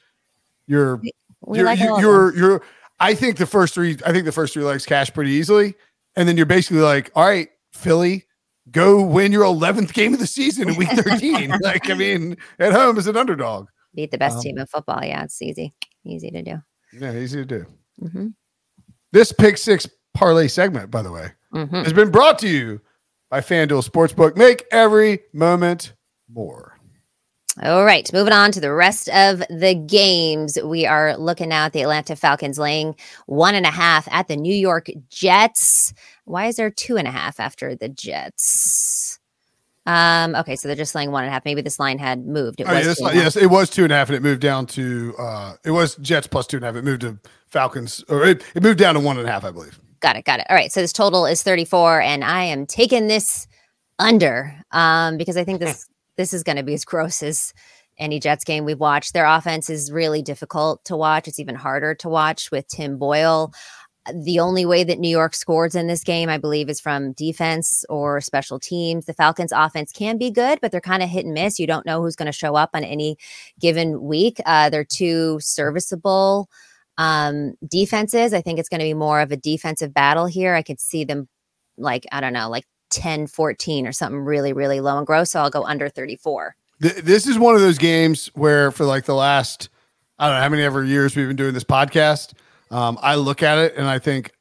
you're 0.66 0.96
we 0.96 1.12
you're, 1.52 1.66
like 1.66 1.78
you- 1.78 2.00
you're, 2.00 2.34
you're, 2.34 2.62
I 2.98 3.14
think 3.14 3.36
the 3.36 3.44
first 3.44 3.74
three, 3.74 3.98
I 4.06 4.12
think 4.12 4.24
the 4.24 4.32
first 4.32 4.54
three 4.54 4.64
legs 4.64 4.86
cash 4.86 5.12
pretty 5.12 5.32
easily. 5.32 5.74
And 6.16 6.26
then 6.26 6.38
you're 6.38 6.46
basically 6.46 6.80
like, 6.80 7.10
all 7.14 7.26
right, 7.26 7.50
Philly, 7.74 8.24
go 8.70 9.02
win 9.04 9.32
your 9.32 9.44
11th 9.44 9.92
game 9.92 10.14
of 10.14 10.18
the 10.18 10.26
season 10.26 10.70
in 10.70 10.76
week 10.76 10.88
13. 10.92 11.58
like, 11.60 11.90
I 11.90 11.94
mean, 11.94 12.38
at 12.58 12.72
home 12.72 12.96
as 12.96 13.06
an 13.06 13.18
underdog. 13.18 13.66
beat 13.94 14.12
the 14.12 14.16
best 14.18 14.36
um, 14.38 14.42
team 14.42 14.56
in 14.58 14.64
football. 14.66 15.04
Yeah, 15.04 15.24
it's 15.24 15.42
easy, 15.42 15.74
easy 16.06 16.30
to 16.30 16.40
do. 16.42 16.62
Yeah, 16.98 17.12
easy 17.12 17.36
to 17.36 17.44
do. 17.44 17.66
hmm 18.00 18.28
This 19.12 19.30
pick 19.30 19.58
six 19.58 19.86
parlay 20.14 20.48
segment, 20.48 20.90
by 20.90 21.02
the 21.02 21.12
way, 21.12 21.32
hmm 21.64 21.82
has 21.82 21.92
been 21.92 22.10
brought 22.10 22.38
to 22.40 22.48
you 22.48 22.80
by 23.30 23.40
FanDuel 23.40 23.88
Sportsbook. 23.88 24.36
Make 24.36 24.64
every 24.70 25.20
moment 25.32 25.94
more. 26.32 26.72
All 27.62 27.86
right, 27.86 28.12
moving 28.12 28.34
on 28.34 28.52
to 28.52 28.60
the 28.60 28.72
rest 28.72 29.08
of 29.08 29.38
the 29.48 29.74
games. 29.74 30.58
We 30.62 30.84
are 30.84 31.16
looking 31.16 31.48
now 31.48 31.64
at 31.64 31.72
the 31.72 31.80
Atlanta 31.80 32.14
Falcons 32.14 32.58
laying 32.58 32.94
one 33.24 33.54
and 33.54 33.64
a 33.64 33.70
half 33.70 34.06
at 34.10 34.28
the 34.28 34.36
New 34.36 34.54
York 34.54 34.88
Jets. 35.08 35.94
Why 36.26 36.46
is 36.46 36.56
there 36.56 36.70
two 36.70 36.98
and 36.98 37.08
a 37.08 37.10
half 37.10 37.40
after 37.40 37.74
the 37.74 37.88
Jets? 37.88 39.18
Um, 39.86 40.34
okay, 40.34 40.56
so 40.56 40.68
they're 40.68 40.76
just 40.76 40.94
laying 40.94 41.12
one 41.12 41.22
and 41.22 41.30
a 41.30 41.32
half. 41.32 41.44
Maybe 41.46 41.62
this 41.62 41.78
line 41.78 41.98
had 41.98 42.26
moved. 42.26 42.60
It 42.60 42.66
Oh, 42.68 42.72
yeah, 42.72 42.78
was 42.78 42.86
this 42.88 42.98
two 42.98 43.04
li- 43.04 43.10
and 43.10 43.18
a 43.20 43.22
half. 43.22 43.34
yes, 43.36 43.42
it 43.42 43.46
was 43.46 43.70
two 43.70 43.84
and 43.84 43.92
a 43.92 43.96
half, 43.96 44.08
and 44.08 44.16
it 44.16 44.22
moved 44.22 44.40
down 44.42 44.66
to 44.66 45.14
uh 45.18 45.54
it 45.64 45.70
was 45.70 45.94
Jets 45.96 46.26
plus 46.26 46.46
two 46.46 46.56
and 46.58 46.64
a 46.64 46.66
half. 46.66 46.76
It 46.76 46.84
moved 46.84 47.02
to 47.02 47.18
Falcons, 47.46 48.04
or 48.10 48.24
it, 48.24 48.44
it 48.54 48.62
moved 48.62 48.78
down 48.80 48.94
to 48.96 49.00
one 49.00 49.16
and 49.16 49.26
a 49.26 49.32
half, 49.32 49.44
I 49.44 49.50
believe. 49.50 49.78
Got 50.06 50.14
it, 50.14 50.24
got 50.24 50.38
it. 50.38 50.46
All 50.48 50.54
right, 50.54 50.70
so 50.70 50.80
this 50.80 50.92
total 50.92 51.26
is 51.26 51.42
34, 51.42 52.00
and 52.00 52.22
I 52.22 52.44
am 52.44 52.64
taking 52.64 53.08
this 53.08 53.48
under 53.98 54.54
um, 54.70 55.16
because 55.16 55.36
I 55.36 55.42
think 55.42 55.58
this 55.58 55.84
this 56.16 56.32
is 56.32 56.44
going 56.44 56.54
to 56.54 56.62
be 56.62 56.74
as 56.74 56.84
gross 56.84 57.24
as 57.24 57.52
any 57.98 58.20
Jets 58.20 58.44
game 58.44 58.64
we've 58.64 58.78
watched. 58.78 59.14
Their 59.14 59.26
offense 59.26 59.68
is 59.68 59.90
really 59.90 60.22
difficult 60.22 60.84
to 60.84 60.96
watch. 60.96 61.26
It's 61.26 61.40
even 61.40 61.56
harder 61.56 61.92
to 61.96 62.08
watch 62.08 62.52
with 62.52 62.68
Tim 62.68 62.98
Boyle. 62.98 63.52
The 64.14 64.38
only 64.38 64.64
way 64.64 64.84
that 64.84 65.00
New 65.00 65.08
York 65.08 65.34
scores 65.34 65.74
in 65.74 65.88
this 65.88 66.04
game, 66.04 66.28
I 66.28 66.38
believe, 66.38 66.70
is 66.70 66.78
from 66.78 67.12
defense 67.14 67.84
or 67.88 68.20
special 68.20 68.60
teams. 68.60 69.06
The 69.06 69.12
Falcons' 69.12 69.50
offense 69.52 69.90
can 69.90 70.18
be 70.18 70.30
good, 70.30 70.60
but 70.62 70.70
they're 70.70 70.80
kind 70.80 71.02
of 71.02 71.08
hit 71.08 71.24
and 71.24 71.34
miss. 71.34 71.58
You 71.58 71.66
don't 71.66 71.84
know 71.84 72.00
who's 72.00 72.14
going 72.14 72.26
to 72.26 72.32
show 72.32 72.54
up 72.54 72.70
on 72.74 72.84
any 72.84 73.16
given 73.58 74.00
week. 74.02 74.40
Uh, 74.46 74.70
they're 74.70 74.84
too 74.84 75.40
serviceable 75.40 76.48
um 76.98 77.54
defenses 77.66 78.32
i 78.32 78.40
think 78.40 78.58
it's 78.58 78.68
going 78.68 78.80
to 78.80 78.84
be 78.84 78.94
more 78.94 79.20
of 79.20 79.30
a 79.30 79.36
defensive 79.36 79.92
battle 79.92 80.26
here 80.26 80.54
i 80.54 80.62
could 80.62 80.80
see 80.80 81.04
them 81.04 81.28
like 81.76 82.06
i 82.12 82.20
don't 82.20 82.32
know 82.32 82.48
like 82.48 82.64
10 82.90 83.26
14 83.26 83.86
or 83.86 83.92
something 83.92 84.20
really 84.20 84.52
really 84.52 84.80
low 84.80 84.96
and 84.96 85.06
gross 85.06 85.30
so 85.32 85.40
i'll 85.40 85.50
go 85.50 85.64
under 85.64 85.88
34 85.88 86.54
Th- 86.80 86.96
this 86.96 87.26
is 87.26 87.38
one 87.38 87.54
of 87.54 87.60
those 87.60 87.78
games 87.78 88.30
where, 88.34 88.70
for 88.70 88.84
like 88.84 89.04
the 89.04 89.14
last, 89.14 89.70
I 90.18 90.26
don't 90.26 90.36
know 90.36 90.42
how 90.42 90.48
many 90.48 90.62
ever 90.62 90.84
years 90.84 91.16
we've 91.16 91.26
been 91.26 91.36
doing 91.36 91.54
this 91.54 91.64
podcast, 91.64 92.34
um, 92.70 92.98
I 93.00 93.14
look 93.14 93.42
at 93.42 93.58
it 93.58 93.76
and 93.76 93.86
I 93.86 93.98
think, 93.98 94.32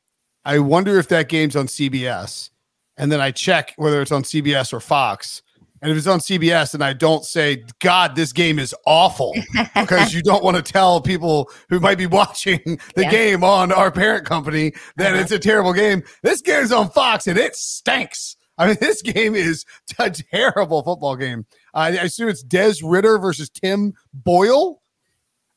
I 0.43 0.60
wonder 0.60 0.99
if 0.99 1.08
that 1.10 1.30
game's 1.30 1.56
on 1.56 1.68
CBS, 1.68 2.49
and 2.97 3.12
then 3.12 3.22
I 3.22 3.32
check 3.32 3.74
whether 3.78 4.01
it's 4.01 4.12
on 4.12 4.24
CBS 4.24 4.74
or 4.74 4.80
Fox. 4.80 5.41
And 5.86 5.92
if 5.92 5.98
it's 6.00 6.08
on 6.08 6.18
CBS, 6.20 6.74
and 6.74 6.84
I 6.84 6.94
don't 6.94 7.24
say, 7.24 7.64
God, 7.80 8.16
this 8.16 8.34
game 8.34 8.58
is 8.58 8.74
awful, 8.88 9.36
because 9.76 10.16
you 10.16 10.24
don't 10.24 10.44
want 10.44 10.58
to 10.58 10.64
tell 10.64 11.00
people 11.00 11.52
who 11.70 11.80
might 11.80 12.00
be 12.00 12.08
watching 12.08 12.80
the 12.96 13.04
Yeah. 13.04 13.12
game 13.12 13.44
on 13.44 13.72
our 13.72 13.92
parent 13.92 14.26
company 14.26 14.74
that 14.98 15.14
Uh-huh. 15.14 15.22
it's 15.22 15.32
a 15.32 15.38
terrible 15.38 15.74
game. 15.74 16.02
This 16.24 16.42
game's 16.42 16.72
on 16.72 16.90
Fox 16.90 17.28
and 17.28 17.38
it 17.38 17.56
stinks. 17.56 18.36
I 18.58 18.66
mean, 18.68 18.78
this 18.82 19.04
game 19.04 19.36
is 19.36 19.64
a 20.00 20.10
terrible 20.10 20.82
football 20.82 21.16
game. 21.16 21.46
I 21.76 21.90
I 21.90 22.04
assume 22.06 22.30
it's 22.30 22.42
Des 22.42 22.76
Ridder 22.84 23.20
versus 23.20 23.50
Tim 23.52 23.94
Boyle. 24.12 24.82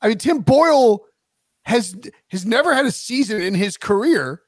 I 0.03 0.09
mean, 0.09 0.19
Tim 0.19 0.41
Boyle 0.41 1.07
has 1.65 1.97
has 2.31 2.45
never 2.45 2.75
had 2.75 2.85
a 2.85 2.93
season 2.93 3.41
in 3.41 3.55
his 3.55 3.79
career 3.79 4.43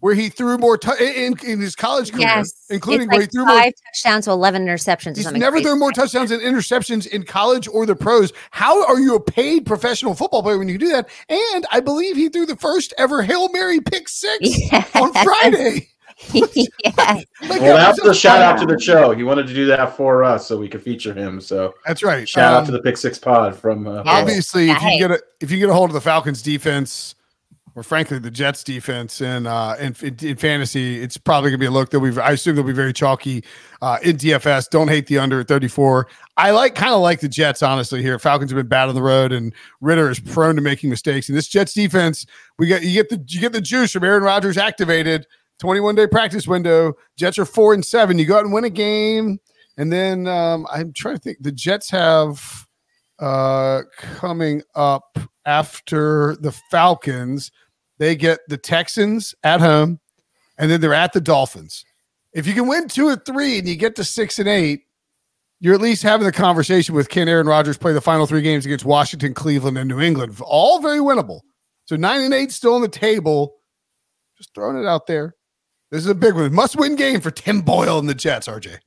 where 0.00 0.14
he 0.14 0.28
threw 0.28 0.58
more 0.58 0.76
tou- 0.76 0.92
in, 1.02 1.34
in 1.44 1.60
his 1.60 1.74
college 1.74 2.10
career, 2.12 2.22
yes 2.26 2.52
including 2.70 3.02
it's 3.08 3.12
where 3.12 3.20
he 3.22 3.26
threw 3.28 3.46
more 3.46 3.62
touchdowns 3.94 4.24
to 4.26 4.30
11 4.32 4.66
interceptions 4.66 5.16
He's 5.16 5.30
never 5.32 5.52
crazy. 5.52 5.64
thrown 5.64 5.78
more 5.78 5.92
touchdowns 5.92 6.30
and 6.30 6.42
interceptions 6.42 7.06
in 7.06 7.22
college 7.24 7.66
or 7.68 7.86
the 7.86 7.96
pros. 7.96 8.32
How 8.50 8.84
are 8.86 8.98
you 9.00 9.14
a 9.14 9.20
paid 9.20 9.64
professional 9.66 10.14
football 10.14 10.42
player 10.42 10.58
when 10.58 10.68
you 10.68 10.78
do 10.78 10.88
that? 10.90 11.08
And 11.28 11.66
I 11.72 11.80
believe 11.80 12.16
he 12.16 12.28
threw 12.28 12.44
the 12.46 12.56
first 12.56 12.92
ever 12.98 13.22
Hail 13.22 13.48
Mary 13.50 13.80
pick 13.80 14.08
six 14.08 14.38
Yes. 14.72 14.90
on 14.96 15.12
Friday. 15.12 15.88
yeah. 16.32 16.44
Like, 17.42 17.60
Well, 17.60 17.76
that's 17.76 18.02
was 18.02 18.16
a 18.16 18.20
shout 18.20 18.40
out 18.40 18.58
to 18.60 18.66
the 18.66 18.80
show. 18.80 19.12
He 19.14 19.22
wanted 19.22 19.46
to 19.48 19.54
do 19.54 19.66
that 19.66 19.96
for 19.96 20.24
us 20.24 20.46
so 20.46 20.56
we 20.56 20.66
could 20.68 20.82
feature 20.82 21.12
him. 21.12 21.40
So 21.40 21.74
That's 21.86 22.02
right. 22.02 22.26
shout 22.28 22.52
out 22.54 22.60
Um, 22.60 22.66
to 22.66 22.72
the 22.72 22.80
Pick 22.82 22.96
Six 22.96 23.18
Pod 23.18 23.54
from 23.54 23.86
uh, 23.86 23.96
Yeah. 23.96 24.02
obviously, 24.06 24.70
if 24.70 24.80
you 24.82 24.88
hey. 24.88 24.98
get 24.98 25.10
a 25.10 25.20
if 25.40 25.50
you 25.50 25.58
get 25.58 25.68
a 25.68 25.74
hold 25.74 25.90
of 25.90 25.94
the 25.94 26.00
Falcons 26.00 26.42
defense, 26.42 27.14
or 27.76 27.82
frankly 27.82 28.18
the 28.18 28.30
Jets 28.30 28.64
defense, 28.64 29.20
in 29.20 29.46
uh 29.46 29.76
in, 29.78 29.94
in, 30.22 30.36
fantasy, 30.36 31.00
it's 31.00 31.18
probably 31.18 31.50
gonna 31.50 31.58
be 31.58 31.66
a 31.66 31.70
look 31.70 31.90
that 31.90 32.00
we've. 32.00 32.18
I 32.18 32.30
assume 32.30 32.56
they'll 32.56 32.64
be 32.64 32.72
very 32.72 32.94
chalky 32.94 33.44
uh, 33.82 33.98
in 34.02 34.16
DFS. 34.16 34.70
Don't 34.70 34.88
hate 34.88 35.06
the 35.06 35.18
under 35.18 35.40
at 35.40 35.48
thirty 35.48 35.68
four. 35.68 36.08
I 36.38 36.50
like 36.50 36.74
kind 36.74 36.94
of 36.94 37.00
like 37.00 37.20
the 37.20 37.28
Jets 37.28 37.62
honestly 37.62 38.02
here. 38.02 38.18
Falcons 38.18 38.50
have 38.50 38.56
been 38.56 38.66
bad 38.66 38.88
on 38.88 38.94
the 38.94 39.02
road, 39.02 39.30
and 39.30 39.52
Ridder 39.82 40.10
is 40.10 40.18
prone 40.18 40.56
to 40.56 40.62
making 40.62 40.90
mistakes. 40.90 41.28
And 41.28 41.36
this 41.36 41.48
Jets 41.48 41.74
defense, 41.74 42.26
we 42.58 42.66
get 42.66 42.82
you 42.82 42.94
get 42.94 43.10
the 43.10 43.22
you 43.28 43.40
get 43.40 43.52
the 43.52 43.60
juice 43.60 43.92
from 43.92 44.04
Aaron 44.04 44.22
Rodgers 44.22 44.56
activated. 44.56 45.26
21 45.58 45.94
day 45.94 46.06
practice 46.06 46.46
window. 46.46 46.94
Jets 47.16 47.38
are 47.38 47.46
four 47.46 47.72
and 47.72 47.84
seven. 47.84 48.18
You 48.18 48.26
go 48.26 48.36
out 48.36 48.44
and 48.44 48.52
win 48.52 48.64
a 48.64 48.70
game. 48.70 49.38
And 49.78 49.92
then 49.92 50.26
um, 50.26 50.66
I'm 50.70 50.92
trying 50.92 51.16
to 51.16 51.20
think. 51.20 51.38
The 51.40 51.52
Jets 51.52 51.90
have 51.90 52.66
uh, 53.18 53.82
coming 54.00 54.62
up 54.74 55.18
after 55.44 56.36
the 56.40 56.52
Falcons. 56.70 57.50
They 57.98 58.16
get 58.16 58.40
the 58.48 58.58
Texans 58.58 59.34
at 59.42 59.60
home, 59.60 60.00
and 60.58 60.70
then 60.70 60.80
they're 60.80 60.94
at 60.94 61.12
the 61.12 61.20
Dolphins. 61.20 61.84
If 62.32 62.46
you 62.46 62.52
can 62.52 62.68
win 62.68 62.88
two 62.88 63.06
or 63.06 63.16
three 63.16 63.58
and 63.58 63.66
you 63.66 63.76
get 63.76 63.96
to 63.96 64.04
six 64.04 64.38
and 64.38 64.48
eight, 64.48 64.82
you're 65.60 65.74
at 65.74 65.80
least 65.80 66.02
having 66.02 66.26
the 66.26 66.32
conversation 66.32 66.94
with 66.94 67.08
can 67.08 67.28
Aaron 67.28 67.46
Rodgers 67.46 67.78
play 67.78 67.94
the 67.94 68.00
final 68.00 68.26
three 68.26 68.42
games 68.42 68.66
against 68.66 68.84
Washington, 68.84 69.32
Cleveland, 69.32 69.78
and 69.78 69.88
New 69.88 70.00
England. 70.00 70.38
All 70.42 70.80
very 70.80 70.98
winnable. 70.98 71.40
So 71.86 71.96
nine 71.96 72.20
and 72.22 72.34
eight 72.34 72.52
still 72.52 72.74
on 72.74 72.82
the 72.82 72.88
table. 72.88 73.54
Just 74.36 74.54
throwing 74.54 74.76
it 74.76 74.86
out 74.86 75.06
there. 75.06 75.34
This 75.90 76.00
is 76.00 76.08
a 76.08 76.14
big 76.14 76.34
one. 76.34 76.52
Must 76.52 76.76
win 76.76 76.96
game 76.96 77.20
for 77.20 77.30
Tim 77.30 77.62
Boyle 77.62 77.98
and 77.98 78.08
the 78.08 78.14
Jets, 78.14 78.48
RJ. 78.48 78.78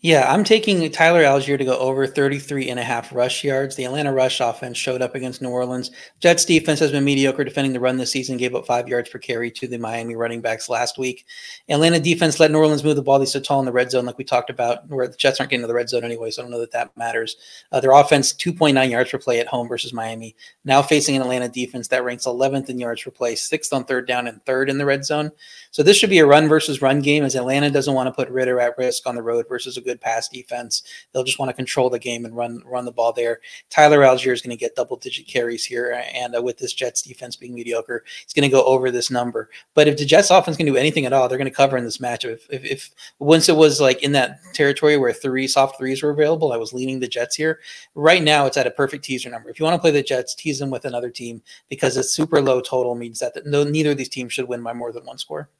Yeah, 0.00 0.30
I'm 0.30 0.44
taking 0.44 0.88
Tyler 0.92 1.22
Allgeier 1.22 1.56
to 1.56 1.64
go 1.64 1.78
over 1.78 2.06
33 2.06 2.68
and 2.68 2.78
a 2.78 2.84
half 2.84 3.14
rush 3.14 3.42
yards. 3.42 3.76
The 3.76 3.84
Atlanta 3.84 4.12
rush 4.12 4.40
offense 4.40 4.76
showed 4.76 5.00
up 5.00 5.14
against 5.14 5.40
New 5.40 5.48
Orleans. 5.48 5.90
Jets 6.20 6.44
defense 6.44 6.78
has 6.80 6.90
been 6.90 7.02
mediocre 7.02 7.44
defending 7.44 7.72
the 7.72 7.80
run 7.80 7.96
this 7.96 8.10
season, 8.10 8.36
gave 8.36 8.54
up 8.54 8.66
five 8.66 8.88
yards 8.88 9.08
per 9.08 9.18
carry 9.18 9.50
to 9.52 9.66
the 9.66 9.78
Miami 9.78 10.14
running 10.14 10.42
backs 10.42 10.68
last 10.68 10.98
week. 10.98 11.24
Atlanta 11.70 11.98
defense 11.98 12.38
let 12.38 12.50
New 12.50 12.58
Orleans 12.58 12.84
move 12.84 12.96
the 12.96 13.02
ball. 13.02 13.18
They 13.18 13.24
so 13.24 13.40
tall 13.40 13.58
in 13.58 13.64
the 13.64 13.72
red 13.72 13.90
zone, 13.90 14.04
like 14.04 14.18
we 14.18 14.24
talked 14.24 14.50
about, 14.50 14.86
where 14.90 15.08
the 15.08 15.16
Jets 15.16 15.40
aren't 15.40 15.48
getting 15.48 15.62
to 15.62 15.66
the 15.66 15.72
red 15.72 15.88
zone 15.88 16.04
anyway, 16.04 16.30
so 16.30 16.42
I 16.42 16.44
don't 16.44 16.52
know 16.52 16.60
that 16.60 16.72
that 16.72 16.94
matters. 16.98 17.36
Uh, 17.72 17.80
their 17.80 17.92
offense, 17.92 18.34
2.9 18.34 18.90
yards 18.90 19.10
per 19.10 19.18
play 19.18 19.40
at 19.40 19.48
home 19.48 19.66
versus 19.66 19.94
Miami. 19.94 20.36
Now 20.66 20.82
facing 20.82 21.16
an 21.16 21.22
Atlanta 21.22 21.48
defense 21.48 21.88
that 21.88 22.04
ranks 22.04 22.26
11th 22.26 22.68
in 22.68 22.78
yards 22.78 23.02
per 23.02 23.10
play, 23.10 23.34
sixth 23.34 23.72
on 23.72 23.86
third 23.86 24.06
down, 24.06 24.26
and 24.26 24.44
third 24.44 24.68
in 24.68 24.76
the 24.76 24.84
red 24.84 25.06
zone. 25.06 25.32
So 25.76 25.82
this 25.82 25.98
should 25.98 26.08
be 26.08 26.20
a 26.20 26.26
run 26.26 26.48
versus 26.48 26.80
run 26.80 27.02
game 27.02 27.22
as 27.22 27.34
Atlanta 27.34 27.70
doesn't 27.70 27.92
want 27.92 28.06
to 28.06 28.10
put 28.10 28.30
Ridder 28.30 28.58
at 28.60 28.78
risk 28.78 29.06
on 29.06 29.14
the 29.14 29.22
road 29.22 29.44
versus 29.46 29.76
a 29.76 29.82
good 29.82 30.00
pass 30.00 30.26
defense. 30.26 30.82
They'll 31.12 31.22
just 31.22 31.38
want 31.38 31.50
to 31.50 31.52
control 31.52 31.90
the 31.90 31.98
game 31.98 32.24
and 32.24 32.34
run 32.34 32.62
run 32.64 32.86
the 32.86 32.92
ball 32.92 33.12
there. 33.12 33.42
Tyler 33.68 33.98
Allgeier 33.98 34.32
is 34.32 34.40
going 34.40 34.56
to 34.56 34.58
get 34.58 34.74
double 34.74 34.96
digit 34.96 35.26
carries 35.26 35.66
here, 35.66 36.02
and 36.14 36.34
uh, 36.34 36.40
with 36.40 36.56
this 36.56 36.72
Jets 36.72 37.02
defense 37.02 37.36
being 37.36 37.54
mediocre, 37.54 38.04
he's 38.22 38.32
going 38.32 38.48
to 38.48 38.56
go 38.56 38.64
over 38.64 38.90
this 38.90 39.10
number. 39.10 39.50
But 39.74 39.86
if 39.86 39.98
the 39.98 40.06
Jets 40.06 40.30
offense 40.30 40.56
can 40.56 40.64
do 40.64 40.76
anything 40.76 41.04
at 41.04 41.12
all, 41.12 41.28
they're 41.28 41.36
going 41.36 41.44
to 41.44 41.54
cover 41.54 41.76
in 41.76 41.84
this 41.84 41.98
matchup. 41.98 42.32
If, 42.32 42.46
if, 42.48 42.64
if 42.64 42.90
once 43.18 43.50
it 43.50 43.56
was 43.56 43.78
like 43.78 44.02
in 44.02 44.12
that 44.12 44.38
territory 44.54 44.96
where 44.96 45.12
three 45.12 45.46
soft 45.46 45.76
threes 45.76 46.02
were 46.02 46.08
available, 46.08 46.54
I 46.54 46.56
was 46.56 46.72
leaning 46.72 47.00
the 47.00 47.06
Jets 47.06 47.36
here. 47.36 47.60
Right 47.94 48.22
now, 48.22 48.46
it's 48.46 48.56
at 48.56 48.66
a 48.66 48.70
perfect 48.70 49.04
teaser 49.04 49.28
number. 49.28 49.50
If 49.50 49.60
you 49.60 49.66
want 49.66 49.74
to 49.74 49.82
play 49.82 49.90
the 49.90 50.02
Jets, 50.02 50.34
tease 50.34 50.58
them 50.58 50.70
with 50.70 50.86
another 50.86 51.10
team 51.10 51.42
because 51.68 51.98
a 51.98 52.02
super 52.02 52.40
low 52.40 52.62
total 52.62 52.94
means 52.94 53.18
that 53.18 53.34
no, 53.44 53.62
neither 53.62 53.90
of 53.90 53.98
these 53.98 54.08
teams 54.08 54.32
should 54.32 54.48
win 54.48 54.62
by 54.62 54.72
more 54.72 54.90
than 54.90 55.04
one 55.04 55.18
score. 55.18 55.50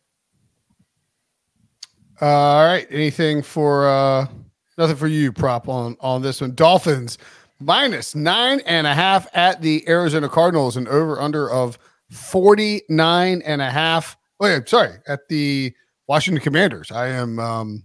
Uh, 2.20 2.26
all 2.26 2.64
right. 2.64 2.86
Anything 2.90 3.42
for 3.42 3.88
uh, 3.88 4.26
Nothing 4.78 4.96
for 4.96 5.06
you, 5.06 5.32
prop 5.32 5.68
on 5.68 5.96
on 6.00 6.22
this 6.22 6.40
one. 6.40 6.54
Dolphins 6.54 7.16
minus 7.60 8.14
nine 8.14 8.60
and 8.66 8.86
a 8.86 8.94
half 8.94 9.26
at 9.34 9.62
the 9.62 9.88
Arizona 9.88 10.28
Cardinals, 10.28 10.76
an 10.76 10.86
over 10.88 11.18
under 11.18 11.50
of 11.50 11.78
49 12.10 13.42
and 13.42 13.62
a 13.62 13.70
half. 13.70 14.16
Oh, 14.38 14.46
yeah, 14.46 14.58
sorry, 14.66 14.92
at 15.08 15.20
the 15.28 15.72
Washington 16.08 16.42
Commanders. 16.42 16.90
I 16.90 17.08
am 17.08 17.38
um 17.38 17.82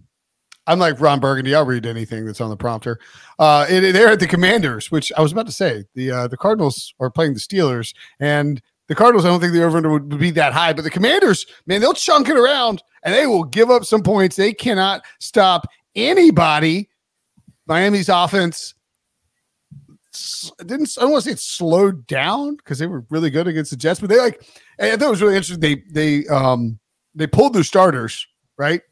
I'm 0.66 0.78
like 0.78 1.00
Ron 1.00 1.18
Burgundy. 1.18 1.54
I'll 1.54 1.64
read 1.64 1.86
anything 1.86 2.26
that's 2.26 2.40
on 2.40 2.50
the 2.50 2.56
prompter. 2.56 3.00
Uh, 3.38 3.66
they're 3.66 4.10
at 4.12 4.20
the 4.20 4.28
Commanders, 4.28 4.92
which 4.92 5.10
I 5.16 5.22
was 5.22 5.32
about 5.32 5.46
to 5.46 5.52
say. 5.52 5.84
The 5.94 6.10
uh, 6.10 6.28
the 6.28 6.36
Cardinals 6.36 6.94
are 7.00 7.10
playing 7.10 7.34
the 7.34 7.40
Steelers, 7.40 7.94
and 8.20 8.60
the 8.88 8.94
Cardinals. 8.94 9.24
I 9.24 9.28
don't 9.28 9.40
think 9.40 9.52
the 9.52 9.64
over 9.64 9.76
under 9.76 9.90
would, 9.90 10.18
be 10.18 10.30
that 10.32 10.52
high, 10.52 10.72
but 10.72 10.82
the 10.82 10.90
Commanders, 10.90 11.46
man, 11.66 11.80
they'll 11.80 11.94
chunk 11.94 12.28
it 12.28 12.36
around 12.36 12.82
and 13.02 13.14
they 13.14 13.26
will 13.26 13.44
give 13.44 13.70
up 13.70 13.84
some 13.84 14.02
points. 14.02 14.36
They 14.36 14.52
cannot 14.52 15.04
stop 15.20 15.66
anybody. 15.94 16.88
Miami's 17.66 18.08
offense 18.08 18.74
didn't 20.66 20.94
I 20.98 21.02
don't 21.02 21.12
want 21.12 21.24
to 21.24 21.30
say 21.30 21.32
it 21.32 21.38
slowed 21.38 22.06
down 22.06 22.56
because 22.56 22.78
they 22.78 22.86
were 22.86 23.04
really 23.08 23.30
good 23.30 23.48
against 23.48 23.70
the 23.70 23.76
Jets, 23.76 24.00
but 24.00 24.10
they 24.10 24.18
like 24.18 24.42
I 24.78 24.90
thought 24.90 25.06
it 25.06 25.10
was 25.10 25.22
really 25.22 25.36
interesting. 25.36 25.60
They 25.60 25.82
they 25.90 26.26
um 26.28 26.78
they 27.14 27.26
pulled 27.26 27.54
their 27.54 27.64
starters, 27.64 28.26
right? 28.58 28.82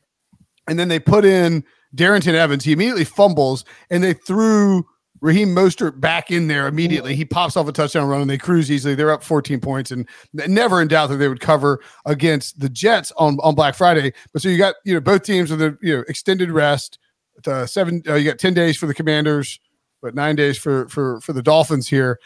And 0.67 0.79
then 0.79 0.89
they 0.89 0.99
put 0.99 1.25
in 1.25 1.65
Darrynton 1.95 2.35
Evans. 2.35 2.65
He 2.65 2.73
immediately 2.73 3.05
fumbles 3.05 3.65
and 3.91 4.03
they 4.03 4.15
threw 4.15 4.87
Raheem 5.21 5.55
Mostert 5.55 6.01
back 6.01 6.31
in 6.31 6.49
there 6.49 6.67
immediately. 6.67 7.15
He 7.15 7.25
pops 7.25 7.57
off 7.57 7.69
a 7.69 7.73
touchdown 7.73 8.09
run 8.09 8.23
and 8.23 8.31
they 8.31 8.39
cruise 8.39 8.71
easily. 8.71 8.95
They're 8.95 9.11
up 9.11 9.23
14 9.23 9.61
points 9.61 9.91
and 9.91 10.09
never 10.33 10.81
in 10.81 10.89
doubt 10.89 11.09
that 11.09 11.17
they 11.17 11.29
would 11.29 11.41
cover 11.41 11.81
against 12.07 12.59
the 12.61 12.69
Jets 12.69 13.13
on, 13.19 13.39
on 13.43 13.55
Black 13.55 13.75
Friday. 13.75 14.13
But 14.33 14.43
so 14.43 14.49
you 14.49 14.59
got, 14.59 14.77
you 14.85 14.95
know, 14.95 15.01
both 15.01 15.23
teams 15.23 15.51
with 15.51 15.61
a, 15.61 15.77
you 15.83 15.97
know, 15.97 16.05
extended 16.09 16.51
rest. 16.51 16.99
Uh, 17.47 17.67
seven, 17.67 18.03
uh, 18.09 18.15
you 18.15 18.29
got 18.31 18.39
10 18.39 18.55
days 18.55 18.77
for 18.77 18.87
the 18.87 18.95
Commanders, 18.95 19.61
but 20.03 20.15
nine 20.15 20.37
days 20.37 20.59
for, 20.59 20.89
for, 20.89 21.21
for 21.21 21.33
the 21.33 21.43
Dolphins 21.43 21.89
here. 21.89 22.19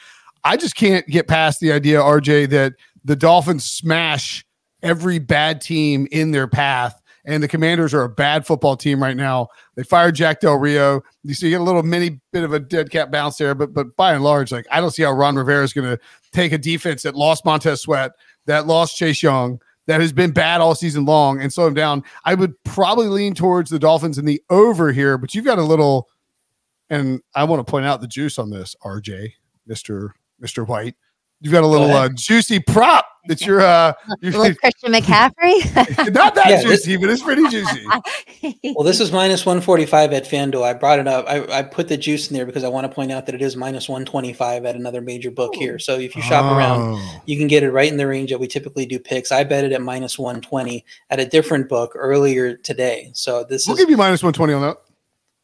I 0.45 0.57
just 0.57 0.77
can't 0.77 1.07
get 1.07 1.27
past 1.27 1.61
the 1.61 1.73
idea, 1.73 2.01
RJ, 2.01 2.51
that 2.51 2.75
the 3.05 3.17
Dolphins 3.17 3.65
smash 3.65 4.45
every 4.83 5.19
bad 5.19 5.61
team 5.61 6.07
in 6.11 6.31
their 6.31 6.47
path 6.47 7.01
and 7.25 7.43
the 7.43 7.49
Commanders 7.49 7.95
are 7.95 8.03
a 8.03 8.09
bad 8.09 8.47
football 8.47 8.77
team 8.77 9.03
right 9.03 9.17
now. 9.17 9.49
They 9.75 9.83
fired 9.83 10.15
Jack 10.15 10.41
Del 10.41 10.57
Rio. 10.57 11.03
You 11.23 11.35
see, 11.35 11.47
you 11.47 11.53
get 11.53 11.61
a 11.61 11.65
little 11.65 11.83
mini 11.83 12.21
bit 12.33 12.45
of 12.45 12.53
a 12.53 12.61
dead 12.61 12.91
cat 12.91 13.11
bounce 13.11 13.37
there, 13.37 13.55
but 13.55 13.73
but 13.73 13.97
by 13.97 14.15
and 14.15 14.23
large, 14.23 14.53
like 14.53 14.67
I 14.71 14.81
don't 14.81 14.91
see 14.91 15.03
how 15.03 15.13
Ron 15.13 15.37
Rivera 15.37 15.65
is 15.65 15.73
going 15.73 15.89
to 15.89 15.99
take 16.33 16.53
a 16.53 16.59
defense 16.59 17.03
that 17.03 17.15
lost 17.15 17.45
Montez 17.45 17.81
Sweat, 17.81 18.13
that 18.47 18.67
lost 18.67 18.97
Chase 18.97 19.23
Young, 19.23 19.61
that 19.87 20.01
has 20.01 20.13
been 20.13 20.33
bad 20.33 20.61
all 20.61 20.75
season 20.75 21.05
long, 21.05 21.41
and 21.41 21.53
slow 21.53 21.67
him 21.67 21.75
down. 21.75 22.05
I 22.25 22.35
would 22.35 22.55
probably 22.65 23.09
lean 23.09 23.35
towards 23.35 23.71
the 23.71 23.79
Dolphins 23.79 24.19
in 24.19 24.25
the 24.25 24.43
over 24.51 24.93
here, 24.93 25.19
but 25.19 25.35
you've 25.35 25.45
got 25.45 25.59
a 25.59 25.63
little, 25.63 26.09
and 26.91 27.21
I 27.35 27.45
want 27.45 27.67
to 27.67 27.71
point 27.71 27.87
out 27.87 28.01
the 28.01 28.07
juice 28.07 28.39
on 28.39 28.51
this, 28.51 28.77
RJ, 28.85 29.33
Mister 29.67 30.15
Mister 30.41 30.65
White. 30.65 30.95
You've 31.45 31.53
got 31.53 31.63
a 31.63 31.67
little 31.67 31.91
uh, 31.91 32.09
juicy 32.09 32.59
prop 32.59 33.07
that 33.27 33.43
you're 33.43 33.61
uh 33.61 33.93
you're, 34.23 34.33
Christian 34.55 34.95
McCaffrey. 34.95 35.75
not 36.15 36.35
that 36.35 36.47
yeah, 36.49 36.63
juicy, 36.63 36.97
this, 36.97 37.01
but 37.03 37.11
it's 37.11 37.23
pretty 37.23 37.47
juicy. 37.51 37.87
well, 38.75 38.83
this 38.83 38.99
is 38.99 39.13
minus 39.13 39.45
145 39.45 40.15
at 40.15 40.25
FanDuel. 40.25 40.63
I 40.63 40.73
brought 40.73 41.01
it 41.01 41.07
up. 41.07 41.27
I, 41.29 41.59
I 41.59 41.63
put 41.63 41.89
the 41.89 41.99
juice 41.99 42.31
in 42.31 42.35
there 42.35 42.47
because 42.47 42.65
I 42.65 42.69
want 42.69 42.87
to 42.87 42.95
point 42.95 43.13
out 43.13 43.27
that 43.27 43.35
it 43.35 43.43
is 43.43 43.57
minus 43.57 43.91
125 43.91 44.65
at 44.65 44.75
another 44.75 45.03
major 45.03 45.31
book 45.31 45.55
here. 45.55 45.79
So 45.79 45.99
if 45.99 46.17
you 46.17 46.23
shop 46.23 46.47
oh. 46.51 46.57
around, 46.57 47.21
you 47.27 47.37
can 47.37 47.47
get 47.47 47.63
it 47.63 47.73
right 47.73 47.93
in 47.93 47.99
the 47.99 48.07
range 48.07 48.31
that 48.31 48.41
we 48.41 48.47
typically 48.47 48.87
do 48.87 48.99
picks. 48.99 49.31
I 49.31 49.45
bet 49.45 49.65
it 49.65 49.73
at 49.73 49.83
minus 49.83 50.19
120 50.19 50.83
at 51.11 51.21
a 51.21 51.27
different 51.27 51.69
book 51.69 51.93
earlier 51.95 52.57
today. 52.57 53.11
So 53.13 53.45
this 53.45 53.67
we'll 53.67 53.77
is, 53.77 53.83
give 53.83 53.91
you 53.91 53.99
minus 53.99 54.23
120 54.23 54.55
on 54.55 54.63
that. 54.63 54.79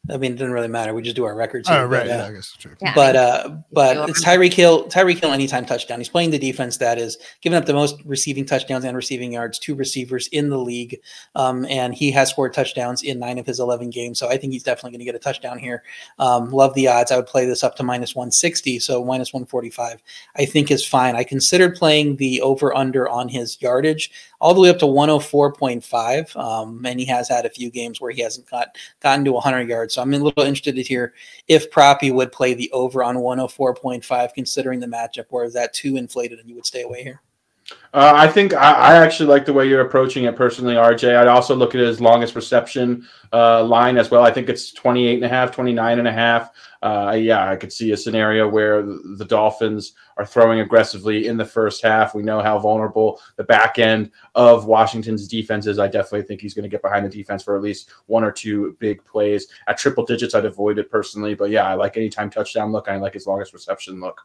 I 0.09 0.17
mean, 0.17 0.33
it 0.33 0.37
doesn't 0.37 0.53
really 0.53 0.69
matter. 0.69 0.95
We 0.95 1.03
just 1.03 1.15
do 1.15 1.25
our 1.25 1.35
records. 1.35 1.69
Oh, 1.69 1.73
here, 1.73 1.83
oh, 1.83 1.87
right. 1.87 2.07
But, 2.07 2.11
uh, 2.11 2.15
yeah, 2.15 2.27
I 2.27 2.33
guess 2.33 2.53
true. 2.59 2.75
Yeah, 2.81 2.95
but 2.95 3.17
uh, 3.17 3.51
but 3.71 4.09
it's 4.09 4.25
Tyreek 4.25 4.55
Hill. 4.55 4.89
Tyreek 4.89 5.21
Hill 5.21 5.31
anytime 5.31 5.67
touchdown. 5.67 6.01
He's 6.01 6.09
playing 6.09 6.31
the 6.31 6.39
defense 6.39 6.79
that 6.79 6.99
is 6.99 7.19
giving 7.43 7.57
up 7.57 7.67
the 7.67 7.75
most 7.75 7.97
receiving 8.07 8.47
touchdowns 8.47 8.85
and 8.85 8.97
receiving 8.97 9.33
yards 9.33 9.59
to 9.61 9.75
receivers 9.75 10.27
in 10.29 10.49
the 10.49 10.59
league. 10.59 10.99
Um, 11.35 11.67
and 11.67 11.95
he 11.95 12.11
has 12.13 12.31
scored 12.31 12.55
touchdowns 12.55 13.03
in 13.03 13.19
nine 13.19 13.39
of 13.39 13.47
his 13.47 13.61
11 13.61 13.91
games. 13.91 14.19
So 14.19 14.29
I 14.29 14.39
think 14.39 14.55
he's 14.55 14.63
definitely 14.63 14.93
going 14.93 15.01
to 15.01 15.05
get 15.05 15.15
a 15.15 15.19
touchdown 15.19 15.59
here. 15.59 15.83
Um, 16.19 16.51
love 16.51 16.75
the 16.75 16.89
odds. 16.89 17.13
I 17.13 17.17
would 17.17 17.27
play 17.27 17.45
this 17.45 17.63
up 17.63 17.77
to 17.77 17.83
minus 17.83 18.15
160. 18.15 18.79
So 18.79 19.05
minus 19.05 19.35
145, 19.35 20.03
I 20.37 20.47
think 20.47 20.71
is 20.71 20.85
fine. 20.85 21.15
I 21.15 21.25
considered 21.25 21.77
playing 21.77 22.17
the 22.17 22.41
over 22.41 22.75
under 22.75 23.07
on 23.09 23.29
his 23.29 23.61
yardage 23.61 24.11
all 24.41 24.55
the 24.55 24.61
way 24.61 24.71
up 24.71 24.79
to 24.79 24.87
104.5. 24.87 26.37
Um, 26.37 26.85
and 26.87 26.99
he 26.99 27.07
has 27.07 27.29
had 27.29 27.45
a 27.45 27.51
few 27.51 27.71
games 27.71 28.01
where 28.01 28.11
he 28.11 28.23
hasn't 28.23 28.49
got 28.49 28.77
gotten 29.01 29.25
to 29.27 29.33
100 29.33 29.69
yards. 29.69 29.90
So 29.91 30.03
I'm 30.03 30.13
a 30.15 30.19
little 30.19 30.43
interested 30.43 30.77
to 30.77 30.83
hear 30.83 31.15
if 31.49 31.71
Proppy 31.71 32.13
would 32.13 32.33
play 32.33 32.55
the 32.55 32.71
over 32.73 33.03
on 33.03 33.17
104.5, 33.17 34.35
considering 34.35 34.81
the 34.81 34.87
matchup, 34.87 35.27
or 35.31 35.45
is 35.45 35.55
that 35.55 35.75
too 35.75 35.97
inflated 35.97 36.39
and 36.39 36.49
you 36.49 36.55
would 36.55 36.67
stay 36.67 36.83
away 36.83 37.03
here? 37.03 37.21
Uh, 37.93 38.13
I 38.15 38.29
think 38.29 38.55
I, 38.55 38.73
I, 38.73 38.97
actually 38.97 39.29
like 39.29 39.45
the 39.45 39.53
way 39.53 39.69
you're 39.69 39.81
approaching 39.81 40.25
it 40.25 40.37
personally, 40.37 40.75
RJ. 40.75 41.17
I'd 41.17 41.29
also 41.29 41.55
look 41.55 41.75
at 41.75 41.81
his 41.81 42.01
longest 42.01 42.35
reception 42.35 43.07
uh, 43.33 43.65
line 43.65 43.97
as 43.97 44.11
well. 44.11 44.23
I 44.23 44.33
think 44.33 44.49
it's 44.49 44.73
28 44.73 45.15
and 45.17 45.25
a 45.25 45.29
half, 45.29 45.53
29 45.53 45.99
and 45.99 46.09
a 46.09 46.13
half. 46.13 46.51
Uh, 46.83 47.15
yeah, 47.19 47.51
I 47.51 47.57
could 47.57 47.73
see 47.73 47.93
a 47.93 47.97
scenario 47.97 48.49
where 48.49 48.83
the 48.83 49.27
Dolphins 49.27 49.93
are 50.17 50.25
throwing 50.25 50.61
aggressively 50.61 51.27
in 51.27 51.37
the 51.37 51.45
first 51.45 51.83
half. 51.83 52.15
We 52.15 52.23
know 52.23 52.41
how 52.41 52.59
vulnerable 52.59 53.21
the 53.37 53.45
back 53.45 53.79
end 53.79 54.11
of 54.35 54.65
Washington's 54.65 55.29
defense 55.29 55.67
is. 55.67 55.79
I 55.79 55.89
definitely 55.89 56.23
think 56.23 56.41
he's 56.41 56.55
going 56.55 56.63
to 56.63 56.71
get 56.71 56.81
behind 56.81 57.05
the 57.05 57.11
defense 57.11 57.43
for 57.43 57.55
at 57.55 57.63
least 57.63 57.91
one 58.07 58.25
or 58.25 58.33
two 58.33 58.77
big 58.81 59.05
plays. 59.05 59.49
At 59.69 59.77
triple 59.77 60.07
digits, 60.07 60.35
I'd 60.35 60.47
avoid 60.47 60.79
it 60.79 60.91
personally. 60.91 61.35
But 61.35 61.51
yeah, 61.51 61.67
I 61.69 61.75
like 61.75 61.99
anytime 61.99 62.31
touchdown 62.31 62.73
look. 62.73 62.89
I 62.89 62.97
like 62.97 63.13
his 63.13 63.27
longest 63.27 63.53
reception 63.53 64.01
look. 64.01 64.23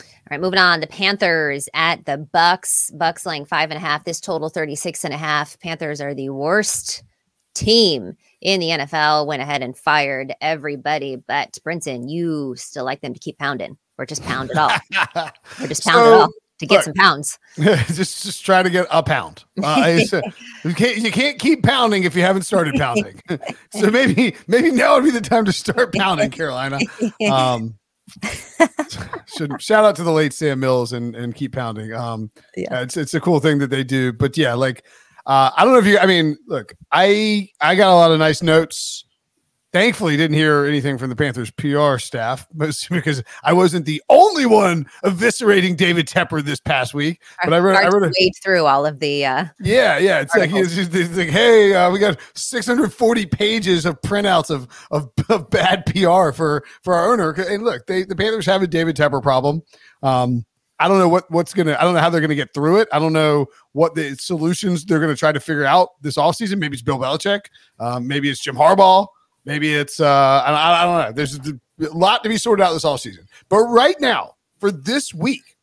All 0.00 0.04
right, 0.30 0.40
moving 0.40 0.58
on. 0.58 0.80
The 0.80 0.86
Panthers 0.86 1.68
at 1.74 2.06
the 2.06 2.16
Bucks. 2.16 2.90
Bucks 2.94 3.26
laying 3.26 3.44
five 3.44 3.70
and 3.70 3.76
a 3.76 3.80
half. 3.80 4.04
This 4.04 4.20
total 4.20 4.48
36 4.48 5.04
and 5.04 5.12
a 5.12 5.18
half. 5.18 5.58
Panthers 5.60 6.00
are 6.00 6.14
the 6.14 6.30
worst 6.30 7.02
team 7.54 8.16
in 8.40 8.60
the 8.60 8.68
NFL. 8.68 9.26
Went 9.26 9.42
ahead 9.42 9.62
and 9.62 9.76
fired 9.76 10.34
everybody. 10.40 11.16
But 11.16 11.58
Brinson, 11.64 12.10
you 12.10 12.54
still 12.56 12.84
like 12.84 13.00
them 13.00 13.14
to 13.14 13.20
keep 13.20 13.38
pounding 13.38 13.78
or 13.98 14.06
just 14.06 14.22
pound 14.22 14.50
it 14.50 14.56
off. 14.56 14.80
or 15.60 15.66
just 15.66 15.84
pound 15.84 16.04
so, 16.04 16.14
it 16.14 16.20
off 16.22 16.30
to 16.58 16.66
get 16.66 16.76
look, 16.76 16.84
some 16.84 16.94
pounds. 16.94 17.38
just 17.58 18.22
just 18.22 18.44
try 18.44 18.62
to 18.62 18.70
get 18.70 18.86
a 18.90 19.02
pound. 19.02 19.44
Uh, 19.62 19.98
you 20.64 20.74
can't 20.74 20.98
you 20.98 21.10
can't 21.10 21.38
keep 21.38 21.62
pounding 21.62 22.04
if 22.04 22.14
you 22.14 22.22
haven't 22.22 22.42
started 22.42 22.74
pounding. 22.74 23.20
so 23.72 23.90
maybe 23.90 24.36
maybe 24.46 24.70
now 24.70 24.94
would 24.94 25.04
be 25.04 25.10
the 25.10 25.20
time 25.20 25.44
to 25.44 25.52
start 25.52 25.94
pounding, 25.94 26.30
Carolina. 26.30 26.78
Um, 27.30 27.78
should 29.26 29.60
shout 29.60 29.84
out 29.84 29.96
to 29.96 30.02
the 30.02 30.12
late 30.12 30.32
Sam 30.32 30.60
Mills 30.60 30.92
and 30.92 31.14
and 31.14 31.34
keep 31.34 31.54
pounding. 31.54 31.92
Um, 31.92 32.30
yeah, 32.56 32.80
it's 32.82 32.96
it's 32.96 33.14
a 33.14 33.20
cool 33.20 33.40
thing 33.40 33.58
that 33.58 33.70
they 33.70 33.84
do. 33.84 34.12
But 34.12 34.36
yeah, 34.36 34.54
like 34.54 34.84
uh, 35.28 35.50
I 35.56 35.64
don't 35.64 35.74
know 35.74 35.78
if 35.78 35.86
you. 35.86 35.98
I 35.98 36.06
mean, 36.06 36.36
look, 36.46 36.74
I 36.90 37.48
I 37.60 37.76
got 37.76 37.92
a 37.92 37.94
lot 37.94 38.10
of 38.10 38.18
nice 38.18 38.42
notes 38.42 39.04
Thankfully, 39.70 40.16
didn't 40.16 40.34
hear 40.36 40.64
anything 40.64 40.96
from 40.96 41.10
the 41.10 41.16
Panthers 41.16 41.50
PR 41.50 41.98
staff, 41.98 42.46
mostly 42.54 42.96
because 42.96 43.22
I 43.42 43.52
wasn't 43.52 43.84
the 43.84 44.02
only 44.08 44.46
one 44.46 44.86
eviscerating 45.04 45.76
David 45.76 46.08
Tepper 46.08 46.42
this 46.42 46.58
past 46.58 46.94
week. 46.94 47.20
But 47.44 47.52
I 47.52 47.58
read, 47.58 47.76
I 47.76 47.88
read 47.88 48.10
a, 48.10 48.30
through 48.42 48.64
all 48.64 48.86
of 48.86 48.98
the. 48.98 49.26
Uh, 49.26 49.44
yeah, 49.60 49.98
yeah. 49.98 50.20
It's 50.20 50.34
articles. 50.34 50.54
like 50.54 50.64
it's, 50.64 50.74
just, 50.74 50.94
it's 50.94 51.16
like, 51.18 51.28
hey, 51.28 51.74
uh, 51.74 51.90
we 51.90 51.98
got 51.98 52.18
640 52.34 53.26
pages 53.26 53.84
of 53.84 54.00
printouts 54.00 54.48
of, 54.48 54.68
of, 54.90 55.10
of 55.28 55.50
bad 55.50 55.84
PR 55.84 56.32
for 56.32 56.64
for 56.82 56.94
our 56.94 57.12
owner. 57.12 57.32
And 57.32 57.62
look, 57.62 57.86
they 57.86 58.04
the 58.04 58.16
Panthers 58.16 58.46
have 58.46 58.62
a 58.62 58.66
David 58.66 58.96
Tepper 58.96 59.22
problem. 59.22 59.60
Um, 60.02 60.46
I 60.78 60.88
don't 60.88 60.98
know 60.98 61.08
what 61.08 61.30
what's 61.30 61.52
gonna. 61.54 61.76
I 61.78 61.82
don't 61.82 61.94
know 61.94 62.00
how 62.00 62.10
they're 62.10 62.20
gonna 62.20 62.34
get 62.34 62.54
through 62.54 62.78
it. 62.80 62.88
I 62.92 62.98
don't 62.98 63.12
know 63.12 63.46
what 63.72 63.94
the 63.94 64.14
solutions 64.16 64.84
they're 64.84 65.00
gonna 65.00 65.16
try 65.16 65.32
to 65.32 65.40
figure 65.40 65.64
out 65.64 66.00
this 66.02 66.16
offseason. 66.16 66.58
Maybe 66.58 66.74
it's 66.74 66.82
Bill 66.82 66.98
Belichick. 66.98 67.40
Um, 67.80 68.06
maybe 68.06 68.30
it's 68.30 68.40
Jim 68.40 68.54
Harbaugh. 68.54 69.06
Maybe 69.44 69.74
it's 69.74 69.98
uh, 69.98 70.42
I, 70.44 70.82
I 70.82 70.84
don't 70.84 71.06
know. 71.06 71.12
There's 71.12 71.38
a 71.38 71.96
lot 71.96 72.22
to 72.22 72.28
be 72.28 72.36
sorted 72.36 72.64
out 72.64 72.72
this 72.72 72.84
all 72.84 72.98
season. 72.98 73.26
But 73.48 73.60
right 73.60 73.96
now, 74.00 74.34
for 74.58 74.70
this 74.70 75.14
week, 75.14 75.56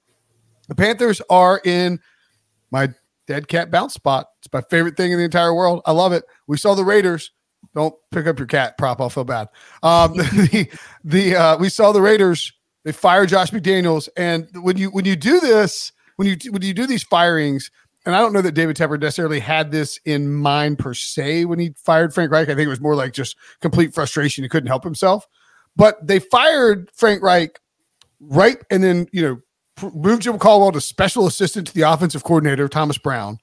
the 0.67 0.75
Panthers 0.75 1.21
are 1.29 1.61
in 1.63 1.99
my 2.71 2.89
dead 3.27 3.47
cat 3.47 3.71
bounce 3.71 3.93
spot. 3.93 4.27
It's 4.39 4.51
my 4.51 4.61
favorite 4.61 4.97
thing 4.97 5.11
in 5.11 5.17
the 5.17 5.23
entire 5.23 5.53
world. 5.53 5.81
I 5.85 5.91
love 5.91 6.13
it. 6.13 6.23
We 6.47 6.57
saw 6.57 6.75
the 6.75 6.83
Raiders. 6.83 7.31
Don't 7.73 7.95
pick 8.11 8.27
up 8.27 8.37
your 8.37 8.47
cat 8.47 8.77
prop. 8.77 9.01
I'll 9.01 9.09
feel 9.09 9.23
bad. 9.23 9.47
Um, 9.83 10.13
the 10.17 10.67
the 11.03 11.35
uh, 11.35 11.57
we 11.57 11.69
saw 11.69 11.91
the 11.91 12.01
Raiders. 12.01 12.53
They 12.85 12.91
fired 12.91 13.29
Josh 13.29 13.49
McDaniels, 13.49 14.07
and 14.15 14.47
when 14.53 14.77
you 14.77 14.91
when 14.91 15.05
you 15.05 15.15
do 15.15 15.39
this, 15.39 15.91
when 16.17 16.27
you 16.27 16.37
when 16.51 16.61
you 16.61 16.73
do 16.73 16.85
these 16.85 17.01
firings, 17.01 17.71
and 18.05 18.15
I 18.15 18.19
don't 18.19 18.31
know 18.31 18.41
that 18.41 18.51
David 18.51 18.77
Tepper 18.77 19.01
necessarily 19.01 19.39
had 19.39 19.71
this 19.71 19.99
in 20.05 20.31
mind 20.31 20.77
per 20.77 20.93
se 20.93 21.45
when 21.45 21.57
he 21.57 21.73
fired 21.75 22.13
Frank 22.13 22.31
Reich. 22.31 22.47
I 22.47 22.53
think 22.53 22.67
it 22.67 22.69
was 22.69 22.79
more 22.79 22.95
like 22.95 23.11
just 23.11 23.35
complete 23.59 23.95
frustration. 23.95 24.43
He 24.43 24.49
couldn't 24.49 24.67
help 24.67 24.83
himself. 24.83 25.27
But 25.75 26.05
they 26.05 26.19
fired 26.19 26.91
Frank 26.93 27.23
Reich 27.23 27.59
right, 28.19 28.57
and 28.69 28.83
then 28.83 29.07
you 29.11 29.21
know 29.23 29.89
moved 29.95 30.21
Jim 30.21 30.37
Caldwell 30.37 30.71
to 30.71 30.79
special 30.79 31.25
assistant 31.25 31.65
to 31.67 31.73
the 31.73 31.81
offensive 31.81 32.23
coordinator 32.23 32.67
Thomas 32.67 32.99
Brown, 32.99 33.39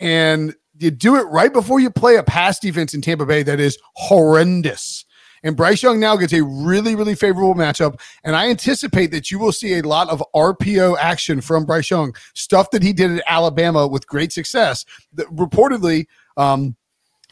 and 0.00 0.52
you 0.78 0.90
do 0.90 1.14
it 1.14 1.28
right 1.28 1.52
before 1.52 1.78
you 1.78 1.90
play 1.90 2.16
a 2.16 2.24
pass 2.24 2.58
defense 2.58 2.92
in 2.92 3.02
Tampa 3.02 3.24
Bay 3.24 3.44
that 3.44 3.60
is 3.60 3.78
horrendous. 3.94 5.04
And 5.44 5.56
Bryce 5.56 5.82
Young 5.82 6.00
now 6.00 6.16
gets 6.16 6.32
a 6.32 6.42
really, 6.42 6.96
really 6.96 7.14
favorable 7.14 7.54
matchup. 7.54 8.00
And 8.24 8.34
I 8.34 8.48
anticipate 8.48 9.12
that 9.12 9.30
you 9.30 9.38
will 9.38 9.52
see 9.52 9.78
a 9.78 9.82
lot 9.82 10.08
of 10.08 10.22
RPO 10.34 10.96
action 10.98 11.40
from 11.40 11.64
Bryce 11.64 11.90
Young, 11.90 12.14
stuff 12.32 12.70
that 12.70 12.82
he 12.82 12.92
did 12.92 13.12
at 13.12 13.24
Alabama 13.28 13.86
with 13.86 14.06
great 14.06 14.32
success. 14.32 14.84
That 15.12 15.28
reportedly, 15.28 16.06
um, 16.36 16.74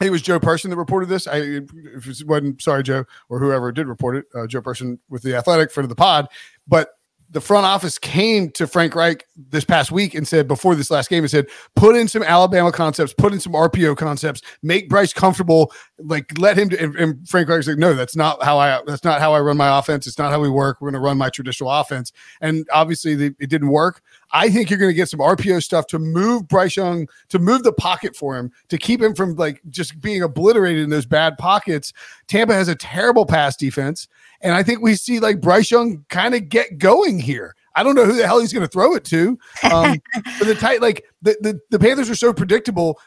it 0.01 0.11
was 0.11 0.21
Joe 0.21 0.39
Person 0.39 0.69
that 0.69 0.77
reported 0.77 1.09
this. 1.09 1.27
I 1.27 1.37
if 1.37 2.07
it 2.07 2.27
wasn't 2.27 2.61
sorry, 2.61 2.83
Joe, 2.83 3.05
or 3.29 3.39
whoever 3.39 3.71
did 3.71 3.87
report 3.87 4.17
it, 4.17 4.25
uh, 4.35 4.47
Joe 4.47 4.61
Person 4.61 4.99
with 5.09 5.23
the 5.23 5.35
Athletic 5.35 5.71
friend 5.71 5.85
of 5.85 5.89
the 5.89 5.95
pod. 5.95 6.27
But 6.67 6.89
the 7.33 7.41
front 7.41 7.65
office 7.65 7.97
came 7.97 8.51
to 8.51 8.67
Frank 8.67 8.93
Reich 8.93 9.25
this 9.35 9.65
past 9.65 9.91
week 9.91 10.13
and 10.13 10.27
said 10.27 10.47
before 10.47 10.75
this 10.75 10.91
last 10.91 11.09
game, 11.09 11.23
and 11.23 11.31
said, 11.31 11.47
put 11.75 11.95
in 11.95 12.07
some 12.07 12.21
Alabama 12.21 12.71
concepts, 12.71 13.11
put 13.11 13.33
in 13.33 13.39
some 13.39 13.53
RPO 13.53 13.97
concepts, 13.97 14.41
make 14.61 14.87
Bryce 14.87 15.11
comfortable, 15.13 15.71
like 15.97 16.37
let 16.37 16.57
him. 16.57 16.69
And, 16.79 16.95
and 16.95 17.27
Frank 17.27 17.49
Reich's 17.49 17.67
like, 17.67 17.77
no, 17.77 17.95
that's 17.95 18.15
not 18.15 18.41
how 18.43 18.59
I. 18.59 18.81
That's 18.85 19.03
not 19.03 19.19
how 19.19 19.33
I 19.33 19.41
run 19.41 19.57
my 19.57 19.79
offense. 19.79 20.05
It's 20.05 20.19
not 20.19 20.31
how 20.31 20.39
we 20.39 20.49
work. 20.49 20.79
We're 20.79 20.91
going 20.91 21.01
to 21.01 21.05
run 21.05 21.17
my 21.17 21.29
traditional 21.29 21.71
offense. 21.71 22.11
And 22.39 22.67
obviously, 22.71 23.15
the, 23.15 23.35
it 23.39 23.49
didn't 23.49 23.69
work. 23.69 24.01
I 24.31 24.49
think 24.49 24.69
you're 24.69 24.79
going 24.79 24.91
to 24.91 24.95
get 24.95 25.09
some 25.09 25.19
RPO 25.19 25.63
stuff 25.63 25.87
to 25.87 25.99
move 25.99 26.47
Bryce 26.47 26.77
Young 26.77 27.07
to 27.29 27.39
move 27.39 27.63
the 27.63 27.73
pocket 27.73 28.15
for 28.15 28.37
him 28.37 28.51
to 28.69 28.77
keep 28.77 29.01
him 29.01 29.15
from 29.15 29.35
like 29.35 29.61
just 29.69 29.99
being 30.01 30.21
obliterated 30.21 30.83
in 30.83 30.89
those 30.91 31.05
bad 31.07 31.37
pockets. 31.37 31.93
Tampa 32.27 32.53
has 32.53 32.67
a 32.67 32.75
terrible 32.75 33.25
pass 33.25 33.55
defense. 33.55 34.07
And 34.43 34.53
I 34.53 34.61
think 34.61 34.81
we 34.81 34.95
see 34.95 35.19
like 35.19 35.41
Bryce 35.41 35.71
Young 35.71 36.05
kind 36.09 36.35
of 36.35 36.49
get 36.49 36.77
going 36.77 37.19
here. 37.19 37.55
I 37.75 37.81
don't 37.81 37.95
know 37.95 38.05
who 38.05 38.13
the 38.13 38.27
hell 38.27 38.39
he's 38.39 38.53
going 38.53 38.65
to 38.65 38.71
throw 38.71 38.93
it 38.93 39.05
to. 39.05 39.39
Um, 39.71 40.01
but 40.37 40.47
the 40.47 40.55
tight, 40.55 40.81
like 40.81 41.05
the, 41.21 41.35
the, 41.41 41.59
the 41.71 41.79
Panthers 41.79 42.09
are 42.09 42.15
so 42.15 42.33
predictable. 42.33 42.99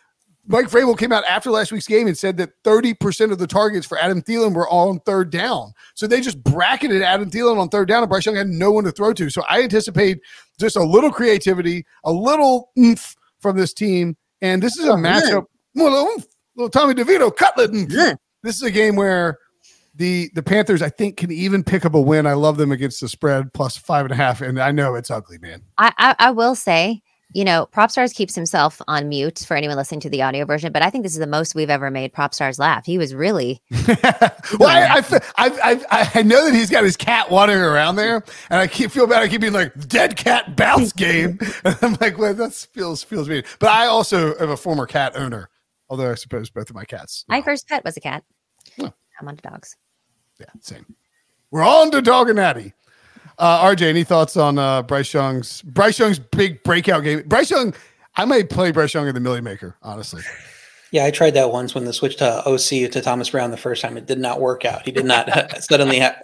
Mike 0.48 0.66
Vrabel 0.70 0.96
came 0.96 1.12
out 1.12 1.24
after 1.24 1.50
last 1.50 1.72
week's 1.72 1.86
game 1.86 2.06
and 2.06 2.16
said 2.16 2.36
that 2.36 2.62
30% 2.62 3.32
of 3.32 3.38
the 3.38 3.46
targets 3.46 3.86
for 3.86 3.98
Adam 3.98 4.22
Thielen 4.22 4.54
were 4.54 4.68
on 4.68 5.00
third 5.00 5.30
down. 5.30 5.72
So 5.94 6.06
they 6.06 6.20
just 6.20 6.42
bracketed 6.42 7.02
Adam 7.02 7.30
Thielen 7.30 7.58
on 7.58 7.68
third 7.68 7.88
down, 7.88 8.02
and 8.02 8.08
Bryce 8.08 8.26
Young 8.26 8.36
had 8.36 8.48
no 8.48 8.70
one 8.70 8.84
to 8.84 8.92
throw 8.92 9.12
to. 9.12 9.28
So 9.28 9.42
I 9.48 9.62
anticipate 9.62 10.20
just 10.58 10.76
a 10.76 10.82
little 10.82 11.10
creativity, 11.10 11.84
a 12.04 12.12
little 12.12 12.70
oomph 12.78 13.16
from 13.40 13.56
this 13.56 13.72
team. 13.74 14.16
And 14.40 14.62
this 14.62 14.78
is 14.78 14.86
a 14.86 14.92
matchup. 14.92 15.46
Little, 15.74 16.22
little 16.54 16.70
Tommy 16.70 16.94
DeVito 16.94 17.34
cutlet. 17.34 17.72
This 18.42 18.54
is 18.54 18.62
a 18.62 18.70
game 18.70 18.94
where 18.94 19.38
the 19.96 20.30
the 20.34 20.42
Panthers, 20.42 20.82
I 20.82 20.90
think, 20.90 21.16
can 21.16 21.32
even 21.32 21.64
pick 21.64 21.84
up 21.84 21.94
a 21.94 22.00
win. 22.00 22.26
I 22.26 22.34
love 22.34 22.56
them 22.56 22.72
against 22.72 23.00
the 23.00 23.08
spread 23.08 23.52
plus 23.52 23.76
five 23.76 24.04
and 24.04 24.12
a 24.12 24.16
half, 24.16 24.40
and 24.40 24.60
I 24.60 24.70
know 24.70 24.94
it's 24.94 25.10
ugly, 25.10 25.38
man. 25.38 25.62
I, 25.78 25.92
I, 25.98 26.14
I 26.18 26.30
will 26.30 26.54
say, 26.54 27.02
you 27.32 27.44
know, 27.44 27.68
Propstarz 27.72 28.14
keeps 28.14 28.34
himself 28.34 28.80
on 28.86 29.08
mute 29.08 29.44
for 29.46 29.56
anyone 29.56 29.76
listening 29.76 30.00
to 30.00 30.10
the 30.10 30.22
audio 30.22 30.44
version, 30.44 30.72
but 30.72 30.82
I 30.82 30.90
think 30.90 31.02
this 31.02 31.12
is 31.12 31.18
the 31.18 31.26
most 31.26 31.54
we've 31.54 31.70
ever 31.70 31.90
made 31.90 32.12
Propstarz 32.12 32.58
laugh. 32.58 32.84
He 32.84 32.98
was 32.98 33.14
really. 33.14 33.62
well, 34.58 34.68
I, 34.68 35.02
I, 35.08 35.20
I, 35.36 35.84
I, 35.90 36.10
I 36.14 36.22
know 36.22 36.44
that 36.44 36.54
he's 36.54 36.70
got 36.70 36.84
his 36.84 36.96
cat 36.96 37.30
wandering 37.30 37.60
around 37.60 37.96
there, 37.96 38.22
and 38.50 38.60
I 38.60 38.66
keep 38.66 38.90
feel 38.90 39.06
bad. 39.06 39.22
I 39.22 39.28
keep 39.28 39.40
being 39.40 39.52
like 39.52 39.88
dead 39.88 40.16
cat 40.16 40.56
bounce 40.56 40.92
game, 40.92 41.38
and 41.64 41.76
I'm 41.82 41.96
like, 42.00 42.18
well, 42.18 42.34
that 42.34 42.52
feels 42.52 43.02
feels 43.02 43.28
mean. 43.28 43.44
But 43.58 43.70
I 43.70 43.86
also 43.86 44.36
am 44.38 44.50
a 44.50 44.56
former 44.56 44.86
cat 44.86 45.16
owner, 45.16 45.48
although 45.88 46.10
I 46.10 46.14
suppose 46.14 46.50
both 46.50 46.68
of 46.68 46.76
my 46.76 46.84
cats. 46.84 47.24
My 47.28 47.40
first 47.42 47.66
pet 47.66 47.84
was 47.84 47.96
a 47.96 48.00
cat. 48.00 48.24
I'm 49.18 49.28
on 49.28 49.36
to 49.36 49.42
dogs. 49.42 49.76
Yeah, 50.38 50.46
same. 50.60 50.94
We're 51.50 51.64
on 51.64 51.90
to 51.92 52.02
Dog 52.02 52.28
and 52.28 52.36
Natty. 52.36 52.74
Uh, 53.38 53.64
RJ, 53.64 53.82
any 53.82 54.04
thoughts 54.04 54.36
on 54.36 54.58
uh, 54.58 54.82
Bryce 54.82 55.12
Young's 55.12 55.62
Bryce 55.62 55.98
Young's 55.98 56.18
big 56.18 56.62
breakout 56.62 57.04
game? 57.04 57.22
Bryce 57.26 57.50
Young, 57.50 57.74
I 58.16 58.24
might 58.24 58.48
play 58.48 58.70
Bryce 58.70 58.94
Young 58.94 59.06
in 59.08 59.14
the 59.14 59.20
Milly 59.20 59.42
Maker, 59.42 59.76
honestly. 59.82 60.22
Yeah, 60.90 61.04
I 61.04 61.10
tried 61.10 61.34
that 61.34 61.52
once 61.52 61.74
when 61.74 61.84
the 61.84 61.92
switch 61.92 62.16
to 62.16 62.48
OC 62.48 62.90
to 62.92 63.02
Thomas 63.02 63.28
Brown 63.30 63.50
the 63.50 63.56
first 63.56 63.82
time. 63.82 63.96
It 63.96 64.06
did 64.06 64.18
not 64.18 64.40
work 64.40 64.64
out. 64.64 64.82
He 64.82 64.92
did 64.92 65.04
not 65.04 65.28
suddenly 65.62 65.98
ha- 65.98 66.16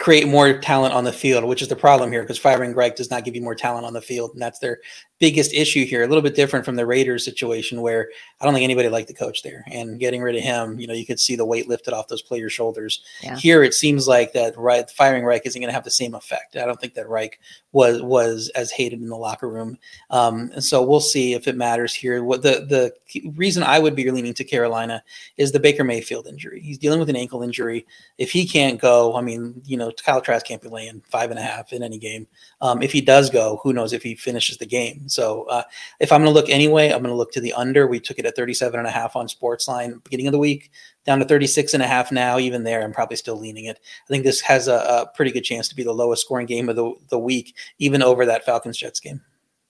create 0.00 0.26
more 0.26 0.58
talent 0.58 0.94
on 0.94 1.04
the 1.04 1.12
field, 1.12 1.44
which 1.44 1.60
is 1.60 1.68
the 1.68 1.76
problem 1.76 2.10
here 2.10 2.22
because 2.22 2.38
firing 2.38 2.72
Greg 2.72 2.96
does 2.96 3.10
not 3.10 3.22
give 3.22 3.36
you 3.36 3.42
more 3.42 3.54
talent 3.54 3.84
on 3.84 3.92
the 3.92 4.00
field. 4.00 4.30
And 4.32 4.40
that's 4.40 4.58
their 4.58 4.80
biggest 5.18 5.52
issue 5.52 5.84
here. 5.84 6.02
A 6.02 6.06
little 6.06 6.22
bit 6.22 6.34
different 6.34 6.64
from 6.64 6.76
the 6.76 6.86
Raiders 6.86 7.22
situation 7.22 7.82
where 7.82 8.08
I 8.40 8.46
don't 8.46 8.54
think 8.54 8.64
anybody 8.64 8.88
liked 8.88 9.08
the 9.08 9.14
coach 9.14 9.42
there. 9.42 9.62
And 9.70 10.00
getting 10.00 10.22
rid 10.22 10.34
of 10.34 10.42
him, 10.42 10.80
you 10.80 10.86
know, 10.86 10.94
you 10.94 11.04
could 11.04 11.20
see 11.20 11.36
the 11.36 11.44
weight 11.44 11.68
lifted 11.68 11.92
off 11.92 12.08
those 12.08 12.22
players' 12.22 12.54
shoulders. 12.54 13.04
Yeah. 13.22 13.36
Here, 13.36 13.62
it 13.62 13.74
seems 13.74 14.08
like 14.08 14.32
that 14.32 14.56
right, 14.56 14.90
firing 14.90 15.24
Reich 15.24 15.44
isn't 15.44 15.60
going 15.60 15.68
to 15.68 15.74
have 15.74 15.84
the 15.84 15.90
same 15.90 16.14
effect. 16.14 16.56
I 16.56 16.64
don't 16.64 16.80
think 16.80 16.94
that 16.94 17.08
Reich 17.08 17.38
was 17.72 18.02
was 18.02 18.50
as 18.54 18.70
hated 18.72 19.00
in 19.00 19.08
the 19.08 19.16
locker 19.16 19.50
room. 19.50 19.76
Um, 20.08 20.50
and 20.54 20.64
so 20.64 20.82
we'll 20.82 21.00
see 21.00 21.34
if 21.34 21.46
it 21.46 21.56
matters 21.56 21.92
here. 21.92 22.24
What 22.24 22.42
the 22.42 22.66
the 23.14 23.30
reason 23.32 23.62
I 23.62 23.78
would 23.78 23.94
be 23.94 24.10
leaning 24.10 24.34
to 24.34 24.44
Carolina 24.44 25.04
is 25.36 25.52
the 25.52 25.60
Baker 25.60 25.84
Mayfield 25.84 26.26
injury. 26.26 26.62
He's 26.62 26.78
dealing 26.78 26.98
with 26.98 27.10
an 27.10 27.16
ankle 27.16 27.42
injury. 27.42 27.86
If 28.16 28.32
he 28.32 28.46
can't 28.46 28.80
go, 28.80 29.14
I 29.14 29.20
mean, 29.20 29.60
you 29.66 29.76
know, 29.76 29.89
Kyle 30.04 30.20
Trask 30.20 30.46
can't 30.46 30.62
be 30.62 30.68
laying 30.68 31.02
five 31.08 31.30
and 31.30 31.38
a 31.38 31.42
half 31.42 31.72
in 31.72 31.82
any 31.82 31.98
game. 31.98 32.26
Um, 32.60 32.82
if 32.82 32.92
he 32.92 33.00
does 33.00 33.30
go, 33.30 33.60
who 33.62 33.72
knows 33.72 33.92
if 33.92 34.02
he 34.02 34.14
finishes 34.14 34.58
the 34.58 34.66
game. 34.66 35.08
So 35.08 35.44
uh, 35.44 35.62
if 35.98 36.12
I'm 36.12 36.22
going 36.22 36.32
to 36.32 36.38
look 36.38 36.48
anyway, 36.48 36.90
I'm 36.90 37.02
going 37.02 37.12
to 37.12 37.14
look 37.14 37.32
to 37.32 37.40
the 37.40 37.52
under. 37.52 37.86
We 37.86 38.00
took 38.00 38.18
it 38.18 38.26
at 38.26 38.36
37 38.36 38.78
and 38.78 38.86
a 38.86 38.90
half 38.90 39.16
on 39.16 39.26
Sportsline 39.26 40.02
beginning 40.04 40.26
of 40.26 40.32
the 40.32 40.38
week, 40.38 40.70
down 41.04 41.18
to 41.18 41.24
36 41.24 41.74
and 41.74 41.82
a 41.82 41.86
half 41.86 42.12
now. 42.12 42.38
Even 42.38 42.64
there, 42.64 42.82
I'm 42.82 42.92
probably 42.92 43.16
still 43.16 43.36
leaning 43.36 43.64
it. 43.64 43.78
I 43.78 44.08
think 44.08 44.24
this 44.24 44.40
has 44.42 44.68
a, 44.68 44.74
a 44.74 45.10
pretty 45.14 45.30
good 45.30 45.44
chance 45.44 45.68
to 45.68 45.76
be 45.76 45.82
the 45.82 45.92
lowest 45.92 46.22
scoring 46.22 46.46
game 46.46 46.68
of 46.68 46.76
the, 46.76 46.92
the 47.08 47.18
week, 47.18 47.56
even 47.78 48.02
over 48.02 48.26
that 48.26 48.44
Falcons 48.44 48.78
Jets 48.78 49.00
game. 49.00 49.20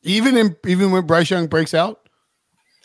Even 0.03 0.37
in 0.37 0.57
even 0.67 0.93
when 0.93 1.07
Bryce 1.07 1.31
Young 1.31 1.47
breaks 1.47 1.75
out, 1.75 2.09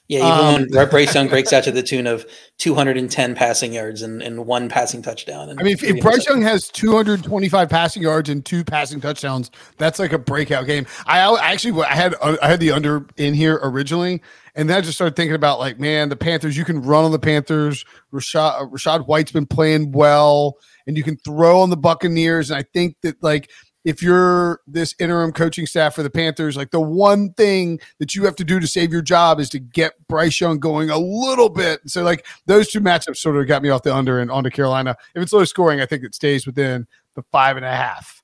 Yeah, 0.07 0.19
even 0.19 0.31
Um, 0.31 0.67
when 0.69 0.89
Bryce 0.89 1.15
Young 1.15 1.27
breaks 1.27 1.51
out 1.51 1.63
to 1.63 1.71
the 1.71 1.81
tune 1.81 2.05
of 2.05 2.27
210 2.59 3.33
passing 3.33 3.73
yards 3.73 4.03
and, 4.03 4.21
and 4.21 4.45
one 4.45 4.69
passing 4.69 5.01
touchdown. 5.01 5.49
And 5.49 5.59
I 5.59 5.63
mean, 5.63 5.73
if, 5.73 5.83
if 5.83 5.99
Bryce. 5.99 6.27
Young 6.27 6.43
has 6.43 6.67
225 6.67 7.69
passing 7.69 8.03
yards 8.03 8.29
and 8.29 8.45
two 8.45 8.63
passing 8.63 9.01
touchdowns, 9.01 9.49
that's 9.79 9.97
like 9.97 10.13
a 10.13 10.19
breakout 10.19 10.67
game. 10.67 10.85
I 11.07 11.19
al- 11.19 11.39
actually 11.39 11.83
I 11.83 11.95
had 11.95 12.13
I 12.21 12.47
had 12.47 12.59
the 12.59 12.71
under 12.71 13.07
in 13.17 13.33
here 13.33 13.59
originally, 13.63 14.21
and 14.53 14.69
then 14.69 14.77
I 14.77 14.81
just 14.81 14.93
started 14.93 15.15
thinking 15.15 15.35
about 15.35 15.57
like, 15.57 15.79
man, 15.79 16.09
the 16.09 16.15
Panthers. 16.15 16.55
You 16.55 16.65
can 16.65 16.83
run 16.83 17.03
on 17.03 17.11
the 17.11 17.19
Panthers. 17.19 17.83
Rashad 18.13 18.61
uh, 18.61 18.65
Rachaad 18.67 19.07
White's 19.07 19.31
been 19.31 19.47
playing 19.47 19.91
well, 19.91 20.57
and 20.85 20.95
you 20.95 21.01
can 21.03 21.17
throw 21.17 21.61
on 21.61 21.71
the 21.71 21.77
Buccaneers. 21.77 22.51
And 22.51 22.59
I 22.59 22.63
think 22.73 22.95
that 23.01 23.21
like. 23.23 23.49
If 23.85 24.01
you're 24.01 24.59
this 24.67 24.95
interim 24.99 25.31
coaching 25.31 25.67
staff 25.67 25.93
for 25.93 26.03
the 26.03 26.09
Panthers, 26.09 26.57
like 26.57 26.71
the 26.71 26.81
one 26.81 27.31
thing 27.33 27.79
that 27.99 28.15
you 28.15 28.25
have 28.25 28.35
to 28.37 28.43
do 28.43 28.59
to 28.59 28.67
save 28.67 28.91
your 28.91 29.03
job 29.03 29.39
is 29.39 29.47
to 29.51 29.59
get 29.59 29.93
Bryce 30.07 30.41
Young 30.41 30.59
going 30.59 30.89
a 30.89 30.97
little 30.97 31.49
bit. 31.49 31.81
So, 31.85 32.03
like 32.03 32.25
those 32.47 32.69
two 32.69 32.81
matchups 32.81 33.17
sort 33.17 33.37
of 33.37 33.47
got 33.47 33.61
me 33.61 33.69
off 33.69 33.83
the 33.83 33.95
under 33.95 34.19
and 34.19 34.31
onto 34.31 34.49
Carolina. 34.49 34.97
If 35.13 35.21
it's 35.21 35.31
low 35.31 35.45
scoring, 35.45 35.81
I 35.81 35.85
think 35.85 36.03
it 36.03 36.15
stays 36.15 36.45
within 36.45 36.87
the 37.13 37.23
five 37.31 37.57
and 37.57 37.65
a 37.65 37.71
half. 37.71 38.23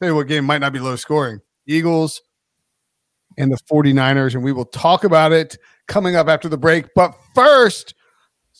Tell 0.00 0.08
you 0.08 0.16
what 0.16 0.26
game 0.26 0.44
might 0.44 0.58
not 0.58 0.72
be 0.72 0.80
low 0.80 0.96
scoring. 0.96 1.40
Eagles 1.66 2.22
and 3.36 3.52
the 3.52 3.58
49ers, 3.70 4.34
and 4.34 4.42
we 4.42 4.52
will 4.52 4.64
talk 4.64 5.04
about 5.04 5.32
it 5.32 5.56
coming 5.86 6.16
up 6.16 6.28
after 6.28 6.48
the 6.48 6.58
break. 6.58 6.86
But 6.94 7.14
first, 7.34 7.94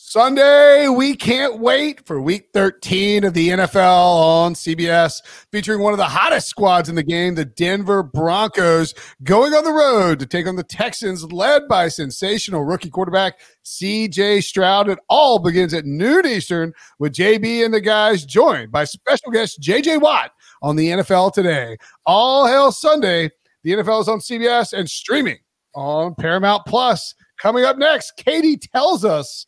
Sunday, 0.07 0.87
we 0.87 1.15
can't 1.15 1.57
wait 1.57 2.05
for 2.05 2.21
week 2.21 2.49
13 2.53 3.23
of 3.23 3.33
the 3.33 3.49
NFL 3.49 4.15
on 4.15 4.53
CBS, 4.53 5.19
featuring 5.51 5.81
one 5.81 5.93
of 5.93 5.97
the 5.97 6.05
hottest 6.05 6.47
squads 6.47 6.87
in 6.87 6.93
the 6.93 7.01
game, 7.01 7.33
the 7.33 7.43
Denver 7.43 8.03
Broncos, 8.03 8.93
going 9.23 9.55
on 9.55 9.63
the 9.63 9.73
road 9.73 10.19
to 10.19 10.27
take 10.27 10.45
on 10.45 10.57
the 10.57 10.63
Texans, 10.63 11.23
led 11.33 11.67
by 11.67 11.87
sensational 11.87 12.63
rookie 12.65 12.91
quarterback 12.91 13.39
CJ 13.65 14.43
Stroud. 14.43 14.89
It 14.89 14.99
all 15.09 15.39
begins 15.39 15.73
at 15.73 15.85
noon 15.85 16.27
Eastern 16.27 16.71
with 16.99 17.11
JB 17.11 17.65
and 17.65 17.73
the 17.73 17.81
guys, 17.81 18.25
joined 18.25 18.71
by 18.71 18.83
special 18.83 19.31
guest 19.31 19.59
JJ 19.59 20.01
Watt 20.01 20.33
on 20.61 20.75
the 20.75 20.89
NFL 20.89 21.33
today. 21.33 21.77
All 22.05 22.45
hail 22.45 22.71
Sunday. 22.71 23.31
The 23.63 23.71
NFL 23.71 24.01
is 24.01 24.07
on 24.07 24.19
CBS 24.19 24.71
and 24.71 24.87
streaming 24.87 25.39
on 25.73 26.13
Paramount 26.13 26.61
Plus. 26.67 27.15
Coming 27.41 27.65
up 27.65 27.79
next, 27.79 28.13
Katie 28.17 28.57
tells 28.57 29.03
us 29.03 29.47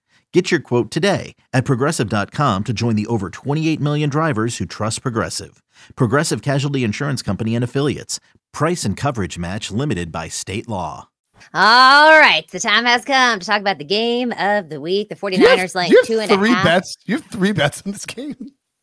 Get 0.33 0.49
your 0.49 0.61
quote 0.61 0.91
today 0.91 1.35
at 1.51 1.65
progressive.com 1.65 2.63
to 2.63 2.71
join 2.73 2.95
the 2.95 3.05
over 3.07 3.29
28 3.29 3.81
million 3.81 4.09
drivers 4.09 4.57
who 4.57 4.65
trust 4.65 5.01
Progressive. 5.01 5.61
Progressive 5.97 6.41
Casualty 6.41 6.85
Insurance 6.85 7.21
Company 7.21 7.53
and 7.53 7.63
Affiliates. 7.65 8.21
Price 8.53 8.85
and 8.85 8.95
coverage 8.95 9.37
match 9.37 9.71
limited 9.71 10.09
by 10.09 10.29
state 10.29 10.69
law. 10.69 11.09
All 11.53 12.17
right, 12.19 12.43
the 12.51 12.59
time 12.61 12.85
has 12.85 13.03
come 13.03 13.39
to 13.39 13.45
talk 13.45 13.59
about 13.59 13.77
the 13.79 13.83
game 13.83 14.31
of 14.37 14.69
the 14.69 14.79
week. 14.79 15.09
The 15.09 15.15
49ers 15.15 15.75
laying 15.75 15.91
two 16.05 16.19
and 16.19 16.31
a 16.31 16.35
half. 16.35 16.39
three 16.39 16.53
bets. 16.53 16.95
You 17.05 17.15
have 17.17 17.25
three 17.25 17.51
bets 17.51 17.81
in 17.81 17.91
this 17.91 18.05
game. 18.05 18.35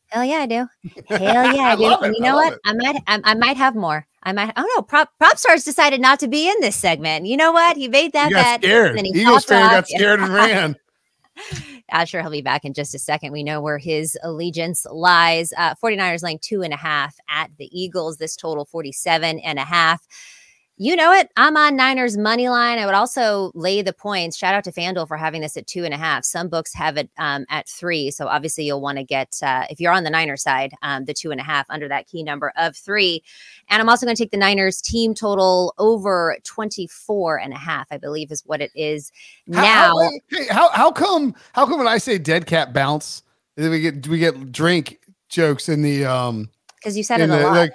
Hell 0.09 0.25
yeah, 0.25 0.37
I 0.39 0.47
do. 0.47 0.67
Hell 1.09 1.55
yeah, 1.55 1.63
I 1.63 1.77
do. 1.77 1.83
love 1.83 2.03
and 2.03 2.13
it. 2.15 2.19
you 2.19 2.25
know 2.25 2.35
love 2.37 2.45
what? 2.45 2.53
it. 2.55 2.59
I 2.67 2.73
might, 2.75 3.03
I, 3.07 3.21
I 3.25 3.35
might 3.35 3.57
have 3.57 3.75
more. 3.75 4.07
I 4.25 4.33
might. 4.33 4.53
Oh 4.57 4.71
no, 4.77 4.83
prop 4.83 5.11
prop 5.19 5.39
stars 5.39 5.65
decided 5.65 6.01
not 6.01 6.19
to 6.21 6.29
be 6.29 6.49
in 6.49 6.57
this 6.61 6.77
segment. 6.77 7.25
You 7.27 7.37
know 7.39 7.53
what? 7.53 7.77
He 7.77 7.89
made 7.89 8.13
that 8.13 8.31
You 8.31 8.37
got 8.37 8.61
bet. 8.61 8.63
scared. 8.63 8.97
and 8.99 9.07
he 9.07 9.13
Eagles 9.21 9.45
popped 9.45 9.49
fan 9.49 9.63
off. 9.67 9.71
got 9.73 9.89
scared 9.89 10.21
and 10.21 10.35
ran. 10.35 10.77
Sure 12.07 12.23
he'll 12.23 12.31
be 12.31 12.43
back 12.43 12.65
in 12.65 12.75
just 12.75 12.95
a 12.95 12.99
second. 12.99 13.33
We 13.33 13.43
know 13.43 13.61
where 13.61 13.79
his 13.79 14.17
allegiance 14.23 14.87
lies. 14.91 15.53
Uh, 15.57 15.75
49ers 15.75 16.23
laying 16.23 16.39
two 16.39 16.63
and 16.63 16.73
a 16.73 16.77
half 16.77 17.17
at 17.29 17.51
the 17.59 17.69
Eagles. 17.79 18.17
This 18.19 18.37
total 18.37 18.65
47 18.65 19.39
and 19.41 19.59
a 19.59 19.65
half. 19.65 20.07
You 20.81 20.95
know 20.95 21.13
it. 21.13 21.29
I'm 21.37 21.57
on 21.57 21.75
Niners 21.75 22.17
money 22.17 22.49
line. 22.49 22.79
I 22.79 22.87
would 22.87 22.95
also 22.95 23.51
lay 23.57 23.83
the 23.83 23.93
points. 23.93 24.37
Shout 24.37 24.55
out 24.55 24.63
to 24.63 24.71
FanDuel 24.71 25.09
for 25.09 25.17
having 25.17 25.41
this 25.41 25.57
at 25.57 25.67
two 25.67 25.85
and 25.85 25.93
a 25.93 25.97
half. 25.97 26.25
Some 26.25 26.47
books 26.49 26.73
have 26.73 26.97
it 26.97 27.11
um, 27.19 27.45
at 27.51 27.69
three. 27.69 28.13
So 28.13 28.29
obviously 28.29 28.65
you'll 28.65 28.81
want 28.81 28.97
to 28.99 29.03
get, 29.03 29.37
uh, 29.43 29.65
if 29.71 29.81
you're 29.81 29.91
on 29.93 30.05
the 30.05 30.11
Niners 30.11 30.43
side, 30.43 30.73
um, 30.83 31.05
the 31.05 31.15
two 31.15 31.33
and 31.33 31.41
a 31.41 31.43
half 31.43 31.67
under 31.69 31.89
that 31.89 32.07
key 32.07 32.23
number 32.23 32.53
of 32.57 32.77
three. 32.77 33.25
And 33.69 33.83
I'm 33.83 33.89
also 33.89 34.07
going 34.07 34.15
to 34.15 34.23
take 34.23 34.31
the 34.31 34.37
Niners 34.37 34.81
team 34.81 35.15
total 35.15 35.75
over 35.79 36.37
24 36.45 37.41
and 37.41 37.53
a 37.53 37.59
half, 37.59 37.89
I 37.91 37.99
believe 37.99 38.31
is 38.31 38.43
what 38.47 38.61
it 38.61 38.71
is 38.77 39.11
How- 39.53 39.63
now. 39.63 39.99
how, 39.99 40.11
hey, 40.29 40.47
how 40.49 40.69
how 40.71 40.93
come 40.93 41.35
how 41.55 41.67
come 41.67 41.79
when 41.79 41.89
I 41.89 41.99
say 41.99 42.19
dead 42.19 42.47
cat 42.47 42.73
bounce, 42.73 43.25
then 43.57 43.73
we 43.73 43.81
get 43.81 44.07
we 44.07 44.19
get 44.21 44.53
drink 44.53 45.01
jokes 45.29 45.69
in 45.69 45.83
the 45.83 46.05
um 46.05 46.49
Because 46.77 46.97
you 46.97 47.03
said 47.03 47.21
it 47.21 47.25
a 47.25 47.27
the, 47.27 47.43
lot. 47.43 47.53
like 47.53 47.73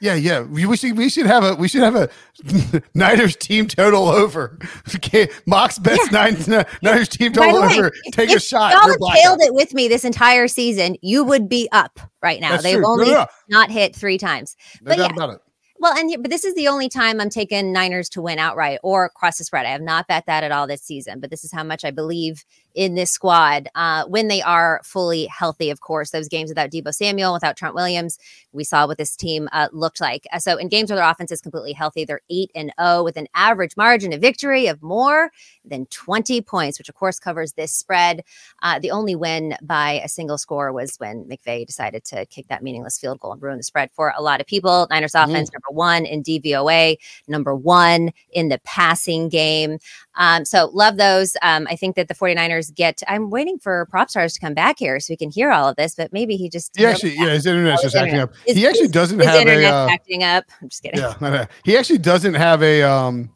yeah 0.00 0.14
yeah 0.14 0.40
we, 0.40 0.66
we 0.66 0.76
should 0.76 0.96
we 0.96 1.08
should 1.08 1.26
have 1.26 1.44
a 1.44 1.54
we 1.54 1.68
should 1.68 1.82
have 1.82 1.94
a 1.94 2.08
Niners 2.94 3.36
team 3.36 3.66
total 3.66 4.08
over. 4.08 4.58
Okay, 4.94 5.28
Mox 5.46 5.78
bets 5.78 6.10
nine 6.10 6.36
Niners 6.82 7.08
team 7.08 7.32
total 7.32 7.62
way, 7.62 7.78
over. 7.78 7.92
Take 8.12 8.30
a 8.30 8.34
if 8.34 8.42
shot. 8.42 8.72
Y'all 8.72 8.88
have 8.88 9.14
tailed 9.14 9.40
it 9.40 9.54
with 9.54 9.72
me 9.72 9.88
this 9.88 10.04
entire 10.04 10.48
season. 10.48 10.96
You 11.00 11.24
would 11.24 11.48
be 11.48 11.68
up 11.72 12.00
right 12.22 12.40
now. 12.40 12.50
That's 12.50 12.62
They've 12.64 12.76
true. 12.76 12.86
Only 12.86 13.06
no, 13.06 13.12
no. 13.12 13.26
not 13.48 13.70
hit 13.70 13.94
three 13.94 14.18
times. 14.18 14.56
No 14.82 14.90
but 14.90 14.98
yeah. 14.98 15.36
Well, 15.80 15.94
and 15.96 16.14
but 16.22 16.30
this 16.30 16.44
is 16.44 16.54
the 16.54 16.68
only 16.68 16.90
time 16.90 17.22
I'm 17.22 17.30
taking 17.30 17.72
Niners 17.72 18.10
to 18.10 18.20
win 18.20 18.38
outright 18.38 18.80
or 18.82 19.08
cross 19.08 19.38
the 19.38 19.44
spread. 19.44 19.64
I 19.64 19.70
have 19.70 19.80
not 19.80 20.06
bet 20.06 20.26
that 20.26 20.44
at 20.44 20.52
all 20.52 20.66
this 20.66 20.82
season, 20.82 21.20
but 21.20 21.30
this 21.30 21.42
is 21.42 21.52
how 21.52 21.64
much 21.64 21.86
I 21.86 21.90
believe 21.90 22.44
in 22.74 22.94
this 22.94 23.10
squad 23.10 23.66
uh, 23.74 24.04
when 24.04 24.28
they 24.28 24.42
are 24.42 24.82
fully 24.84 25.26
healthy. 25.26 25.70
Of 25.70 25.80
course, 25.80 26.10
those 26.10 26.28
games 26.28 26.50
without 26.50 26.70
Deebo 26.70 26.92
Samuel, 26.94 27.32
without 27.32 27.56
Trent 27.56 27.74
Williams, 27.74 28.18
we 28.52 28.62
saw 28.62 28.86
what 28.86 28.98
this 28.98 29.16
team 29.16 29.48
uh, 29.52 29.68
looked 29.72 30.02
like. 30.02 30.26
Uh, 30.32 30.38
so 30.38 30.58
in 30.58 30.68
games 30.68 30.90
where 30.90 30.96
their 30.96 31.10
offense 31.10 31.32
is 31.32 31.40
completely 31.40 31.72
healthy, 31.72 32.04
they're 32.04 32.20
eight 32.28 32.50
and 32.54 32.72
zero 32.78 33.02
with 33.02 33.16
an 33.16 33.26
average 33.34 33.74
margin 33.76 34.12
of 34.12 34.20
victory 34.20 34.66
of 34.66 34.82
more 34.82 35.30
than 35.64 35.86
20 35.86 36.42
points, 36.42 36.78
which 36.78 36.90
of 36.90 36.94
course 36.94 37.18
covers 37.18 37.54
this 37.54 37.72
spread. 37.72 38.22
Uh, 38.62 38.78
the 38.78 38.90
only 38.90 39.14
win 39.14 39.56
by 39.62 40.00
a 40.04 40.08
single 40.08 40.36
score 40.36 40.72
was 40.72 40.96
when 40.98 41.24
McVay 41.24 41.66
decided 41.66 42.04
to 42.04 42.26
kick 42.26 42.48
that 42.48 42.62
meaningless 42.62 42.98
field 42.98 43.18
goal 43.20 43.32
and 43.32 43.42
ruin 43.42 43.56
the 43.56 43.62
spread 43.62 43.90
for 43.92 44.12
a 44.16 44.22
lot 44.22 44.40
of 44.40 44.46
people. 44.46 44.86
Niners 44.90 45.14
offense 45.14 45.50
number 45.52 45.69
one 45.74 46.04
in 46.04 46.22
DVOA, 46.22 46.96
number 47.28 47.54
one 47.54 48.12
in 48.32 48.48
the 48.48 48.60
passing 48.64 49.28
game. 49.28 49.78
Um, 50.16 50.44
so 50.44 50.70
love 50.72 50.96
those. 50.96 51.36
Um, 51.42 51.66
I 51.70 51.76
think 51.76 51.96
that 51.96 52.08
the 52.08 52.14
49ers 52.14 52.74
get, 52.74 53.02
I'm 53.08 53.30
waiting 53.30 53.58
for 53.58 53.86
prop 53.86 54.10
stars 54.10 54.34
to 54.34 54.40
come 54.40 54.54
back 54.54 54.78
here 54.78 55.00
so 55.00 55.12
we 55.12 55.16
can 55.16 55.30
hear 55.30 55.50
all 55.50 55.68
of 55.68 55.76
this, 55.76 55.94
but 55.94 56.12
maybe 56.12 56.36
he 56.36 56.48
just, 56.48 56.76
He 56.76 56.84
actually 56.84 57.14
yeah 57.16 57.30
his 57.30 57.46
internet's 57.46 57.80
Oh, 57.80 57.84
just 57.84 57.96
acting 57.96 58.18
up. 58.20 58.32
He 58.46 58.66
actually 58.66 58.88
doesn't 58.88 59.18
his 59.18 59.28
have 59.28 59.46
a 59.46 59.64
uh, 59.64 59.88
acting 59.90 60.24
up. 60.24 60.44
I'm 60.60 60.68
just 60.68 60.82
kidding. 60.82 61.00
yeah 61.00 61.46
he 61.64 61.76
actually 61.76 61.98
doesn't 61.98 62.34
have 62.34 62.62
a 62.62 62.82
um 62.82 63.30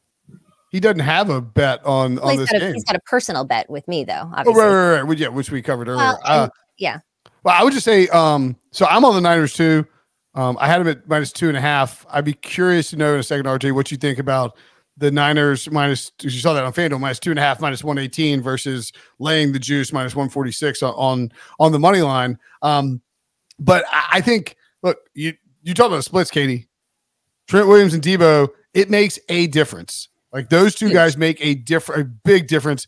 he 0.71 0.81
doesn't 0.81 0.99
have 1.01 1.31
a 1.31 1.41
bet 1.41 1.85
on 1.87 2.17
Well, 2.17 2.31
on 2.31 2.37
this 2.37 2.51
a, 2.53 2.59
game. 2.59 2.75
he's 2.75 2.83
got 2.85 2.97
a 2.97 3.01
personal 3.01 3.45
bet 3.45 3.71
with 3.71 3.87
me, 3.87 4.03
though. 4.03 4.23
Oh, 4.25 4.33
Obviously. 4.39 4.61
right, 4.61 4.69
right, 4.69 4.93
right. 4.97 5.07
Which, 5.07 5.21
yeah, 5.21 5.29
which 5.29 5.51
we 5.53 5.63
covered 5.63 5.87
earlier. 5.87 5.99
Well, 6.05 6.21
uh, 6.25 6.49
yeah. 6.79 6.99
Well, 7.45 7.55
I 7.57 7.63
would 7.63 7.73
just 7.73 7.85
say, 7.85 8.09
um, 8.09 8.57
so 8.73 8.85
I'm 8.87 9.05
on 9.05 9.15
the 9.15 9.21
Niners 9.21 9.55
too. 9.55 9.87
Um, 10.35 10.57
I 10.61 10.67
had 10.67 10.81
them 10.81 10.89
at 10.89 11.09
minus 11.09 11.33
two 11.33 11.49
and 11.49 11.57
a 11.57 11.61
half. 11.61 12.05
I'd 12.11 12.25
be 12.25 12.33
curious 12.33 12.91
to 12.91 12.97
know 12.97 13.15
in 13.15 13.21
a 13.21 13.23
second, 13.23 13.47
RJ, 13.47 13.73
what 13.73 13.91
you 13.91 13.97
think 13.97 14.19
about 14.19 14.57
the 14.97 15.11
Niners 15.11 15.71
minus. 15.71 16.13
You 16.23 16.31
saw 16.31 16.53
that 16.55 16.65
on 16.65 16.73
FanDuel 16.73 17.01
minus 17.01 17.21
two 17.21 17.31
and 17.31 17.39
a 17.39 17.43
half, 17.43 17.61
minus 17.61 17.85
one 17.85 17.99
eighteen 17.99 18.41
versus 18.41 18.93
laying 19.19 19.53
the 19.53 19.59
juice 19.59 19.93
minus 19.93 20.17
one 20.17 20.29
forty 20.29 20.53
six 20.53 20.83
on, 20.83 21.31
on 21.61 21.73
the 21.73 21.79
money 21.79 22.03
line. 22.03 22.39
Um, 22.63 23.01
but 23.59 23.85
I, 23.91 24.05
I 24.15 24.21
think, 24.21 24.57
look, 24.83 24.99
you 25.15 25.35
you 25.63 25.75
talk 25.75 25.87
about 25.87 26.05
splits, 26.05 26.31
Katie. 26.31 26.69
Trent 27.49 27.69
Williams 27.69 27.95
and 27.95 28.03
Deebo, 28.03 28.49
it 28.73 28.91
makes 28.91 29.19
a 29.29 29.47
difference. 29.49 30.09
Like 30.33 30.49
those 30.49 30.75
two 30.75 30.87
Huge. 30.87 30.95
guys 30.95 31.17
make 31.17 31.45
a 31.45 31.55
different, 31.55 32.01
a 32.01 32.05
big 32.05 32.49
difference. 32.49 32.87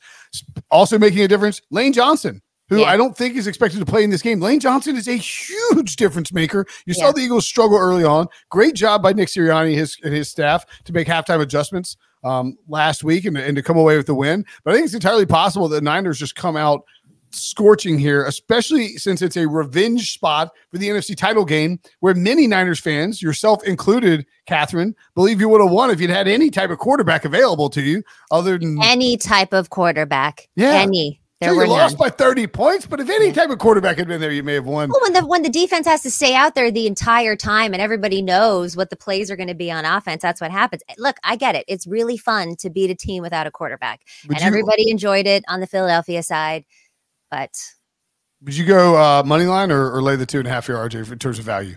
Also 0.70 0.98
making 0.98 1.20
a 1.20 1.28
difference, 1.28 1.60
Lane 1.70 1.92
Johnson, 1.92 2.42
who 2.68 2.80
Yeah. 2.80 2.86
I 2.86 2.96
don't 2.96 3.16
think 3.16 3.36
is 3.36 3.46
expected 3.46 3.80
to 3.80 3.86
play 3.86 4.04
in 4.04 4.10
this 4.10 4.22
game. 4.22 4.40
Lane 4.40 4.60
Johnson 4.60 4.96
is 4.96 5.08
a 5.08 5.16
huge 5.16 5.96
difference 5.96 6.32
maker. 6.32 6.66
You 6.84 6.94
saw 6.94 7.12
the 7.12 7.20
Eagles 7.20 7.46
struggle 7.46 7.78
early 7.78 8.04
on. 8.04 8.26
Great 8.50 8.74
job 8.74 9.02
by 9.02 9.12
Nick 9.12 9.28
Sirianni 9.28 9.74
his, 9.74 9.96
and 10.02 10.12
his 10.12 10.28
staff 10.30 10.64
to 10.84 10.92
make 10.92 11.06
halftime 11.06 11.40
adjustments 11.40 11.96
um, 12.24 12.56
last 12.68 13.04
week 13.04 13.24
and, 13.24 13.36
and 13.36 13.56
to 13.56 13.62
come 13.62 13.76
away 13.76 13.96
with 13.96 14.06
the 14.06 14.14
win. 14.14 14.44
But 14.64 14.72
I 14.72 14.74
think 14.74 14.86
it's 14.86 14.94
entirely 14.94 15.26
possible 15.26 15.68
that 15.68 15.76
the 15.76 15.80
Niners 15.80 16.18
just 16.18 16.34
come 16.34 16.56
out 16.56 16.82
scorching 17.30 17.98
here, 17.98 18.24
especially 18.24 18.96
since 18.96 19.20
it's 19.22 19.36
a 19.36 19.46
revenge 19.46 20.12
spot 20.12 20.50
for 20.70 20.78
the 20.78 20.88
NFC 20.88 21.16
title 21.16 21.44
game, 21.44 21.78
where 22.00 22.14
many 22.14 22.46
Niners 22.46 22.80
fans, 22.80 23.20
yourself 23.20 23.62
included, 23.64 24.26
Catherine, 24.46 24.94
believe 25.14 25.40
you 25.40 25.48
would 25.48 25.60
have 25.60 25.70
won 25.70 25.90
if 25.90 26.00
you'd 26.00 26.10
had 26.10 26.28
any 26.28 26.50
type 26.50 26.70
of 26.70 26.78
quarterback 26.78 27.24
available 27.24 27.68
to 27.70 27.82
you, 27.82 28.02
other 28.30 28.58
than 28.58 28.82
Any 28.82 29.16
type 29.16 29.52
of 29.52 29.70
quarterback. 29.70 30.48
Yeah. 30.56 30.72
Any. 30.72 31.20
There 31.40 31.50
sure, 31.50 31.56
were 31.58 31.64
you 31.66 31.70
lost 31.70 31.98
none. 31.98 32.08
by 32.08 32.16
30 32.16 32.46
points, 32.46 32.86
but 32.86 32.98
if 32.98 33.10
any 33.10 33.30
type 33.30 33.50
of 33.50 33.58
quarterback 33.58 33.98
had 33.98 34.08
been 34.08 34.22
there, 34.22 34.32
you 34.32 34.42
may 34.42 34.54
have 34.54 34.64
won. 34.64 34.88
Well, 34.88 35.00
when 35.02 35.12
the 35.12 35.26
when 35.26 35.42
the 35.42 35.50
defense 35.50 35.86
has 35.86 36.02
to 36.02 36.10
stay 36.10 36.34
out 36.34 36.54
there 36.54 36.70
the 36.70 36.86
entire 36.86 37.36
time 37.36 37.74
and 37.74 37.82
everybody 37.82 38.22
knows 38.22 38.74
what 38.74 38.88
the 38.88 38.96
plays 38.96 39.30
are 39.30 39.36
going 39.36 39.48
to 39.48 39.54
be 39.54 39.70
on 39.70 39.84
offense, 39.84 40.22
that's 40.22 40.40
what 40.40 40.50
happens. 40.50 40.82
Look, 40.96 41.16
I 41.24 41.36
get 41.36 41.54
it. 41.54 41.66
It's 41.68 41.86
really 41.86 42.16
fun 42.16 42.56
to 42.56 42.70
beat 42.70 42.90
a 42.90 42.94
team 42.94 43.22
without 43.22 43.46
a 43.46 43.50
quarterback, 43.50 44.00
Would 44.26 44.38
and 44.38 44.40
you, 44.40 44.46
everybody 44.46 44.90
enjoyed 44.90 45.26
it 45.26 45.44
on 45.46 45.60
the 45.60 45.66
Philadelphia 45.66 46.22
side. 46.22 46.64
But 47.30 47.50
would 48.42 48.56
you 48.56 48.64
go 48.64 48.96
uh, 48.96 49.22
money 49.22 49.44
line 49.44 49.70
or, 49.70 49.90
or 49.90 50.00
lay 50.00 50.16
the 50.16 50.24
two 50.24 50.38
and 50.38 50.48
a 50.48 50.50
half 50.50 50.66
here, 50.66 50.76
RJ, 50.76 51.12
in 51.12 51.18
terms 51.18 51.38
of 51.38 51.44
value? 51.44 51.76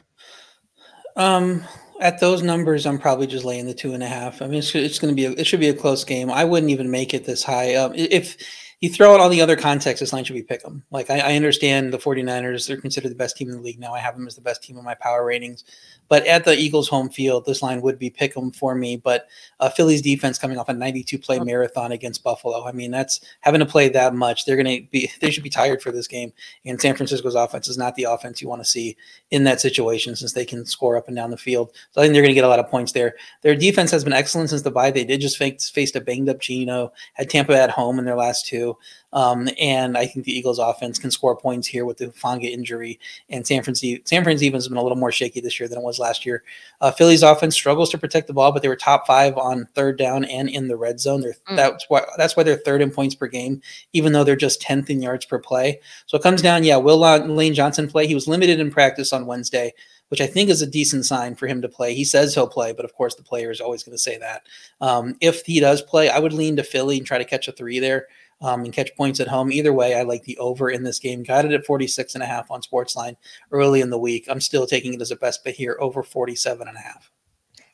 Um, 1.18 1.66
at 2.00 2.22
those 2.22 2.42
numbers, 2.42 2.86
I'm 2.86 2.98
probably 2.98 3.28
just 3.28 3.44
laying 3.44 3.66
the 3.66 3.74
two 3.74 3.94
and 3.94 4.04
a 4.04 4.08
half. 4.08 4.42
I 4.42 4.48
mean, 4.48 4.60
it's, 4.60 4.74
it's 4.74 5.00
going 5.00 5.14
to 5.14 5.16
be 5.16 5.26
a, 5.26 5.32
it 5.32 5.46
should 5.46 5.60
be 5.60 5.68
a 5.68 5.74
close 5.74 6.06
game. 6.06 6.32
I 6.32 6.46
wouldn't 6.46 6.72
even 6.72 6.90
make 6.90 7.14
it 7.14 7.26
this 7.26 7.44
high. 7.44 7.76
Um, 7.76 7.92
if 7.94 8.38
you 8.82 8.90
throw 8.90 9.14
out 9.14 9.20
all 9.20 9.30
the 9.30 9.42
other 9.42 9.58
context, 9.58 10.00
this 10.00 10.14
line 10.14 10.24
should 10.24 10.36
be 10.36 10.42
them? 10.62 10.84
Like 10.90 11.10
I, 11.10 11.20
I 11.20 11.36
understand 11.36 11.92
the 11.92 11.98
49ers, 11.98 12.68
they're 12.68 12.80
considered 12.80 13.12
the 13.12 13.16
best 13.16 13.36
team 13.36 13.50
in 13.50 13.56
the 13.56 13.62
league 13.62 13.80
now. 13.80 13.94
I 13.94 14.00
have 14.00 14.16
them 14.16 14.28
as 14.28 14.36
the 14.36 14.42
best 14.42 14.64
team 14.64 14.78
in 14.78 14.86
my 14.86 14.96
power 14.96 15.26
ratings. 15.26 15.66
But 16.10 16.26
at 16.28 16.44
the 16.44 16.58
Eagles' 16.58 16.90
home 16.90 17.10
field, 17.10 17.46
this 17.46 17.62
line 17.62 17.82
would 17.82 17.98
be 17.98 18.10
pick 18.10 18.36
'em 18.36 18.52
for 18.52 18.76
me. 18.76 18.98
But 18.98 19.28
uh, 19.60 19.70
Philly's 19.70 20.02
defense 20.02 20.38
coming 20.38 20.58
off 20.58 20.68
a 20.68 20.74
92 20.74 21.18
play 21.18 21.40
marathon 21.40 21.92
against 21.92 22.24
Buffalo. 22.24 22.66
I 22.66 22.72
mean, 22.72 22.92
that's 22.92 23.22
having 23.42 23.60
to 23.60 23.66
play 23.66 23.90
that 23.90 24.14
much. 24.14 24.46
They're 24.46 24.62
going 24.62 24.84
to 24.84 24.90
be 24.90 25.10
they 25.22 25.32
should 25.32 25.44
be 25.44 25.50
tired 25.50 25.82
for 25.82 25.92
this 25.92 26.08
game. 26.08 26.34
And 26.66 26.82
San 26.82 26.96
Francisco's 26.96 27.36
offense 27.36 27.68
is 27.68 27.78
not 27.78 27.96
the 27.96 28.04
offense 28.04 28.42
you 28.42 28.50
want 28.50 28.62
to 28.62 28.70
see 28.70 28.98
in 29.32 29.44
that 29.46 29.62
situation 29.62 30.16
since 30.16 30.34
they 30.34 30.46
can 30.46 30.66
score 30.66 30.98
up 30.98 31.08
and 31.08 31.16
down 31.16 31.32
the 31.32 31.38
field. 31.38 31.72
So 31.92 32.02
I 32.02 32.04
think 32.04 32.14
they're 32.14 32.24
going 32.24 32.32
to 32.32 32.36
get 32.36 32.44
a 32.44 32.50
lot 32.50 32.60
of 32.60 32.70
points 32.70 32.92
there. 32.92 33.16
Their 33.44 33.56
defense 33.56 33.92
has 33.92 34.04
been 34.04 34.14
excellent 34.14 34.50
since 34.50 34.64
the 34.64 34.72
bye. 34.72 34.92
They 34.92 35.06
did 35.06 35.22
just 35.22 35.38
face, 35.38 35.70
faced 35.70 35.96
a 35.96 36.02
banged 36.02 36.30
up 36.30 36.40
Geno, 36.40 36.92
had 37.14 37.30
Tampa 37.30 37.56
at 37.56 37.70
home 37.70 38.00
in 38.00 38.06
their 38.06 38.16
last 38.16 38.48
two. 38.48 38.76
Um, 39.12 39.50
and 39.60 39.98
I 39.98 40.06
think 40.06 40.26
the 40.26 40.38
Eagles 40.38 40.60
offense 40.60 41.00
can 41.00 41.10
score 41.10 41.36
points 41.36 41.68
here 41.68 41.86
with 41.86 41.98
the 41.98 42.08
Hufanga 42.08 42.46
injury. 42.46 43.00
And 43.30 43.46
San 43.46 43.64
Francisco, 43.64 44.02
San 44.06 44.24
Francisco 44.24 44.56
has 44.56 44.68
been 44.68 44.78
a 44.78 44.84
little 44.84 44.98
more 44.98 45.12
shaky 45.12 45.42
this 45.42 45.60
year 45.60 45.68
than 45.68 45.80
it 45.80 45.84
was 45.84 45.98
last 46.00 46.26
year. 46.26 46.44
Uh, 46.80 46.92
Philly's 46.92 47.24
offense 47.24 47.56
struggles 47.56 47.90
to 47.90 47.98
protect 47.98 48.28
the 48.28 48.34
ball, 48.34 48.52
but 48.52 48.62
they 48.62 48.68
were 48.68 48.76
top 48.76 49.08
five 49.08 49.36
on 49.38 49.66
third 49.74 49.98
down 49.98 50.26
and 50.26 50.48
in 50.50 50.68
the 50.68 50.78
red 50.78 51.00
zone. 51.00 51.22
They're, 51.22 51.34
Mm. 51.50 51.56
That's 51.56 51.86
why 51.90 52.04
that's 52.18 52.36
why 52.38 52.44
they're 52.44 52.58
third 52.58 52.82
in 52.82 52.92
points 52.92 53.16
per 53.16 53.28
game, 53.28 53.62
even 53.94 54.14
though 54.14 54.24
they're 54.24 54.36
just 54.36 54.62
tenth 54.62 54.90
in 54.90 55.02
yards 55.02 55.26
per 55.26 55.40
play. 55.40 55.80
So 56.06 56.18
it 56.18 56.24
comes 56.24 56.42
down, 56.42 56.64
yeah. 56.64 56.78
Will 56.78 57.00
Lane 57.00 57.54
Johnson 57.54 57.88
play? 57.88 58.08
He 58.08 58.16
was 58.16 58.28
limited 58.28 58.60
in 58.60 58.72
practice 58.72 59.14
on 59.14 59.26
Wednesday, 59.26 59.74
which 60.10 60.22
I 60.22 60.28
think 60.28 60.50
is 60.50 60.62
a 60.62 60.68
decent 60.68 61.06
sign 61.06 61.36
for 61.36 61.48
him 61.48 61.62
to 61.62 61.70
play. 61.70 61.94
He 61.94 62.04
says 62.04 62.34
he'll 62.34 62.48
play, 62.48 62.74
but 62.74 62.86
of 62.86 62.94
course 62.94 63.16
the 63.16 63.24
player 63.24 63.52
is 63.52 63.62
always 63.62 63.84
going 63.84 63.96
to 63.96 64.02
say 64.02 64.18
that. 64.18 64.44
Um, 64.82 65.16
if 65.22 65.46
he 65.46 65.60
does 65.60 65.82
play, 65.82 66.10
I 66.10 66.20
would 66.20 66.34
lean 66.34 66.56
to 66.58 66.64
Philly 66.64 66.98
and 66.98 67.08
try 67.08 67.18
to 67.18 67.26
catch 67.26 67.48
a 67.48 67.52
three 67.52 67.80
there 67.80 68.08
um, 68.42 68.64
and 68.64 68.74
catch 68.74 68.96
points 68.96 69.20
at 69.20 69.28
home. 69.28 69.52
Either 69.52 69.74
way, 69.74 69.96
I 69.96 70.04
like 70.04 70.24
the 70.24 70.38
over 70.38 70.70
in 70.70 70.84
this 70.84 71.00
game. 71.00 71.24
Got 71.24 71.46
it 71.46 71.52
at 71.52 71.66
46 71.66 72.16
and 72.16 72.24
a 72.24 72.28
half 72.28 72.50
on 72.52 72.62
Sportsline 72.62 73.16
early 73.52 73.82
in 73.82 73.90
the 73.90 73.98
week. 73.98 74.26
I'm 74.30 74.42
still 74.42 74.66
taking 74.66 74.94
it 74.94 75.02
as 75.02 75.12
a 75.12 75.16
best 75.16 75.44
bet 75.44 75.56
here 75.56 75.78
over 75.80 76.04
47 76.04 76.68
and 76.68 76.78
a 76.78 76.80
half. 76.80 77.12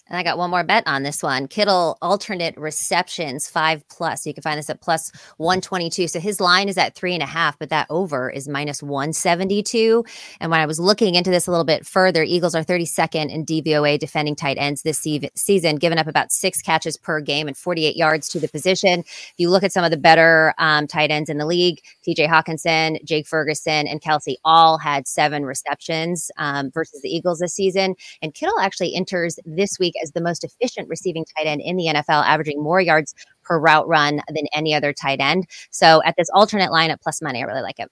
And 0.08 0.18
I 0.18 0.24
got 0.24 0.38
one 0.38 0.52
more 0.52 0.64
bet 0.64 0.84
on 0.86 1.02
this 1.02 1.24
one. 1.24 1.48
Kittle 1.48 1.98
alternate 2.00 2.56
receptions 2.58 3.50
five 3.50 3.88
plus. 3.90 4.28
You 4.28 4.36
can 4.36 4.44
find 4.44 4.60
this 4.60 4.70
at 4.70 4.80
plus 4.80 5.12
122. 5.38 6.08
So 6.08 6.20
his 6.20 6.40
line 6.40 6.70
is 6.70 6.78
at 6.78 6.94
three 6.94 7.16
and 7.16 7.24
a 7.24 7.28
half, 7.28 7.58
but 7.58 7.70
that 7.70 7.88
over 7.90 8.30
is 8.30 8.48
minus 8.48 8.84
172. 8.84 10.06
And 10.40 10.52
when 10.52 10.60
I 10.60 10.68
was 10.68 10.80
looking 10.80 11.16
into 11.16 11.32
this 11.32 11.48
a 11.48 11.52
little 11.52 11.66
bit 11.66 11.88
further, 11.88 12.22
Eagles 12.22 12.54
are 12.54 12.64
32nd 12.64 13.32
in 13.32 13.46
DVOA 13.46 13.98
defending 13.98 14.36
tight 14.36 14.58
ends 14.60 14.84
this 14.84 15.00
se- 15.00 15.32
season, 15.34 15.78
giving 15.78 15.98
up 15.98 16.06
about 16.06 16.32
six 16.32 16.62
catches 16.62 16.98
per 16.98 17.20
game 17.20 17.48
and 17.48 17.58
48 17.58 17.96
yards 17.96 18.30
to 18.30 18.40
the 18.40 18.48
position. 18.48 19.00
If 19.00 19.34
you 19.38 19.50
look 19.50 19.64
at 19.64 19.74
some 19.74 19.84
of 19.84 19.90
the 19.90 19.98
better 19.98 20.54
um, 20.60 20.86
tight 20.86 21.10
ends 21.10 21.32
in 21.32 21.40
the 21.40 21.48
league, 21.48 21.82
TJ 22.08 22.28
Hockenson, 22.28 23.04
Jake 23.04 23.28
Ferguson, 23.28 23.88
and 23.88 24.02
Kelce 24.02 24.36
all 24.46 24.78
had 24.78 25.08
seven 25.08 25.46
receptions 25.46 26.30
um, 26.38 26.70
versus 26.70 27.02
the 27.02 27.10
Eagles 27.10 27.40
this 27.40 27.56
season. 27.56 27.96
And 28.22 28.36
Kittle 28.36 28.60
actually 28.60 28.94
enters 28.94 29.40
this 29.46 29.80
week 29.80 29.95
as 30.02 30.12
the 30.12 30.22
most 30.22 30.44
efficient 30.44 30.90
receiving 30.90 31.26
tight 31.38 31.48
end 31.48 31.62
in 31.62 31.78
the 31.78 31.86
NFL, 31.86 32.26
averaging 32.26 32.62
more 32.62 32.82
yards 32.82 33.14
per 33.44 33.60
route 33.60 33.88
run 33.88 34.22
than 34.28 34.48
any 34.54 34.74
other 34.74 34.94
tight 34.94 35.20
end. 35.20 35.48
So 35.72 36.02
at 36.04 36.16
this 36.18 36.30
alternate 36.34 36.72
line 36.72 36.92
at 36.92 37.02
plus 37.02 37.22
money, 37.22 37.42
I 37.42 37.46
really 37.46 37.62
like 37.62 37.80
it. 37.80 37.92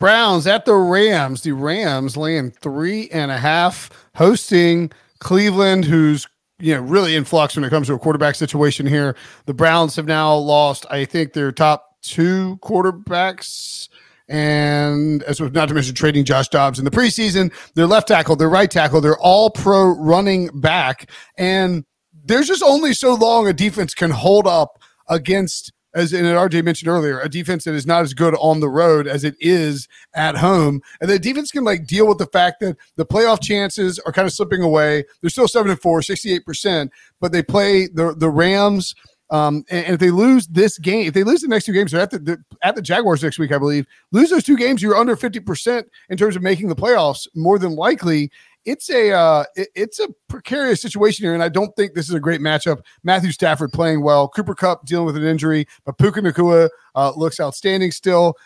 Browns 0.00 0.46
at 0.46 0.64
the 0.64 0.74
Rams. 0.74 1.42
The 1.42 1.52
Rams 1.52 2.16
laying 2.16 2.50
three 2.50 3.08
and 3.10 3.30
a 3.30 3.38
half, 3.38 3.90
hosting 4.16 4.90
Cleveland, 5.20 5.84
who's 5.84 6.26
you 6.58 6.74
know 6.74 6.82
really 6.82 7.16
in 7.16 7.24
flux 7.24 7.56
when 7.56 7.64
it 7.64 7.70
comes 7.70 7.86
to 7.86 7.94
a 7.94 7.98
quarterback 7.98 8.34
situation 8.34 8.86
here. 8.86 9.16
The 9.46 9.54
Browns 9.54 9.96
have 9.96 10.06
now 10.06 10.34
lost, 10.34 10.84
I 10.90 11.04
think, 11.04 11.32
their 11.32 11.52
top 11.52 11.96
two 12.02 12.58
quarterbacks. 12.62 13.88
And 14.28 15.22
as 15.24 15.40
not 15.40 15.68
to 15.68 15.74
mention 15.74 15.94
trading 15.94 16.24
Josh 16.24 16.48
Dobbs 16.48 16.78
in 16.78 16.84
the 16.84 16.90
preseason, 16.90 17.52
their 17.74 17.86
left 17.86 18.08
tackle, 18.08 18.36
their 18.36 18.48
right 18.48 18.70
tackle, 18.70 19.00
they're 19.00 19.18
all 19.18 19.50
pro 19.50 19.88
running 19.88 20.48
back. 20.60 21.10
And 21.36 21.84
there's 22.24 22.46
just 22.46 22.62
only 22.62 22.94
so 22.94 23.14
long 23.14 23.46
a 23.46 23.52
defense 23.52 23.92
can 23.94 24.10
hold 24.10 24.46
up 24.46 24.78
against 25.08 25.72
as 25.94 26.12
and 26.12 26.26
RJ 26.26 26.64
mentioned 26.64 26.88
earlier, 26.88 27.20
a 27.20 27.28
defense 27.28 27.64
that 27.64 27.74
is 27.74 27.86
not 27.86 28.02
as 28.02 28.14
good 28.14 28.34
on 28.40 28.60
the 28.60 28.68
road 28.68 29.06
as 29.06 29.22
it 29.22 29.36
is 29.38 29.88
at 30.14 30.36
home. 30.36 30.82
And 31.00 31.08
the 31.08 31.18
defense 31.18 31.50
can 31.50 31.64
like 31.64 31.86
deal 31.86 32.08
with 32.08 32.18
the 32.18 32.26
fact 32.26 32.60
that 32.60 32.76
the 32.96 33.06
playoff 33.06 33.40
chances 33.40 33.98
are 34.00 34.12
kind 34.12 34.26
of 34.26 34.32
slipping 34.32 34.62
away. 34.62 35.04
They're 35.20 35.30
still 35.30 35.48
seven 35.48 35.70
and 35.70 35.80
four, 35.80 36.00
68%, 36.00 36.90
but 37.20 37.32
they 37.32 37.42
play 37.42 37.86
the 37.86 38.14
the 38.16 38.28
Rams. 38.28 38.94
Um, 39.34 39.64
and, 39.68 39.86
and 39.86 39.94
if 39.94 40.00
they 40.00 40.10
lose 40.10 40.46
this 40.46 40.78
game, 40.78 41.08
if 41.08 41.14
they 41.14 41.24
lose 41.24 41.40
the 41.40 41.48
next 41.48 41.64
two 41.64 41.72
games, 41.72 41.90
they're 41.90 42.00
at 42.00 42.10
the, 42.10 42.18
the 42.18 42.44
at 42.62 42.76
the 42.76 42.82
Jaguars 42.82 43.22
next 43.22 43.38
week, 43.38 43.52
I 43.52 43.58
believe. 43.58 43.86
Lose 44.12 44.30
those 44.30 44.44
two 44.44 44.56
games, 44.56 44.80
you're 44.80 44.96
under 44.96 45.16
50% 45.16 45.84
in 46.08 46.16
terms 46.16 46.36
of 46.36 46.42
making 46.42 46.68
the 46.68 46.76
playoffs, 46.76 47.26
more 47.34 47.58
than 47.58 47.74
likely 47.74 48.30
it's 48.64 48.88
a 48.90 49.12
uh, 49.12 49.44
it, 49.56 49.68
it's 49.74 50.00
a 50.00 50.08
precarious 50.28 50.80
situation 50.80 51.24
here, 51.24 51.34
and 51.34 51.42
I 51.42 51.48
don't 51.48 51.74
think 51.76 51.94
this 51.94 52.08
is 52.08 52.14
a 52.14 52.20
great 52.20 52.40
matchup. 52.40 52.80
Matthew 53.02 53.32
Stafford 53.32 53.72
playing 53.72 54.02
well, 54.02 54.28
Cooper 54.28 54.54
Kupp 54.54 54.86
dealing 54.86 55.06
with 55.06 55.16
an 55.16 55.24
injury, 55.24 55.66
but 55.84 55.98
Puka 55.98 56.20
Nacua 56.20 56.68
uh, 56.94 57.12
looks 57.16 57.40
outstanding 57.40 57.90
still. 57.90 58.36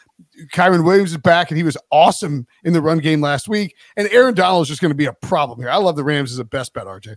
Kyren 0.52 0.84
Williams 0.84 1.12
is 1.12 1.18
back, 1.18 1.50
and 1.50 1.58
he 1.58 1.62
was 1.62 1.76
awesome 1.92 2.46
in 2.64 2.72
the 2.72 2.82
run 2.82 2.98
game 2.98 3.20
last 3.20 3.48
week. 3.48 3.76
And 3.96 4.08
Aaron 4.08 4.34
Donald 4.34 4.62
is 4.62 4.68
just 4.68 4.80
going 4.80 4.90
to 4.90 4.96
be 4.96 5.06
a 5.06 5.12
problem 5.12 5.60
here. 5.60 5.70
I 5.70 5.76
love 5.76 5.96
the 5.96 6.04
Rams 6.04 6.32
as 6.32 6.38
a 6.38 6.44
best 6.44 6.74
bet, 6.74 6.86
RJ. 6.86 7.16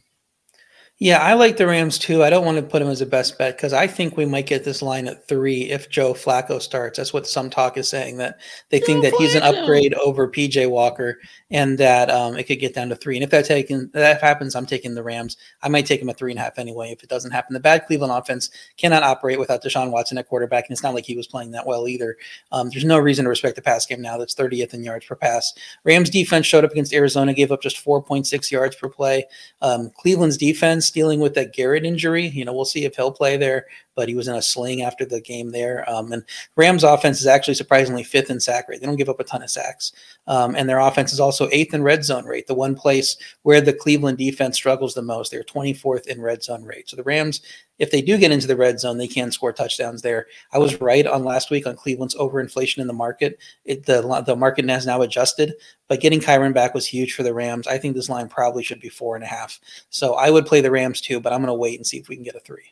Yeah, 1.04 1.18
I 1.18 1.34
like 1.34 1.58
the 1.58 1.66
Rams 1.66 1.97
too. 1.97 2.24
I 2.24 2.30
don't 2.30 2.45
want 2.45 2.58
to 2.58 2.62
put 2.62 2.78
them 2.78 2.88
as 2.88 3.02
a 3.02 3.08
best 3.08 3.36
bet 3.36 3.58
because 3.58 3.74
I 3.74 3.88
think 3.88 4.18
we 4.18 4.28
might 4.28 4.45
get 4.45 4.64
this 4.64 4.84
line 4.84 5.08
at 5.08 5.28
three 5.28 5.64
if 5.64 5.89
Joe 5.89 6.14
Flacco 6.14 6.62
starts. 6.62 6.97
That's 6.97 7.12
what 7.12 7.26
some 7.26 7.49
talk 7.49 7.76
is 7.76 7.89
saying 7.89 8.18
that 8.18 8.39
they 8.70 8.80
Joe 8.82 8.86
think 8.86 9.02
that 9.02 9.14
Flacco. 9.14 9.18
he's 9.18 9.34
an 9.34 9.41
upgrade 9.41 9.95
over 9.95 10.30
PJ 10.30 10.70
Walker 10.70 11.18
and 11.49 11.80
that 11.80 12.12
um, 12.12 12.38
it 12.38 12.43
could 12.43 12.60
get 12.60 12.76
down 12.76 12.89
to 12.89 12.95
three. 12.95 13.18
And 13.18 13.24
if 13.24 13.32
that 13.32 13.45
taken 13.45 13.89
that 13.93 14.22
happens, 14.22 14.56
I'm 14.56 14.68
taking 14.68 14.93
the 14.93 15.02
Rams. 15.02 15.38
I 15.64 15.70
might 15.70 15.88
take 15.88 16.02
them 16.02 16.10
at 16.12 16.20
three 16.20 16.34
and 16.34 16.39
a 16.39 16.43
half 16.43 16.60
anyway. 16.60 16.91
If 16.91 17.02
it 17.02 17.10
doesn't 17.10 17.32
happen, 17.32 17.56
the 17.56 17.60
bad 17.60 17.88
Cleveland 17.88 18.14
offense 18.14 18.52
cannot 18.78 19.02
operate 19.02 19.39
without 19.39 19.64
Deshaun 19.64 19.89
Watson 19.89 20.20
at 20.20 20.30
quarterback, 20.30 20.66
and 20.68 20.72
it's 20.76 20.84
not 20.84 20.93
like 20.93 21.06
he 21.06 21.18
was 21.18 21.26
playing 21.26 21.49
that 21.49 21.66
well 21.66 21.88
either. 21.88 22.16
Um, 22.52 22.70
there's 22.70 22.86
no 22.86 22.99
reason 22.99 23.26
to 23.26 23.30
respect 23.30 23.56
the 23.56 23.64
pass 23.64 23.88
game 23.88 24.04
now. 24.04 24.20
That's 24.20 24.36
30th 24.36 24.76
in 24.76 24.84
yards 24.84 25.08
per 25.08 25.16
pass. 25.16 25.52
Rams 25.84 26.12
defense 26.12 26.45
showed 26.45 26.64
up 26.64 26.72
against 26.72 26.93
Arizona, 26.93 27.34
gave 27.34 27.52
up 27.52 27.64
just 27.64 27.84
4.6 27.84 28.52
yards 28.52 28.76
per 28.76 28.88
play. 28.88 29.26
Um, 29.64 29.89
Cleveland's 29.97 30.38
defense 30.38 30.90
dealing 30.91 31.19
with 31.19 31.33
that 31.35 31.53
Garrett 31.53 31.85
injury. 31.85 32.27
You 32.27 32.45
know, 32.45 32.53
we'll 32.53 32.65
see 32.65 32.85
if 32.85 32.95
he'll 32.95 33.11
play 33.11 33.37
there, 33.37 33.67
but 33.95 34.07
he 34.07 34.15
was 34.15 34.27
in 34.27 34.35
a 34.35 34.41
sling 34.41 34.81
after 34.81 35.05
the 35.05 35.21
game 35.21 35.51
there. 35.51 35.89
Um, 35.89 36.11
and 36.11 36.23
Rams 36.55 36.83
offense 36.83 37.21
is 37.21 37.27
actually 37.27 37.55
surprisingly 37.55 38.03
fifth 38.03 38.29
in 38.29 38.39
sack 38.39 38.67
rate. 38.67 38.81
They 38.81 38.87
don't 38.87 38.95
give 38.95 39.09
up 39.09 39.19
a 39.19 39.23
ton 39.23 39.43
of 39.43 39.49
sacks. 39.49 39.91
Um, 40.27 40.55
and 40.55 40.69
their 40.69 40.79
offense 40.79 41.13
is 41.13 41.19
also 41.19 41.49
eighth 41.51 41.73
in 41.73 41.83
red 41.83 42.03
zone 42.03 42.25
rate, 42.25 42.47
the 42.47 42.53
one 42.53 42.75
place 42.75 43.17
where 43.43 43.61
the 43.61 43.73
Cleveland 43.73 44.17
defense 44.17 44.55
struggles 44.55 44.93
the 44.93 45.01
most. 45.01 45.31
They're 45.31 45.43
24th 45.43 46.07
in 46.07 46.21
red 46.21 46.43
zone 46.43 46.63
rate. 46.63 46.89
So 46.89 46.95
the 46.95 47.03
Rams 47.03 47.41
if 47.81 47.89
they 47.89 48.03
do 48.03 48.19
get 48.19 48.31
into 48.31 48.45
the 48.45 48.55
red 48.55 48.79
zone, 48.79 48.99
they 48.99 49.07
can 49.07 49.31
score 49.31 49.51
touchdowns 49.51 50.03
there. 50.03 50.27
I 50.53 50.59
was 50.59 50.79
right 50.79 51.07
on 51.07 51.23
last 51.23 51.49
week 51.49 51.65
on 51.65 51.75
Cleveland's 51.75 52.13
overinflation 52.13 52.77
in 52.77 52.85
the 52.85 52.93
market. 52.93 53.39
It, 53.65 53.87
the 53.87 54.23
the 54.23 54.35
market 54.35 54.69
has 54.69 54.85
now 54.85 55.01
adjusted, 55.01 55.55
but 55.87 55.99
getting 55.99 56.19
Kyren 56.19 56.53
back 56.53 56.75
was 56.75 56.85
huge 56.85 57.15
for 57.15 57.23
the 57.23 57.33
Rams. 57.33 57.65
I 57.65 57.79
think 57.79 57.95
this 57.95 58.07
line 58.07 58.29
probably 58.29 58.61
should 58.61 58.79
be 58.79 58.89
four 58.89 59.15
and 59.15 59.23
a 59.23 59.27
half. 59.27 59.59
So 59.89 60.13
I 60.13 60.29
would 60.29 60.45
play 60.45 60.61
the 60.61 60.69
Rams 60.69 61.01
too, 61.01 61.19
but 61.19 61.33
I'm 61.33 61.39
going 61.39 61.47
to 61.47 61.55
wait 61.55 61.79
and 61.79 61.87
see 61.87 61.97
if 61.97 62.07
we 62.07 62.15
can 62.15 62.23
get 62.23 62.35
a 62.35 62.39
three. 62.39 62.71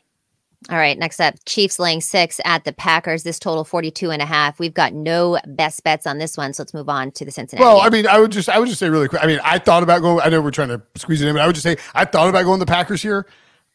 All 0.68 0.76
right, 0.76 0.98
next 0.98 1.20
up, 1.20 1.36
Chiefs 1.46 1.78
laying 1.78 2.02
six 2.02 2.38
at 2.44 2.64
the 2.64 2.72
Packers. 2.72 3.22
This 3.22 3.38
total 3.38 3.64
42 3.64 4.10
and 4.10 4.20
a 4.20 4.26
half. 4.26 4.58
We've 4.58 4.74
got 4.74 4.92
no 4.92 5.38
best 5.46 5.82
bets 5.84 6.06
on 6.06 6.18
this 6.18 6.36
one, 6.36 6.52
so 6.52 6.62
let's 6.62 6.74
move 6.74 6.90
on 6.90 7.12
to 7.12 7.24
the 7.24 7.30
Cincinnati. 7.30 7.64
Well, 7.64 7.78
game. 7.78 7.86
I 7.86 7.90
mean, 7.90 8.06
I 8.06 8.20
would 8.20 8.30
just 8.30 8.48
I 8.50 8.58
would 8.58 8.68
just 8.68 8.78
say 8.78 8.90
really 8.90 9.08
quick. 9.08 9.24
I 9.24 9.26
mean, 9.26 9.40
I 9.42 9.58
thought 9.58 9.82
about 9.82 10.02
going. 10.02 10.20
I 10.20 10.28
know 10.28 10.42
we're 10.42 10.50
trying 10.50 10.68
to 10.68 10.82
squeeze 10.96 11.22
it 11.22 11.28
in, 11.28 11.34
but 11.34 11.40
I 11.40 11.46
would 11.46 11.54
just 11.54 11.62
say 11.62 11.78
I 11.94 12.04
thought 12.04 12.28
about 12.28 12.44
going 12.44 12.60
the 12.60 12.66
Packers 12.66 13.00
here. 13.00 13.26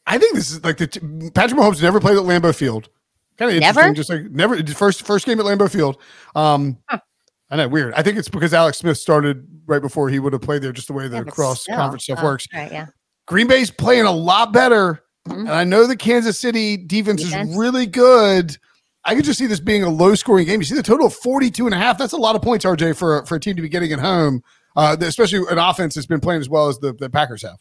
I 0.05 0.19
think 0.19 0.35
this 0.35 0.51
is 0.51 0.63
like 0.63 0.77
the 0.77 0.87
Patrick 1.33 1.59
Mahomes 1.59 1.81
never 1.81 1.99
played 1.99 2.17
at 2.17 2.23
Lambeau 2.23 2.53
Field. 2.53 2.89
Kind 3.37 3.49
of 3.49 3.57
interesting. 3.57 3.81
Never? 3.81 3.93
Just 3.95 4.09
like 4.09 4.23
never 4.31 4.73
first 4.73 5.05
first 5.07 5.25
game 5.25 5.39
at 5.39 5.45
Lambeau 5.45 5.69
Field. 5.69 5.97
Um, 6.35 6.77
huh. 6.87 6.99
I 7.49 7.57
know 7.57 7.67
weird. 7.67 7.93
I 7.93 8.03
think 8.03 8.17
it's 8.17 8.29
because 8.29 8.53
Alex 8.53 8.77
Smith 8.77 8.97
started 8.97 9.47
right 9.65 9.81
before 9.81 10.09
he 10.09 10.19
would 10.19 10.33
have 10.33 10.41
played 10.41 10.61
there, 10.61 10.71
just 10.71 10.87
the 10.87 10.93
way 10.93 11.07
the 11.07 11.17
yeah, 11.17 11.23
cross 11.23 11.63
still. 11.63 11.75
conference 11.75 12.03
stuff 12.03 12.19
oh, 12.21 12.25
works. 12.25 12.47
Right, 12.53 12.71
yeah. 12.71 12.87
Green 13.27 13.47
Bay's 13.47 13.71
playing 13.71 14.05
a 14.05 14.11
lot 14.11 14.53
better. 14.53 15.03
Mm-hmm. 15.27 15.41
And 15.41 15.51
I 15.51 15.63
know 15.63 15.87
the 15.87 15.97
Kansas 15.97 16.39
City 16.39 16.77
defense, 16.77 17.23
defense, 17.23 17.49
is 17.49 17.57
really 17.57 17.85
good. 17.85 18.57
I 19.03 19.15
could 19.15 19.25
just 19.25 19.37
see 19.37 19.47
this 19.47 19.59
being 19.59 19.83
a 19.83 19.89
low 19.89 20.15
scoring 20.15 20.45
game. 20.45 20.59
You 20.59 20.65
see 20.65 20.75
the 20.75 20.83
total 20.83 21.07
of 21.07 21.13
42 21.13 21.65
and 21.65 21.73
a 21.73 21.77
half. 21.77 21.97
That's 21.97 22.13
a 22.13 22.17
lot 22.17 22.35
of 22.35 22.41
points, 22.41 22.65
RJ, 22.65 22.97
for, 22.97 23.25
for 23.25 23.35
a 23.35 23.39
team 23.39 23.55
to 23.55 23.61
be 23.61 23.69
getting 23.69 23.91
at 23.91 23.99
home, 23.99 24.41
uh, 24.75 24.97
especially 24.99 25.45
an 25.49 25.59
offense 25.59 25.95
that's 25.95 26.07
been 26.07 26.19
playing 26.19 26.41
as 26.41 26.49
well 26.49 26.67
as 26.67 26.79
the, 26.79 26.93
the 26.93 27.09
Packers 27.09 27.43
have. 27.43 27.57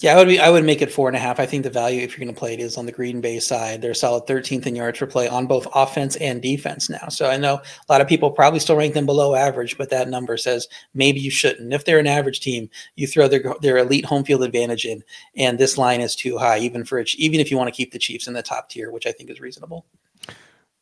Yeah, 0.00 0.14
I 0.14 0.16
would 0.16 0.26
be. 0.26 0.40
I 0.40 0.50
would 0.50 0.64
make 0.64 0.82
it 0.82 0.90
four 0.90 1.06
and 1.08 1.16
a 1.16 1.20
half. 1.20 1.38
I 1.38 1.46
think 1.46 1.62
the 1.62 1.70
value, 1.70 2.02
if 2.02 2.10
you're 2.10 2.24
going 2.24 2.34
to 2.34 2.38
play 2.38 2.52
it, 2.52 2.58
is 2.60 2.76
on 2.76 2.84
the 2.84 2.90
Green 2.92 3.20
Bay 3.20 3.38
side. 3.38 3.80
They're 3.80 3.94
solid 3.94 4.26
13th 4.26 4.66
in 4.66 4.74
yards 4.74 4.98
per 4.98 5.06
play 5.06 5.28
on 5.28 5.46
both 5.46 5.68
offense 5.72 6.16
and 6.16 6.42
defense 6.42 6.90
now. 6.90 7.08
So 7.08 7.30
I 7.30 7.36
know 7.36 7.54
a 7.54 7.92
lot 7.92 8.00
of 8.00 8.08
people 8.08 8.32
probably 8.32 8.58
still 8.58 8.76
rank 8.76 8.94
them 8.94 9.06
below 9.06 9.36
average, 9.36 9.78
but 9.78 9.90
that 9.90 10.08
number 10.08 10.36
says 10.36 10.66
maybe 10.94 11.20
you 11.20 11.30
shouldn't. 11.30 11.72
If 11.72 11.84
they're 11.84 12.00
an 12.00 12.08
average 12.08 12.40
team, 12.40 12.68
you 12.96 13.06
throw 13.06 13.28
their 13.28 13.54
their 13.62 13.78
elite 13.78 14.04
home 14.04 14.24
field 14.24 14.42
advantage 14.42 14.84
in, 14.84 15.04
and 15.36 15.58
this 15.58 15.78
line 15.78 16.00
is 16.00 16.16
too 16.16 16.38
high, 16.38 16.58
even 16.58 16.84
for 16.84 17.04
even 17.16 17.38
if 17.38 17.50
you 17.52 17.56
want 17.56 17.68
to 17.68 17.76
keep 17.76 17.92
the 17.92 17.98
Chiefs 17.98 18.26
in 18.26 18.34
the 18.34 18.42
top 18.42 18.70
tier, 18.70 18.90
which 18.90 19.06
I 19.06 19.12
think 19.12 19.30
is 19.30 19.40
reasonable. 19.40 19.86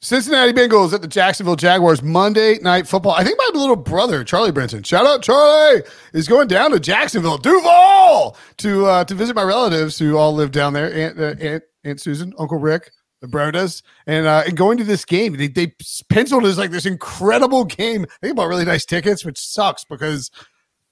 Cincinnati 0.03 0.53
Bengals 0.53 0.93
at 0.93 1.01
the 1.01 1.07
Jacksonville 1.07 1.55
Jaguars 1.55 2.03
Monday 2.03 2.59
Night 2.59 2.89
Football. 2.89 3.13
I 3.13 3.23
think 3.23 3.39
my 3.39 3.51
little 3.55 3.77
brother 3.77 4.25
Charlie 4.25 4.51
Brinson, 4.51 4.85
shout 4.85 5.07
out 5.07 5.23
Charlie, 5.23 5.85
is 6.13 6.27
going 6.27 6.49
down 6.49 6.73
to 6.73 6.81
Jacksonville, 6.81 7.39
Duval, 7.39 8.37
to 8.59 8.87
uh, 8.87 9.05
to 9.05 9.15
visit 9.15 9.37
my 9.37 9.45
relatives 9.45 9.97
who 9.97 10.17
all 10.19 10.35
live 10.35 10.51
down 10.51 10.73
there. 10.73 10.93
Aunt 10.93 11.21
uh, 11.21 11.35
Aunt, 11.41 11.63
Aunt 11.85 12.01
Susan, 12.01 12.35
Uncle 12.37 12.59
Rick, 12.59 12.91
the 13.21 13.29
Brodas, 13.29 13.85
and 14.09 14.27
uh, 14.27 14.43
and 14.45 14.57
going 14.57 14.77
to 14.79 14.85
this 14.85 15.05
game. 15.05 15.37
They 15.37 15.47
they 15.47 15.73
penciled 16.09 16.47
as 16.47 16.59
like 16.59 16.73
this 16.73 16.85
incredible 16.85 17.65
game. 17.65 18.05
They 18.23 18.33
bought 18.33 18.49
really 18.49 18.65
nice 18.65 18.85
tickets, 18.85 19.25
which 19.25 19.39
sucks 19.39 19.85
because 19.85 20.33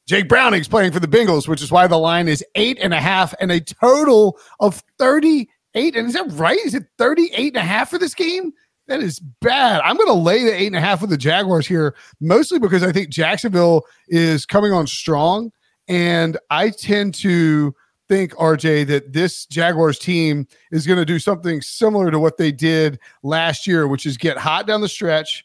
Jake 0.07 0.29
Browning's 0.29 0.69
playing 0.69 0.93
for 0.93 1.01
the 1.01 1.09
Bengals, 1.09 1.49
which 1.49 1.63
is 1.63 1.73
why 1.73 1.89
the 1.89 1.99
line 1.99 2.29
is 2.29 2.45
eight 2.55 2.79
and 2.81 2.95
a 2.95 3.01
half 3.01 3.35
and 3.41 3.51
a 3.51 3.59
total 3.59 4.39
of 4.61 4.85
thirty 4.99 5.49
eight. 5.75 5.97
And 5.97 6.07
is 6.07 6.15
that 6.15 6.31
right? 6.31 6.59
Is 6.59 6.75
it 6.75 6.85
38 6.99 7.55
and 7.55 7.57
a 7.57 7.67
half 7.67 7.91
for 7.91 7.99
this 7.99 8.15
game? 8.15 8.53
That 8.91 9.05
is 9.05 9.20
bad. 9.20 9.80
I'm 9.84 9.97
going 9.97 10.09
to 10.09 10.14
lay 10.14 10.43
the 10.43 10.53
eight 10.53 10.66
and 10.66 10.74
a 10.74 10.80
half 10.80 11.01
with 11.01 11.11
the 11.11 11.16
Jaguars 11.16 11.64
here, 11.64 11.95
mostly 12.20 12.59
because 12.59 12.82
I 12.82 12.91
think 12.91 13.09
Jacksonville 13.09 13.84
is 14.09 14.45
coming 14.45 14.72
on 14.72 14.88
strong. 14.88 15.53
And 15.86 16.36
I 16.51 16.70
tend 16.70 17.14
to 17.14 17.72
think, 18.09 18.34
RJ, 18.34 18.88
that 18.88 19.12
this 19.12 19.47
Jaguars 19.47 19.97
team 19.97 20.49
is 20.72 20.88
going 20.88 20.99
to 20.99 21.05
do 21.05 21.20
something 21.20 21.62
similar 21.62 22.11
to 22.11 22.18
what 22.18 22.36
they 22.36 22.51
did 22.51 22.99
last 23.22 23.64
year, 23.64 23.86
which 23.86 24.07
is 24.07 24.16
get 24.16 24.36
hot 24.36 24.66
down 24.66 24.80
the 24.80 24.88
stretch. 24.88 25.45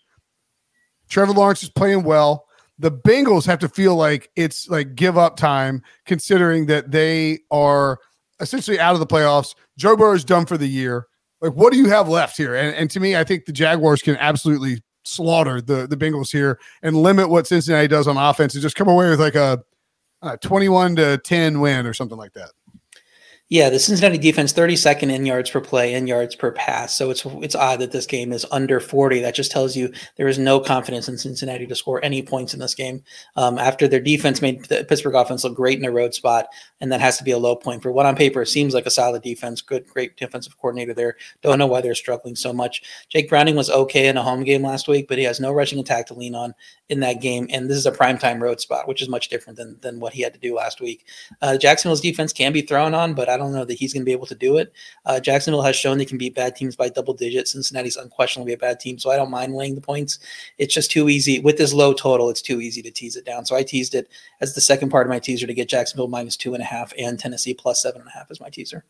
Trevor 1.07 1.33
Lawrence 1.33 1.61
is 1.61 1.69
playing 1.69 2.03
well. 2.03 2.47
The 2.79 2.91
Bengals 2.91 3.45
have 3.45 3.59
to 3.59 3.69
feel 3.69 3.95
like 3.95 4.31
it's 4.35 4.67
like 4.69 4.95
give 4.95 5.19
up 5.19 5.37
time, 5.37 5.83
considering 6.07 6.65
that 6.65 6.89
they 6.89 7.41
are 7.51 7.99
essentially 8.39 8.79
out 8.79 8.95
of 8.95 8.99
the 8.99 9.05
playoffs. 9.05 9.53
Joe 9.77 9.95
Burrow 9.95 10.15
is 10.15 10.25
done 10.25 10.47
for 10.47 10.57
the 10.57 10.67
year. 10.67 11.05
Like, 11.45 11.53
what 11.53 11.71
do 11.71 11.77
you 11.77 11.89
have 11.89 12.09
left 12.09 12.37
here? 12.37 12.55
And, 12.55 12.75
and 12.75 12.89
to 12.89 12.99
me, 12.99 13.15
I 13.15 13.23
think 13.23 13.45
the 13.45 13.51
Jaguars 13.51 14.01
can 14.01 14.17
absolutely 14.17 14.81
slaughter 15.03 15.61
the, 15.61 15.85
the 15.85 15.95
Bengals 15.95 16.31
here 16.31 16.59
and 16.81 16.97
limit 16.97 17.29
what 17.29 17.45
Cincinnati 17.45 17.87
does 17.87 18.07
on 18.07 18.17
offense 18.17 18.55
and 18.55 18.63
just 18.63 18.75
come 18.75 18.87
away 18.87 19.11
with 19.11 19.19
like 19.19 19.35
a, 19.35 19.63
a 20.23 20.37
21 20.37 20.95
to 20.95 21.19
10 21.19 21.59
win 21.59 21.85
or 21.85 21.93
something 21.93 22.17
like 22.17 22.33
that. 22.33 22.49
Yeah, 23.49 23.69
the 23.69 23.77
Cincinnati 23.77 24.17
defense 24.17 24.53
32nd 24.53 25.13
in 25.13 25.23
yards 25.23 25.51
per 25.51 25.61
play 25.61 25.93
and 25.93 26.07
yards 26.07 26.35
per 26.35 26.51
pass. 26.51 26.97
So 26.97 27.11
it's 27.11 27.23
it's 27.25 27.53
odd 27.53 27.79
that 27.79 27.91
this 27.91 28.07
game 28.07 28.33
is 28.33 28.43
under 28.49 28.79
40. 28.79 29.19
That 29.19 29.35
just 29.35 29.51
tells 29.51 29.75
you 29.75 29.93
there 30.15 30.27
is 30.27 30.39
no 30.39 30.59
confidence 30.59 31.07
in 31.07 31.15
Cincinnati 31.19 31.67
to 31.67 31.75
score 31.75 32.03
any 32.03 32.23
points 32.23 32.55
in 32.55 32.59
this 32.59 32.73
game. 32.73 33.03
Um, 33.35 33.59
after 33.59 33.87
their 33.87 33.99
defense 33.99 34.41
made 34.41 34.65
the 34.65 34.83
Pittsburgh 34.83 35.13
offense 35.13 35.43
look 35.43 35.53
great 35.53 35.77
in 35.77 35.85
a 35.85 35.91
road 35.91 36.15
spot, 36.15 36.47
and 36.81 36.91
that 36.91 37.01
has 37.01 37.19
to 37.19 37.23
be 37.23 37.29
a 37.29 37.37
low 37.37 37.55
point 37.55 37.83
for 37.83 37.91
what 37.91 38.07
on 38.07 38.15
paper 38.15 38.45
seems 38.45 38.73
like 38.73 38.87
a 38.87 38.91
solid 38.91 39.21
defense. 39.21 39.61
Good, 39.61 39.85
great 39.89 40.17
defensive 40.17 40.57
coordinator 40.57 40.95
there. 40.95 41.15
Don't 41.43 41.59
know 41.59 41.67
why 41.67 41.81
they're 41.81 41.93
struggling 41.93 42.35
so 42.35 42.51
much. 42.51 42.81
Jake 43.09 43.29
Browning 43.29 43.55
was 43.55 43.69
okay 43.69 44.07
in 44.07 44.17
a 44.17 44.23
home 44.23 44.43
game 44.43 44.63
last 44.63 44.87
week, 44.87 45.07
but 45.07 45.19
he 45.19 45.23
has 45.23 45.39
no 45.39 45.53
rushing 45.53 45.77
attack 45.77 46.07
to 46.07 46.15
lean 46.15 46.33
on 46.33 46.55
in 46.89 46.99
that 47.01 47.21
game, 47.21 47.47
and 47.51 47.69
this 47.69 47.77
is 47.77 47.85
a 47.85 47.91
primetime 47.91 48.41
road 48.41 48.59
spot, 48.59 48.87
which 48.87 49.03
is 49.03 49.09
much 49.09 49.29
different 49.29 49.57
than 49.57 49.77
than 49.81 49.99
what 49.99 50.13
he 50.13 50.23
had 50.23 50.33
to 50.33 50.39
do 50.39 50.55
last 50.55 50.81
week. 50.81 51.05
Uh, 51.43 51.57
Jacksonville's 51.57 52.01
defense 52.01 52.33
can 52.33 52.51
be 52.51 52.61
thrown 52.61 52.95
on, 52.95 53.13
but 53.13 53.29
I 53.35 53.37
don't 53.37 53.44
know 53.53 53.65
that 53.65 53.73
he's 53.75 53.93
going 53.93 54.01
to 54.01 54.05
be 54.05 54.11
able 54.11 54.25
to 54.27 54.35
do 54.35 54.57
it. 54.57 54.71
Uh, 55.05 55.19
Jacksonville 55.19 55.61
has 55.61 55.75
shown 55.75 55.97
they 55.97 56.05
can 56.05 56.17
beat 56.17 56.35
bad 56.35 56.55
teams 56.55 56.75
by 56.75 56.89
double 56.89 57.13
digits. 57.13 57.51
Cincinnati's 57.51 57.97
unquestionably 57.97 58.53
a 58.53 58.57
bad 58.57 58.79
team, 58.79 58.97
so 58.99 59.11
I 59.11 59.15
don't 59.15 59.31
mind 59.31 59.53
laying 59.55 59.75
the 59.75 59.81
points. 59.81 60.19
It's 60.57 60.73
just 60.73 60.91
too 60.91 61.09
easy 61.09 61.39
with 61.39 61.57
this 61.57 61.73
low 61.73 61.93
total. 61.93 62.29
It's 62.29 62.41
too 62.41 62.61
easy 62.61 62.81
to 62.81 62.91
tease 62.91 63.15
it 63.15 63.25
down. 63.25 63.45
So 63.45 63.55
I 63.55 63.63
teased 63.63 63.95
it 63.95 64.07
as 64.41 64.55
the 64.55 64.61
second 64.61 64.89
part 64.89 65.05
of 65.07 65.09
my 65.09 65.19
teaser 65.19 65.47
to 65.47 65.53
get 65.53 65.69
Jacksonville 65.69 66.07
minus 66.07 66.37
two 66.37 66.53
and 66.53 66.61
a 66.63 66.65
half 66.65 66.93
and 66.97 67.19
Tennessee 67.19 67.53
plus 67.53 67.81
seven 67.81 68.01
and 68.01 68.09
a 68.09 68.13
half 68.13 68.31
as 68.31 68.39
my 68.39 68.49
teaser. 68.49 68.83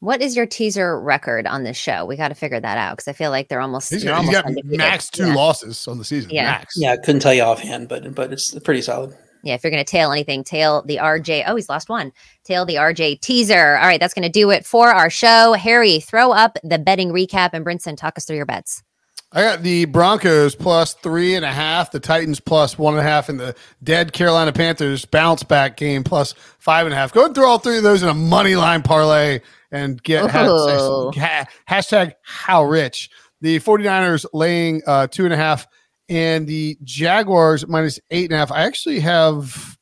What 0.00 0.22
is 0.22 0.36
your 0.36 0.46
teaser 0.46 1.00
record 1.00 1.48
on 1.48 1.64
this 1.64 1.76
show? 1.76 2.04
We 2.04 2.14
got 2.16 2.28
to 2.28 2.34
figure 2.36 2.60
that 2.60 2.78
out 2.78 2.92
because 2.96 3.08
I 3.08 3.12
feel 3.14 3.30
like 3.32 3.48
they're 3.48 3.60
almost. 3.60 3.90
He's 3.90 4.04
you're 4.04 4.12
got, 4.14 4.20
he's 4.24 4.28
almost 4.28 4.42
got 4.44 4.46
undefeated. 4.48 4.78
max 4.78 5.10
two 5.10 5.26
Yeah. 5.26 5.34
losses 5.34 5.88
on 5.88 5.98
the 5.98 6.04
season. 6.04 6.30
Yeah. 6.30 6.44
Max. 6.44 6.74
Yeah, 6.76 6.92
I 6.92 6.98
couldn't 6.98 7.20
tell 7.20 7.34
you 7.34 7.42
offhand, 7.42 7.88
but 7.88 8.14
but 8.14 8.32
it's 8.32 8.56
pretty 8.60 8.80
solid. 8.82 9.12
Yeah, 9.42 9.54
if 9.54 9.62
you're 9.62 9.70
going 9.70 9.84
to 9.84 9.90
tail 9.90 10.10
anything, 10.12 10.44
tail 10.44 10.82
the 10.82 10.96
RJ. 10.96 11.44
Oh, 11.46 11.56
he's 11.56 11.68
lost 11.68 11.88
one. 11.88 12.12
Tail 12.44 12.64
the 12.64 12.76
RJ 12.76 13.20
teaser. 13.20 13.76
All 13.76 13.86
right, 13.86 14.00
that's 14.00 14.14
going 14.14 14.24
to 14.24 14.28
do 14.28 14.50
it 14.50 14.66
for 14.66 14.88
our 14.88 15.10
show. 15.10 15.52
Harry, 15.52 16.00
throw 16.00 16.32
up 16.32 16.58
the 16.64 16.78
betting 16.78 17.10
recap 17.10 17.50
and 17.52 17.64
Brinson, 17.64 17.96
talk 17.96 18.16
us 18.16 18.24
through 18.24 18.36
your 18.36 18.46
bets. 18.46 18.82
I 19.30 19.42
got 19.42 19.62
the 19.62 19.84
Broncos 19.84 20.54
plus 20.54 20.94
three 20.94 21.34
and 21.34 21.44
a 21.44 21.52
half, 21.52 21.90
the 21.90 22.00
Titans 22.00 22.40
plus 22.40 22.78
one 22.78 22.94
and 22.94 23.00
a 23.00 23.02
half, 23.02 23.28
and 23.28 23.38
the 23.38 23.54
dead 23.82 24.14
Carolina 24.14 24.52
Panthers 24.52 25.04
bounce 25.04 25.42
back 25.42 25.76
game 25.76 26.02
plus 26.02 26.32
five 26.58 26.86
and 26.86 26.94
a 26.94 26.96
half. 26.96 27.12
Go 27.12 27.30
through 27.30 27.46
all 27.46 27.58
three 27.58 27.76
of 27.76 27.82
those 27.82 28.02
in 28.02 28.08
a 28.08 28.14
money 28.14 28.56
line 28.56 28.82
parlay 28.82 29.40
and 29.70 30.02
get 30.02 30.30
ha- 30.30 30.46
Ooh. 30.46 31.10
ha- 31.14 31.46
hashtag 31.68 32.14
how 32.22 32.64
rich. 32.64 33.10
The 33.42 33.60
49ers 33.60 34.24
laying 34.32 34.80
uh, 34.86 35.08
two 35.08 35.24
and 35.24 35.34
a 35.34 35.36
half 35.36 35.66
and 36.08 36.46
the 36.46 36.78
Jaguars 36.84 37.66
minus 37.66 38.00
eight 38.10 38.30
and 38.30 38.34
a 38.34 38.38
half. 38.38 38.52
I 38.52 38.62
actually 38.62 39.00
have 39.00 39.78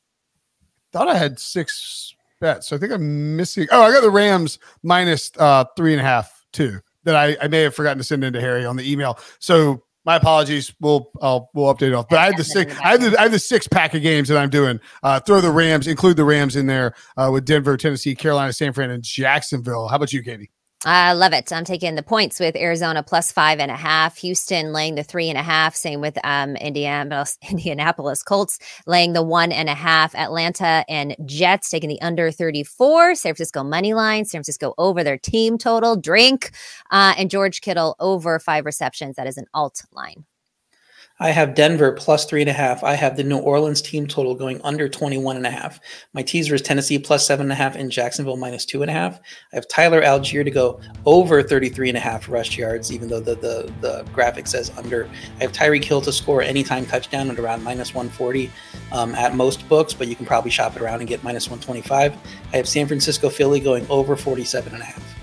thought 0.91 1.07
I 1.07 1.15
had 1.15 1.39
six 1.39 2.15
bets. 2.39 2.67
So 2.67 2.75
I 2.75 2.79
think 2.79 2.91
I'm 2.91 3.35
missing. 3.35 3.67
Oh, 3.71 3.83
I 3.83 3.91
got 3.91 4.01
the 4.01 4.09
Rams 4.09 4.59
minus 4.83 5.31
uh, 5.37 5.65
three 5.75 5.93
and 5.93 6.01
a 6.01 6.03
half 6.03 6.45
too. 6.51 6.79
That 7.03 7.15
I, 7.15 7.37
I 7.41 7.47
may 7.47 7.61
have 7.61 7.73
forgotten 7.73 7.97
to 7.99 8.03
send 8.03 8.23
into 8.23 8.41
Harry 8.41 8.65
on 8.65 8.75
the 8.75 8.89
email. 8.89 9.17
So 9.39 9.83
my 10.07 10.15
apologies. 10.15 10.73
We'll 10.79 11.11
I'll, 11.21 11.49
we'll 11.53 11.73
update 11.73 11.89
it 11.89 11.93
off. 11.93 12.07
But 12.09 12.19
I 12.19 12.25
had 12.25 12.37
the 12.37 12.43
six. 12.43 12.73
I 12.79 12.91
have 12.91 13.01
the 13.01 13.19
I 13.19 13.23
have 13.23 13.31
the 13.31 13.39
six 13.39 13.67
pack 13.67 13.93
of 13.93 14.01
games 14.01 14.29
that 14.29 14.37
I'm 14.37 14.49
doing. 14.49 14.79
Uh, 15.03 15.19
throw 15.19 15.41
the 15.41 15.51
Rams, 15.51 15.85
include 15.85 16.17
the 16.17 16.23
Rams 16.23 16.55
in 16.55 16.65
there 16.65 16.95
uh, 17.17 17.29
with 17.31 17.45
Denver, 17.45 17.75
Tennessee, 17.77 18.15
Carolina, 18.15 18.53
San 18.53 18.73
Fran, 18.73 18.89
and 18.89 19.03
Jacksonville. 19.03 19.87
How 19.89 19.97
about 19.97 20.13
you, 20.13 20.23
Katie? 20.23 20.49
I 20.85 21.13
love 21.13 21.33
it. 21.33 21.51
I'm 21.51 21.65
taking 21.65 21.95
the 21.95 22.03
points 22.03 22.39
with 22.39 22.55
Arizona 22.55 23.01
plus 23.01 23.31
five 23.31 23.59
and 23.59 23.71
a 23.71 23.75
half. 23.75 24.17
Houston 24.17 24.73
laying 24.73 24.93
the 24.93 25.03
three 25.03 25.27
and 25.27 25.37
a 25.37 25.41
half. 25.41 25.75
Same 25.75 26.01
with 26.01 26.17
um, 26.23 26.55
Indianapolis, 26.55 27.37
Indianapolis 27.49 28.21
Colts 28.21 28.59
laying 28.85 29.13
the 29.13 29.23
one 29.23 29.51
and 29.51 29.69
a 29.69 29.73
half. 29.73 30.13
Atlanta 30.13 30.85
and 30.87 31.15
Jets 31.25 31.69
taking 31.69 31.89
the 31.89 32.01
under 32.01 32.29
34. 32.29 33.15
San 33.15 33.31
Francisco 33.31 33.63
money 33.63 33.95
line. 33.95 34.23
San 34.25 34.39
Francisco 34.39 34.75
over 34.77 35.03
their 35.03 35.17
team 35.17 35.57
total. 35.57 35.95
Drink. 35.95 36.51
Uh, 36.91 37.15
and 37.17 37.31
George 37.31 37.61
Kittle 37.61 37.95
over 37.99 38.37
five 38.37 38.63
receptions. 38.65 39.15
That 39.15 39.25
is 39.27 39.37
an 39.37 39.47
alt 39.55 39.81
line. 39.91 40.25
I 41.19 41.31
have 41.31 41.55
Denver 41.55 41.93
plus 41.93 42.25
three 42.25 42.41
and 42.41 42.49
a 42.49 42.53
half. 42.53 42.83
I 42.83 42.93
have 42.93 43.17
the 43.17 43.23
New 43.23 43.39
Orleans 43.39 43.81
team 43.81 44.05
total 44.05 44.35
going 44.35 44.61
under 44.63 44.87
21 44.87 45.35
and 45.35 45.47
a 45.47 45.51
half. 45.51 45.79
My 46.13 46.21
teaser 46.21 46.53
is 46.53 46.61
Tennessee 46.61 46.99
plus 46.99 47.25
seven 47.25 47.47
and 47.47 47.51
a 47.51 47.55
half 47.55 47.75
and 47.75 47.91
Jacksonville 47.91 48.37
minus 48.37 48.65
two 48.65 48.83
and 48.83 48.91
a 48.91 48.93
half. 48.93 49.19
I 49.51 49.55
have 49.55 49.67
Tyler 49.67 50.03
Allgeier 50.03 50.43
to 50.43 50.51
go 50.51 50.79
over 51.05 51.41
33 51.41 51.89
and 51.89 51.97
a 51.97 52.01
half 52.01 52.29
rush 52.29 52.55
yards, 52.55 52.91
even 52.91 53.07
though 53.07 53.19
the, 53.19 53.35
the, 53.35 53.73
the 53.81 54.05
graphic 54.13 54.45
says 54.45 54.71
under. 54.77 55.09
I 55.39 55.43
have 55.43 55.53
Tyreek 55.53 55.83
Hill 55.83 56.01
to 56.01 56.13
score 56.13 56.43
anytime 56.43 56.85
touchdown 56.85 57.31
at 57.31 57.39
around 57.39 57.63
minus 57.63 57.95
140 57.95 58.51
um, 58.91 59.15
at 59.15 59.35
most 59.35 59.67
books, 59.67 59.95
but 59.95 60.07
you 60.07 60.15
can 60.15 60.27
probably 60.27 60.51
shop 60.51 60.75
it 60.75 60.83
around 60.83 60.99
and 60.99 61.09
get 61.09 61.23
minus 61.23 61.49
125. 61.49 62.15
I 62.53 62.57
have 62.57 62.69
San 62.69 62.85
Francisco 62.85 63.29
Philly 63.29 63.59
going 63.59 63.87
over 63.89 64.15
47 64.15 64.71
and 64.71 64.83
a 64.83 64.85
half. 64.85 65.16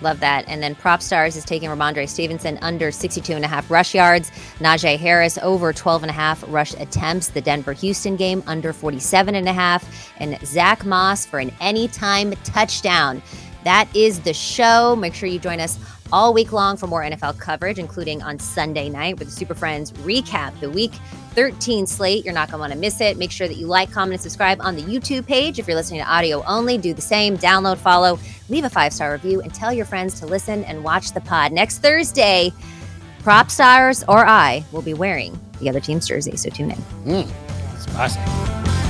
Love 0.00 0.20
that. 0.20 0.44
And 0.48 0.62
then 0.62 0.74
Propstarz 0.74 1.36
is 1.36 1.44
taking 1.44 1.68
Rhamondre 1.68 2.08
Stevenson 2.08 2.58
under 2.62 2.90
62 2.90 3.32
and 3.32 3.44
a 3.44 3.48
half 3.48 3.70
rush 3.70 3.94
yards. 3.94 4.30
Najee 4.58 4.98
Harris 4.98 5.38
over 5.38 5.72
12 5.72 6.04
and 6.04 6.10
a 6.10 6.14
half 6.14 6.42
rush 6.48 6.74
attempts. 6.74 7.28
The 7.28 7.40
Denver 7.40 7.72
Houston 7.72 8.16
game 8.16 8.42
under 8.46 8.72
47 8.72 9.34
and 9.34 9.48
a 9.48 9.52
half. 9.52 10.12
And 10.18 10.38
Zach 10.46 10.84
Moss 10.84 11.26
for 11.26 11.38
an 11.38 11.52
anytime 11.60 12.32
touchdown. 12.44 13.22
That 13.64 13.88
is 13.94 14.20
the 14.20 14.32
show. 14.32 14.96
Make 14.96 15.14
sure 15.14 15.28
you 15.28 15.38
join 15.38 15.60
us 15.60 15.78
all 16.12 16.32
week 16.32 16.52
long 16.52 16.76
for 16.76 16.86
more 16.86 17.02
NFL 17.02 17.38
coverage, 17.38 17.78
including 17.78 18.22
on 18.22 18.38
Sunday 18.38 18.88
night 18.88 19.18
with 19.18 19.28
the 19.28 19.34
Super 19.34 19.54
Friends 19.54 19.92
recap 19.92 20.58
the 20.60 20.70
week 20.70 20.92
13 21.40 21.86
slate. 21.86 22.22
You're 22.22 22.34
not 22.34 22.50
going 22.50 22.58
to 22.58 22.60
want 22.60 22.72
to 22.74 22.78
miss 22.78 23.00
it. 23.00 23.16
Make 23.16 23.30
sure 23.30 23.48
that 23.48 23.56
you 23.56 23.66
like, 23.66 23.90
comment, 23.90 24.12
and 24.12 24.20
subscribe 24.20 24.60
on 24.60 24.76
the 24.76 24.82
YouTube 24.82 25.26
page. 25.26 25.58
If 25.58 25.66
you're 25.66 25.76
listening 25.76 26.00
to 26.00 26.06
audio 26.06 26.44
only, 26.44 26.76
do 26.76 26.92
the 26.92 27.00
same. 27.00 27.38
Download, 27.38 27.78
follow, 27.78 28.18
leave 28.50 28.64
a 28.64 28.68
five 28.68 28.92
star 28.92 29.12
review, 29.12 29.40
and 29.40 29.54
tell 29.54 29.72
your 29.72 29.86
friends 29.86 30.20
to 30.20 30.26
listen 30.26 30.64
and 30.64 30.84
watch 30.84 31.12
the 31.12 31.20
pod. 31.22 31.50
Next 31.52 31.78
Thursday, 31.78 32.52
Propstarz 33.22 34.04
or 34.06 34.26
I 34.26 34.62
will 34.70 34.82
be 34.82 34.92
wearing 34.92 35.40
the 35.60 35.70
other 35.70 35.80
team's 35.80 36.06
jersey. 36.06 36.36
So 36.36 36.50
tune 36.50 36.72
in. 36.72 36.78
Mm. 37.06 37.80
Spicy. 37.80 38.89